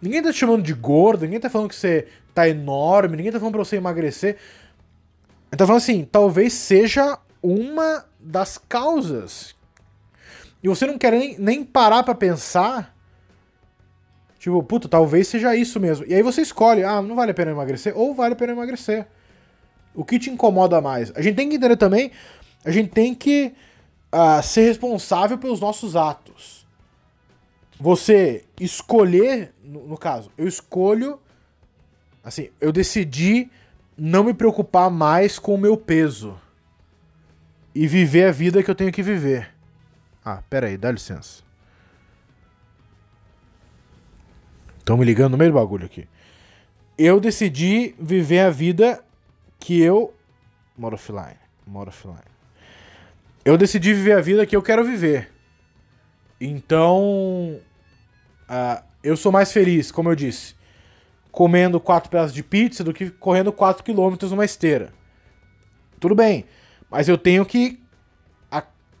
Ninguém 0.00 0.22
tá 0.22 0.32
te 0.32 0.38
chamando 0.38 0.62
de 0.62 0.72
gordo, 0.72 1.26
ninguém 1.26 1.38
tá 1.38 1.50
falando 1.50 1.68
que 1.68 1.76
você 1.76 2.08
tá 2.34 2.48
enorme, 2.48 3.18
ninguém 3.18 3.30
tá 3.30 3.38
falando 3.38 3.52
pra 3.52 3.64
você 3.66 3.76
emagrecer. 3.76 4.38
Tá 5.50 5.66
falando 5.66 5.82
assim, 5.82 6.08
talvez 6.10 6.54
seja 6.54 7.18
uma 7.42 8.06
das 8.18 8.56
causas. 8.56 9.54
E 10.62 10.68
você 10.68 10.86
não 10.86 10.96
quer 10.96 11.12
nem, 11.12 11.38
nem 11.38 11.64
parar 11.64 12.02
para 12.02 12.14
pensar. 12.14 12.96
Tipo, 14.38 14.62
puta, 14.62 14.88
talvez 14.88 15.28
seja 15.28 15.54
isso 15.54 15.78
mesmo. 15.78 16.06
E 16.08 16.14
aí 16.14 16.22
você 16.22 16.40
escolhe, 16.40 16.82
ah, 16.82 17.02
não 17.02 17.14
vale 17.14 17.32
a 17.32 17.34
pena 17.34 17.50
emagrecer, 17.50 17.92
ou 17.94 18.14
vale 18.14 18.32
a 18.32 18.36
pena 18.36 18.54
emagrecer. 18.54 19.06
O 19.94 20.02
que 20.02 20.18
te 20.18 20.30
incomoda 20.30 20.80
mais? 20.80 21.12
A 21.14 21.20
gente 21.20 21.36
tem 21.36 21.48
que 21.48 21.56
entender 21.56 21.76
também 21.76 22.10
a 22.66 22.70
gente 22.70 22.90
tem 22.90 23.14
que 23.14 23.54
uh, 24.12 24.42
ser 24.42 24.66
responsável 24.66 25.38
pelos 25.38 25.60
nossos 25.60 25.96
atos. 25.96 26.66
Você 27.80 28.44
escolher, 28.60 29.54
no, 29.64 29.86
no, 29.86 29.96
caso, 29.96 30.30
eu 30.36 30.46
escolho 30.46 31.18
Assim, 32.26 32.50
eu 32.60 32.72
decidi 32.72 33.48
não 33.96 34.24
me 34.24 34.34
preocupar 34.34 34.90
mais 34.90 35.38
com 35.38 35.54
o 35.54 35.58
meu 35.58 35.76
peso. 35.76 36.36
E 37.72 37.86
viver 37.86 38.24
a 38.24 38.32
vida 38.32 38.64
que 38.64 38.70
eu 38.70 38.74
tenho 38.74 38.90
que 38.90 39.00
viver. 39.00 39.54
Ah, 40.24 40.42
pera 40.50 40.66
aí, 40.66 40.76
dá 40.76 40.90
licença. 40.90 41.44
Estão 44.78 44.96
me 44.96 45.04
ligando 45.04 45.32
no 45.32 45.38
meio 45.38 45.52
do 45.52 45.54
bagulho 45.54 45.86
aqui. 45.86 46.08
Eu 46.98 47.20
decidi 47.20 47.94
viver 47.96 48.40
a 48.40 48.50
vida 48.50 49.04
que 49.60 49.80
eu. 49.80 50.12
Moro 50.76 50.96
offline. 50.96 51.38
Moro 51.64 51.90
offline. 51.90 52.35
Eu 53.46 53.56
decidi 53.56 53.94
viver 53.94 54.14
a 54.14 54.20
vida 54.20 54.44
que 54.44 54.56
eu 54.56 54.60
quero 54.60 54.84
viver. 54.84 55.30
Então. 56.40 57.60
Uh, 58.50 58.82
eu 59.04 59.16
sou 59.16 59.30
mais 59.30 59.52
feliz, 59.52 59.92
como 59.92 60.10
eu 60.10 60.16
disse, 60.16 60.56
comendo 61.30 61.78
quatro 61.78 62.10
pedaços 62.10 62.34
de 62.34 62.42
pizza 62.42 62.82
do 62.82 62.92
que 62.92 63.08
correndo 63.08 63.52
4 63.52 63.84
km 63.84 64.16
numa 64.28 64.44
esteira. 64.44 64.92
Tudo 66.00 66.12
bem, 66.12 66.44
mas 66.90 67.08
eu 67.08 67.16
tenho 67.16 67.46
que. 67.46 67.80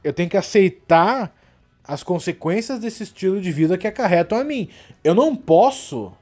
Eu 0.04 0.12
tenho 0.12 0.30
que 0.30 0.36
aceitar 0.36 1.34
as 1.82 2.04
consequências 2.04 2.78
desse 2.78 3.02
estilo 3.02 3.40
de 3.40 3.50
vida 3.50 3.76
que 3.76 3.88
acarretam 3.88 4.38
a 4.38 4.44
mim. 4.44 4.68
Eu 5.02 5.16
não 5.16 5.34
posso 5.34 6.12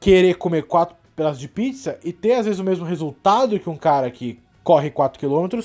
querer 0.00 0.34
comer 0.34 0.64
quatro 0.64 0.96
pedaços 1.14 1.38
de 1.38 1.46
pizza 1.46 2.00
e 2.02 2.12
ter 2.12 2.34
às 2.34 2.46
vezes 2.46 2.58
o 2.58 2.64
mesmo 2.64 2.84
resultado 2.84 3.60
que 3.60 3.70
um 3.70 3.76
cara 3.76 4.10
que 4.10 4.40
corre 4.64 4.90
4 4.90 5.20
km 5.20 5.60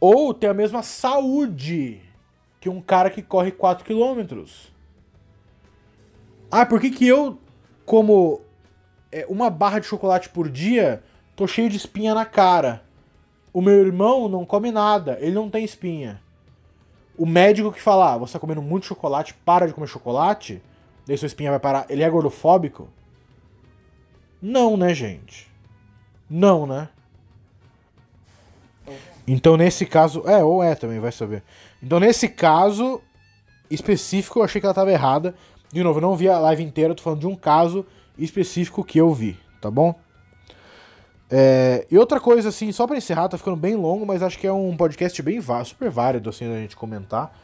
ou 0.00 0.32
ter 0.32 0.48
a 0.48 0.54
mesma 0.54 0.82
saúde 0.82 2.00
que 2.60 2.68
um 2.68 2.80
cara 2.80 3.10
que 3.10 3.22
corre 3.22 3.50
4 3.50 3.84
km. 3.84 4.44
Ah, 6.50 6.66
por 6.66 6.80
que 6.80 6.90
que 6.90 7.06
eu 7.06 7.38
como 7.84 8.40
é, 9.10 9.26
uma 9.28 9.50
barra 9.50 9.78
de 9.78 9.86
chocolate 9.86 10.28
por 10.28 10.48
dia, 10.48 11.02
tô 11.34 11.46
cheio 11.46 11.68
de 11.68 11.76
espinha 11.76 12.14
na 12.14 12.24
cara? 12.24 12.82
O 13.52 13.60
meu 13.60 13.74
irmão 13.74 14.28
não 14.28 14.44
come 14.44 14.70
nada, 14.70 15.18
ele 15.20 15.34
não 15.34 15.50
tem 15.50 15.64
espinha 15.64 16.20
o 17.18 17.26
médico 17.26 17.72
que 17.72 17.82
fala, 17.82 18.14
ah, 18.14 18.16
você 18.16 18.34
tá 18.34 18.38
comendo 18.38 18.62
muito 18.62 18.86
chocolate, 18.86 19.34
para 19.44 19.66
de 19.66 19.74
comer 19.74 19.88
chocolate, 19.88 20.62
daí 21.04 21.18
sua 21.18 21.26
espinha 21.26 21.50
vai 21.50 21.58
parar, 21.58 21.84
ele 21.88 22.04
é 22.04 22.08
gordofóbico? 22.08 22.88
Não, 24.40 24.76
né, 24.76 24.94
gente? 24.94 25.50
Não, 26.30 26.64
né? 26.64 26.88
Então 29.28 29.56
nesse 29.56 29.84
caso, 29.84 30.22
é, 30.26 30.42
ou 30.42 30.62
é 30.62 30.74
também, 30.74 30.98
vai 30.98 31.12
saber. 31.12 31.42
Então 31.82 32.00
nesse 32.00 32.28
caso 32.28 33.00
específico, 33.70 34.38
eu 34.38 34.42
achei 34.42 34.60
que 34.60 34.66
ela 34.66 34.74
tava 34.74 34.90
errada. 34.90 35.34
De 35.70 35.82
novo, 35.82 35.98
eu 35.98 36.02
não 36.02 36.16
vi 36.16 36.28
a 36.28 36.38
live 36.38 36.64
inteira, 36.64 36.94
tô 36.94 37.02
falando 37.02 37.20
de 37.20 37.26
um 37.26 37.36
caso 37.36 37.84
específico 38.16 38.82
que 38.82 38.98
eu 38.98 39.12
vi, 39.12 39.38
tá 39.60 39.70
bom? 39.70 39.94
É, 41.30 41.86
e 41.90 41.98
outra 41.98 42.18
coisa, 42.18 42.48
assim, 42.48 42.72
só 42.72 42.86
para 42.86 42.96
encerrar, 42.96 43.28
tá 43.28 43.36
ficando 43.36 43.56
bem 43.56 43.76
longo, 43.76 44.06
mas 44.06 44.22
acho 44.22 44.38
que 44.38 44.46
é 44.46 44.52
um 44.52 44.74
podcast 44.74 45.20
bem 45.22 45.40
super 45.64 45.90
válido, 45.90 46.30
assim, 46.30 46.48
da 46.48 46.56
gente 46.56 46.74
comentar. 46.74 47.36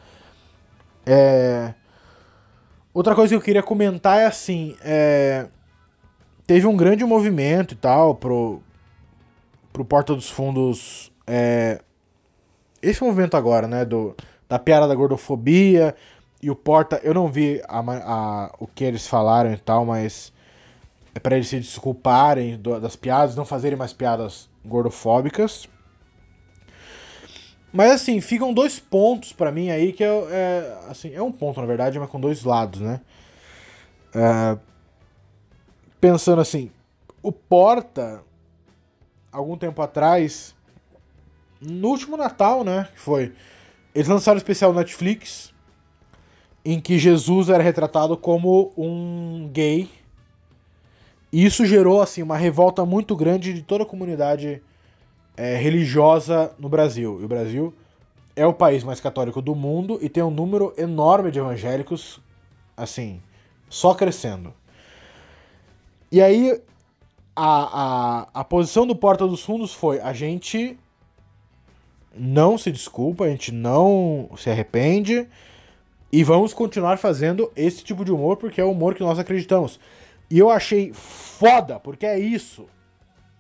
É... 1.05 1.74
Outra 2.95 3.14
coisa 3.14 3.35
que 3.35 3.37
eu 3.37 3.45
queria 3.45 3.62
comentar 3.62 4.18
é 4.20 4.26
assim, 4.26 4.74
é... 4.82 5.49
teve 6.47 6.66
um 6.66 6.76
grande 6.76 7.05
movimento 7.05 7.74
e 7.74 7.76
tal 7.76 8.14
pro, 8.14 8.62
pro 9.72 9.85
Porta 9.85 10.14
dos 10.14 10.30
Fundos. 10.30 11.12
É... 11.27 11.81
Esse 12.83 13.03
movimento 13.03 13.37
agora, 13.37 13.66
né, 13.66 13.85
do, 13.85 14.14
da 14.49 14.59
piada 14.59 14.87
da 14.87 14.95
gordofobia 14.95 15.95
e 16.43 16.51
o 16.51 16.55
Porta, 16.55 17.01
eu 17.03 17.14
não 17.14 17.29
vi 17.29 17.62
a, 17.66 17.79
a, 17.81 18.55
o 18.59 18.66
que 18.66 18.85
eles 18.85 19.07
falaram 19.07 19.53
e 19.53 19.57
tal, 19.57 19.87
mas 19.87 20.33
é 21.14 21.18
para 21.18 21.37
eles 21.37 21.49
se 21.49 21.59
desculparem 21.59 22.59
do, 22.59 22.79
das 22.79 22.97
piadas, 22.97 23.35
não 23.35 23.47
fazerem 23.47 23.79
mais 23.79 23.93
piadas 23.93 24.49
gordofóbicas. 24.64 25.68
Mas 27.72 27.91
assim, 27.93 28.20
ficam 28.20 28.53
dois 28.53 28.79
pontos 28.79 29.33
para 29.33 29.51
mim 29.51 29.70
aí 29.70 29.93
que 29.93 30.05
é, 30.05 30.07
é, 30.07 30.79
assim, 30.89 31.12
é 31.14 31.22
um 31.22 31.33
ponto 31.33 31.61
na 31.61 31.66
verdade, 31.66 31.99
mas 31.99 32.11
com 32.11 32.20
dois 32.20 32.45
lados, 32.45 32.81
né? 32.81 33.01
É, 34.14 34.59
pensando 36.01 36.41
assim, 36.41 36.70
o 37.22 37.33
Porta, 37.33 38.22
algum 39.33 39.57
tempo 39.57 39.81
atrás, 39.83 40.55
no 41.65 41.89
último 41.89 42.17
Natal, 42.17 42.62
né, 42.62 42.89
que 42.93 43.01
foi, 43.01 43.33
eles 43.95 44.09
lançaram 44.09 44.37
um 44.37 44.39
especial 44.39 44.73
Netflix 44.73 45.53
em 46.65 46.81
que 46.81 46.99
Jesus 46.99 47.49
era 47.49 47.62
retratado 47.62 48.17
como 48.17 48.73
um 48.77 49.49
gay 49.53 49.89
e 51.35 51.45
isso 51.45 51.67
gerou 51.67 52.01
assim 52.01 52.23
uma 52.23 52.37
revolta 52.37 52.87
muito 52.87 53.17
grande 53.17 53.53
de 53.53 53.61
toda 53.61 53.83
a 53.83 53.87
comunidade 53.87 54.62
é, 55.37 55.57
religiosa 55.57 56.53
no 56.61 56.69
Brasil. 56.69 57.21
E 57.21 57.25
o 57.25 57.29
Brasil 57.29 57.75
é 58.37 58.47
o 58.47 58.55
país 58.55 58.85
mais 58.85 59.01
católico 59.01 59.43
do 59.43 59.53
mundo 59.53 59.99
e 60.01 60.09
tem 60.09 60.23
um 60.23 60.31
número 60.31 60.73
enorme 60.79 61.33
de 61.33 61.41
evangélicos, 61.41 62.21
assim, 62.77 63.21
só 63.69 63.95
crescendo. 63.95 64.55
E 66.12 66.23
aí 66.23 66.62
a, 67.35 68.23
a, 68.23 68.29
a 68.33 68.45
posição 68.45 68.87
do 68.87 68.95
Porta 68.95 69.27
dos 69.27 69.43
Fundos 69.43 69.75
foi: 69.75 70.01
a 70.01 70.12
gente 70.12 70.79
não 72.17 72.57
se 72.57 72.71
desculpa, 72.71 73.25
a 73.25 73.29
gente 73.29 73.53
não 73.53 74.31
se 74.37 74.49
arrepende 74.49 75.27
e 76.12 76.23
vamos 76.23 76.55
continuar 76.55 76.97
fazendo 76.97 77.51
esse 77.57 77.83
tipo 77.83 78.05
de 78.05 78.12
humor 78.12 78.37
porque 78.37 78.61
é 78.61 78.65
o 78.65 78.71
humor 78.71 78.95
que 78.95 79.03
nós 79.03 79.19
acreditamos. 79.19 79.81
E 80.31 80.39
eu 80.39 80.51
achei 80.51 80.93
foda, 80.93 81.79
porque 81.79 82.07
é 82.07 82.19
isso. 82.19 82.67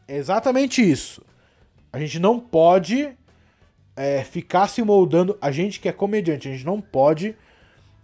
É 0.06 0.16
exatamente 0.16 0.82
isso. 0.82 1.22
A 1.92 1.98
gente 1.98 2.18
não 2.18 2.40
pode 2.40 3.16
é, 3.96 4.24
ficar 4.24 4.68
se 4.68 4.82
moldando. 4.82 5.38
A 5.40 5.50
gente 5.50 5.80
que 5.80 5.88
é 5.88 5.92
comediante, 5.92 6.48
a 6.48 6.52
gente 6.52 6.66
não 6.66 6.80
pode 6.80 7.36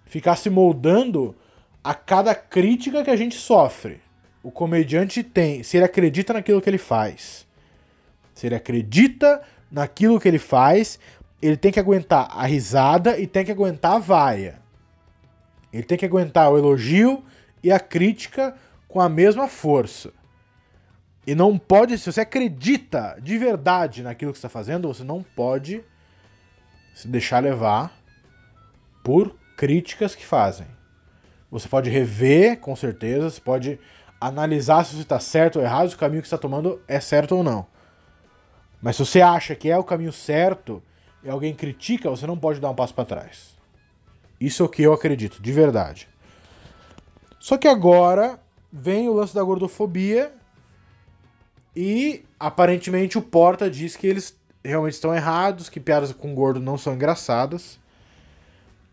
ficar 0.07 0.37
se 0.37 0.49
moldando 0.49 1.35
a 1.83 1.95
cada 1.95 2.35
crítica 2.35 3.03
que 3.03 3.11
a 3.11 3.17
gente 3.17 3.37
sofre. 3.37 4.01
O 4.43 4.51
comediante 4.51 5.23
tem, 5.23 5.63
se 5.63 5.77
ele 5.77 5.85
acredita 5.85 6.33
naquilo 6.33 6.61
que 6.61 6.71
ele 6.71 6.79
faz, 6.79 7.47
se 8.35 8.47
ele 8.47 8.55
acredita 8.55 9.43
naquilo 9.71 10.19
que 10.19 10.29
ele 10.29 10.39
faz, 10.39 10.99
ele 11.41 11.57
tem 11.57 11.73
que 11.73 11.81
aguentar 11.81 12.29
a 12.31 12.45
risada 12.47 13.19
e 13.19 13.27
tem 13.27 13.45
que 13.45 13.53
aguentar 13.53 13.97
a 13.97 13.99
vaia. 13.99 14.59
Ele 15.73 15.83
tem 15.83 15.97
que 15.97 16.05
aguentar 16.05 16.51
o 16.51 16.59
elogio 16.59 17.25
e 17.63 17.71
a 17.71 17.79
crítica 17.79 18.55
com 18.89 19.01
a 19.01 19.09
mesma 19.09 19.49
força. 19.49 20.13
E 21.27 21.35
não 21.35 21.57
pode, 21.57 21.97
se 21.99 22.11
você 22.11 22.23
acredita 22.23 23.17
de 23.23 23.39
verdade 23.39 24.03
naquilo 24.03 24.33
que 24.33 24.39
está 24.39 24.49
fazendo, 24.49 24.89
você 24.89 25.05
não 25.05 25.23
pode 25.23 25.85
se 26.95 27.07
deixar 27.07 27.43
levar 27.43 27.93
por 29.05 29.37
críticas 29.57 30.15
que 30.15 30.25
fazem. 30.25 30.67
Você 31.51 31.69
pode 31.69 31.91
rever, 31.91 32.59
com 32.59 32.75
certeza, 32.75 33.31
você 33.31 33.41
pode 33.41 33.79
analisar 34.21 34.85
se 34.85 34.97
você 34.97 35.03
está 35.03 35.21
certo 35.21 35.57
ou 35.57 35.65
errado, 35.65 35.89
se 35.89 35.95
o 35.95 35.99
caminho 35.99 36.23
que 36.23 36.27
está 36.27 36.39
tomando 36.39 36.81
é 36.87 37.01
certo 37.01 37.37
ou 37.37 37.43
não. 37.43 37.67
Mas 38.81 38.97
se 38.97 39.05
você 39.05 39.21
acha 39.21 39.55
que 39.55 39.71
é 39.71 39.77
o 39.77 39.85
caminho 39.85 40.13
certo 40.13 40.83
e 41.23 41.29
alguém 41.29 41.55
critica, 41.55 42.09
você 42.09 42.27
não 42.27 42.39
pode 42.39 42.61
dar 42.61 42.71
um 42.71 42.75
passo 42.75 42.95
para 42.95 43.05
trás. 43.05 43.57
Isso 44.41 44.63
é 44.63 44.67
o 44.67 44.69
que 44.69 44.83
eu 44.83 44.93
acredito, 44.93 45.43
de 45.43 45.53
verdade. 45.53 46.09
Só 47.39 47.59
que 47.59 47.69
agora 47.69 48.41
vem 48.73 49.09
o 49.09 49.13
lance 49.13 49.35
da 49.35 49.43
gordofobia 49.43 50.33
e 51.75 52.25
aparentemente 52.39 53.19
o 53.19 53.23
Porta 53.23 53.71
diz 53.71 53.97
que 53.97 54.07
eles 54.07 54.39
realmente 54.65 54.95
estão 54.95 55.15
errados, 55.15 55.69
que 55.69 55.81
piadas 55.81 56.13
com 56.13 56.35
gordo 56.35 56.61
não 56.61 56.79
são 56.79 56.95
engraçadas 56.95 57.79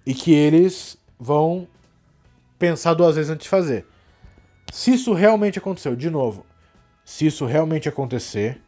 e 0.06 0.14
que 0.14 0.34
eles 0.34 0.98
vão 1.20 1.68
pensar 2.58 2.94
duas 2.94 3.16
vezes 3.16 3.32
antes 3.32 3.44
de 3.44 3.50
fazer. 3.50 3.86
Se 4.72 4.94
isso 4.94 5.14
realmente 5.14 5.60
aconteceu, 5.60 5.96
de 5.96 6.10
novo, 6.10 6.46
se 7.04 7.26
isso 7.26 7.46
realmente 7.46 7.88
acontecer, 7.88 8.62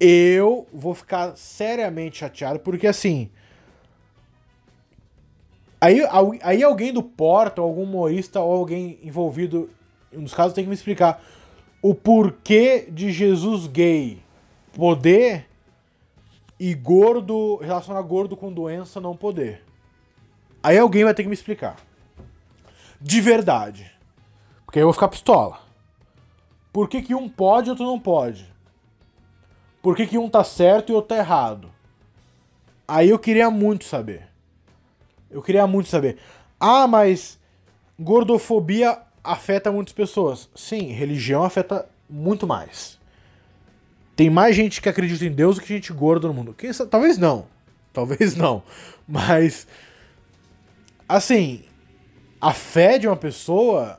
eu 0.00 0.66
vou 0.72 0.94
ficar 0.94 1.36
seriamente 1.36 2.18
chateado, 2.18 2.58
porque 2.60 2.86
assim, 2.86 3.30
Aí, 5.80 6.00
aí 6.42 6.62
alguém 6.62 6.92
do 6.92 7.02
Porta, 7.02 7.62
algum 7.62 7.84
humorista 7.84 8.38
ou 8.40 8.52
alguém 8.52 8.98
envolvido 9.02 9.70
nos 10.12 10.34
casos 10.34 10.52
tem 10.52 10.64
que 10.64 10.68
me 10.68 10.74
explicar 10.74 11.22
o 11.80 11.94
porquê 11.94 12.86
de 12.90 13.10
Jesus 13.10 13.66
gay 13.66 14.22
poder 14.74 15.46
e 16.58 16.74
gordo, 16.74 17.56
relacionar 17.56 18.02
gordo 18.02 18.36
com 18.36 18.52
doença 18.52 19.00
não 19.00 19.16
poder. 19.16 19.64
Aí 20.62 20.76
alguém 20.76 21.04
vai 21.04 21.14
ter 21.14 21.22
que 21.22 21.28
me 21.30 21.34
explicar. 21.34 21.76
De 23.00 23.18
verdade. 23.22 23.90
Porque 24.66 24.78
aí 24.78 24.82
eu 24.82 24.86
vou 24.86 24.92
ficar 24.92 25.08
pistola. 25.08 25.60
Por 26.70 26.90
que, 26.90 27.00
que 27.00 27.14
um 27.14 27.26
pode 27.26 27.68
e 27.68 27.70
outro 27.70 27.86
não 27.86 27.98
pode? 27.98 28.49
Por 29.82 29.96
que, 29.96 30.06
que 30.06 30.18
um 30.18 30.28
tá 30.28 30.44
certo 30.44 30.90
e 30.90 30.94
outro 30.94 31.08
tá 31.08 31.16
errado? 31.16 31.70
Aí 32.86 33.08
eu 33.08 33.18
queria 33.18 33.50
muito 33.50 33.84
saber. 33.84 34.28
Eu 35.30 35.42
queria 35.42 35.66
muito 35.66 35.88
saber. 35.88 36.18
Ah, 36.58 36.86
mas 36.86 37.38
gordofobia 37.98 38.98
afeta 39.22 39.70
muitas 39.70 39.94
pessoas. 39.94 40.48
Sim, 40.54 40.92
religião 40.92 41.44
afeta 41.44 41.88
muito 42.08 42.46
mais. 42.46 42.98
Tem 44.16 44.28
mais 44.28 44.54
gente 44.56 44.82
que 44.82 44.88
acredita 44.88 45.24
em 45.24 45.32
Deus 45.32 45.56
do 45.56 45.62
que 45.62 45.68
gente 45.68 45.92
gorda 45.92 46.28
no 46.28 46.34
mundo. 46.34 46.52
Quem 46.52 46.72
sabe? 46.72 46.90
Talvez 46.90 47.16
não. 47.16 47.46
Talvez 47.92 48.34
não. 48.34 48.62
Mas. 49.08 49.66
Assim. 51.08 51.62
A 52.40 52.54
fé 52.54 52.98
de 52.98 53.06
uma 53.06 53.16
pessoa 53.16 53.98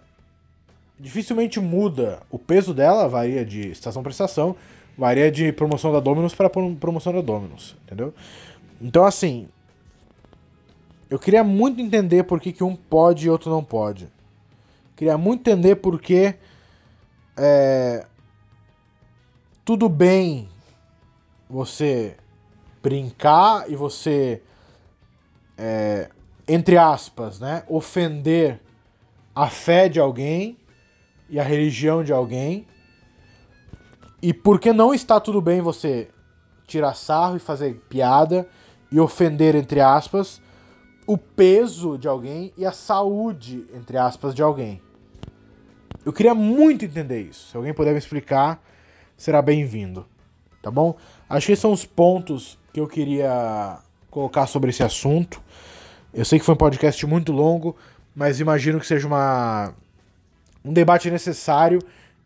dificilmente 1.00 1.60
muda. 1.60 2.20
O 2.30 2.38
peso 2.38 2.74
dela 2.74 3.08
varia 3.08 3.44
de 3.44 3.70
estação 3.70 4.04
para 4.04 4.12
estação, 4.12 4.56
varia 4.98 5.32
de 5.32 5.52
promoção 5.52 5.92
da 5.92 6.00
Dominus 6.00 6.36
para 6.36 6.50
promoção 6.50 7.14
da 7.14 7.22
Dominus, 7.22 7.76
entendeu? 7.86 8.14
Então, 8.80 9.06
assim, 9.06 9.48
eu 11.10 11.20
queria 11.20 11.44
muito 11.44 11.82
entender 11.82 12.24
por 12.24 12.40
que, 12.40 12.54
que 12.54 12.64
um 12.64 12.76
pode 12.76 13.26
e 13.26 13.30
outro 13.30 13.50
não 13.50 13.64
pode. 13.64 14.10
Queria 14.96 15.18
muito 15.18 15.42
entender 15.42 15.76
por 15.76 16.00
que 16.00 16.36
é, 17.38 18.06
tudo 19.66 19.90
bem 19.90 20.48
você 21.50 22.16
brincar 22.82 23.70
e 23.70 23.76
você, 23.76 24.42
é, 25.58 26.10
entre 26.48 26.78
aspas, 26.78 27.40
né, 27.40 27.64
ofender 27.68 28.60
a 29.36 29.50
fé 29.50 29.90
de 29.90 30.00
alguém 30.00 30.58
e 31.30 31.40
a 31.40 31.44
religião 31.44 32.04
de 32.04 32.14
alguém. 32.14 32.68
E 34.22 34.34
por 34.34 34.60
que 34.60 34.72
não 34.72 34.94
está 34.94 35.20
tudo 35.20 35.42
bem 35.42 35.62
você 35.62 36.10
tirar 36.68 36.94
sarro 36.94 37.36
e 37.36 37.40
fazer 37.40 37.82
piada 37.90 38.48
e 38.92 39.00
ofender, 39.00 39.56
entre 39.56 39.82
aspas, 39.82 40.42
o 41.08 41.18
peso 41.18 41.98
de 41.98 42.08
alguém 42.08 42.54
e 42.58 42.66
a 42.66 42.72
saúde, 42.72 43.66
entre 43.74 43.98
aspas, 43.98 44.36
de 44.36 44.42
alguém. 44.42 44.82
Eu 46.06 46.14
queria 46.14 46.34
muito 46.34 46.86
entender 46.86 47.22
isso. 47.22 47.50
Se 47.50 47.58
alguém 47.58 47.74
puder 47.74 47.92
me 47.92 47.98
explicar, 47.98 48.64
será 49.18 49.42
bem-vindo. 49.42 50.06
Tá 50.62 50.70
bom? 50.70 50.96
Acho 51.28 51.48
que 51.48 51.52
esses 51.54 51.62
são 51.62 51.72
os 51.72 51.86
pontos 51.86 52.58
que 52.72 52.80
eu 52.80 52.88
queria 52.88 53.80
colocar 54.10 54.46
sobre 54.46 54.70
esse 54.70 54.84
assunto. 54.84 55.42
Eu 56.14 56.24
sei 56.26 56.38
que 56.38 56.46
foi 56.46 56.54
um 56.54 56.58
podcast 56.58 57.06
muito 57.08 57.32
longo, 57.32 57.76
mas 58.16 58.40
imagino 58.40 58.80
que 58.80 58.86
seja 58.86 59.08
uma 59.08 59.74
um 60.64 60.72
debate 60.72 61.10
necessário 61.10 61.82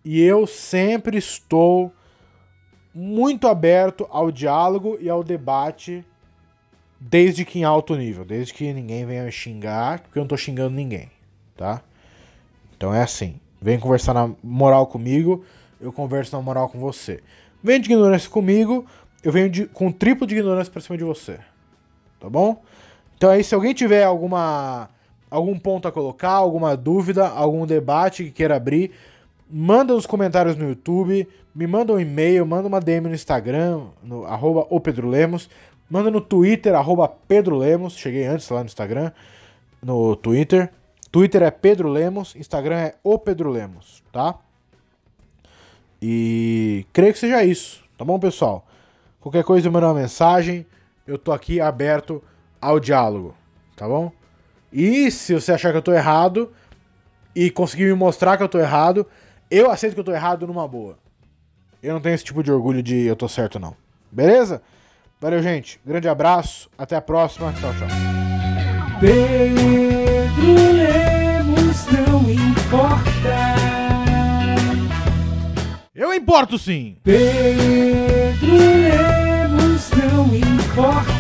e 0.05 0.21
eu 0.21 0.45
sempre 0.45 1.17
estou 1.17 1.91
muito 2.93 3.47
aberto 3.47 4.07
ao 4.11 4.31
diálogo 4.31 4.97
e 5.01 5.09
ao 5.09 5.23
debate 5.23 6.05
desde 6.99 7.43
que 7.43 7.59
em 7.59 7.63
alto 7.63 7.95
nível, 7.95 8.23
desde 8.23 8.53
que 8.53 8.71
ninguém 8.71 9.05
venha 9.05 9.23
me 9.23 9.31
xingar, 9.31 9.99
porque 9.99 10.17
eu 10.17 10.21
não 10.21 10.27
tô 10.27 10.37
xingando 10.37 10.75
ninguém, 10.75 11.09
tá? 11.57 11.81
Então 12.77 12.93
é 12.93 13.01
assim, 13.01 13.39
vem 13.59 13.79
conversar 13.79 14.13
na 14.13 14.31
moral 14.43 14.87
comigo, 14.87 15.43
eu 15.81 15.91
converso 15.91 16.35
na 16.35 16.41
moral 16.41 16.69
com 16.69 16.79
você. 16.79 17.21
Vem 17.63 17.81
de 17.81 17.91
ignorância 17.91 18.29
comigo, 18.29 18.85
eu 19.23 19.31
venho 19.31 19.49
de, 19.49 19.65
com 19.65 19.91
triplo 19.91 20.27
de 20.27 20.35
ignorância 20.35 20.71
pra 20.71 20.81
cima 20.81 20.97
de 20.97 21.03
você. 21.03 21.39
Tá 22.19 22.29
bom? 22.29 22.63
Então 23.17 23.29
aí, 23.29 23.43
se 23.43 23.55
alguém 23.55 23.73
tiver 23.73 24.03
alguma 24.03 24.89
algum 25.29 25.57
ponto 25.57 25.87
a 25.87 25.91
colocar, 25.91 26.31
alguma 26.31 26.77
dúvida, 26.77 27.27
algum 27.27 27.65
debate 27.65 28.23
que 28.23 28.31
queira 28.31 28.55
abrir, 28.55 28.91
manda 29.49 29.93
nos 29.93 30.05
comentários 30.05 30.55
no 30.55 30.69
YouTube, 30.69 31.27
me 31.53 31.67
manda 31.67 31.93
um 31.93 31.99
e-mail, 31.99 32.45
manda 32.45 32.67
uma 32.67 32.79
DM 32.79 33.07
no 33.07 33.15
Instagram, 33.15 33.87
no 34.03 34.25
arroba 34.25 34.65
o 34.69 34.79
Pedro 34.79 35.07
Lemos, 35.07 35.49
manda 35.89 36.09
no 36.11 36.21
Twitter, 36.21 36.75
arroba 36.75 37.07
Pedro 37.07 37.55
Lemos, 37.55 37.97
cheguei 37.97 38.25
antes 38.25 38.49
lá 38.49 38.59
no 38.59 38.65
Instagram, 38.65 39.11
no 39.81 40.15
Twitter. 40.15 40.71
Twitter 41.11 41.43
é 41.43 41.51
Pedro 41.51 41.87
Lemos, 41.87 42.35
Instagram 42.35 42.77
é 42.77 42.95
o 43.03 43.17
Pedro 43.17 43.49
Lemos, 43.49 44.03
tá? 44.11 44.35
E 46.01 46.85
creio 46.91 47.13
que 47.13 47.19
seja 47.19 47.43
isso, 47.43 47.83
tá 47.97 48.03
bom, 48.03 48.19
pessoal? 48.19 48.67
Qualquer 49.21 49.43
coisa, 49.43 49.71
manda 49.71 49.87
uma 49.87 49.99
mensagem, 49.99 50.65
eu 51.07 51.17
tô 51.17 51.31
aqui 51.31 51.61
aberto 51.61 52.21
ao 52.61 52.79
diálogo, 52.79 53.33
tá 53.75 53.87
bom? 53.87 54.11
E 54.73 55.09
se 55.09 55.33
você 55.33 55.53
achar 55.53 55.71
que 55.71 55.77
eu 55.77 55.81
tô 55.81 55.93
errado 55.93 56.51
e 57.33 57.49
conseguir 57.49 57.85
me 57.85 57.93
mostrar 57.93 58.35
que 58.37 58.43
eu 58.43 58.49
tô 58.49 58.59
errado, 58.59 59.07
eu 59.49 59.69
aceito 59.69 59.93
que 59.93 59.99
eu 59.99 60.03
tô 60.03 60.11
errado 60.11 60.47
numa 60.47 60.67
boa. 60.67 60.97
Eu 61.81 61.93
não 61.93 62.01
tenho 62.01 62.15
esse 62.15 62.23
tipo 62.23 62.41
de 62.41 62.51
orgulho 62.51 62.81
de 62.81 63.05
eu 63.05 63.15
tô 63.15 63.27
certo, 63.27 63.59
não. 63.59 63.75
Beleza? 64.11 64.61
Valeu, 65.21 65.41
gente. 65.41 65.79
Grande 65.85 66.07
abraço. 66.07 66.69
Até 66.77 66.95
a 66.95 67.01
próxima. 67.01 67.53
Tchau, 67.53 67.71
tchau. 67.73 67.87
Pedro 68.99 70.53
Lemos 70.73 71.85
não 71.87 72.29
importa. 72.31 73.55
Eu 75.93 76.13
importo 76.13 76.57
sim. 76.57 76.97
Pedro 77.03 78.55
Lemos 78.55 79.89
não 79.91 80.35
importa. 80.35 81.14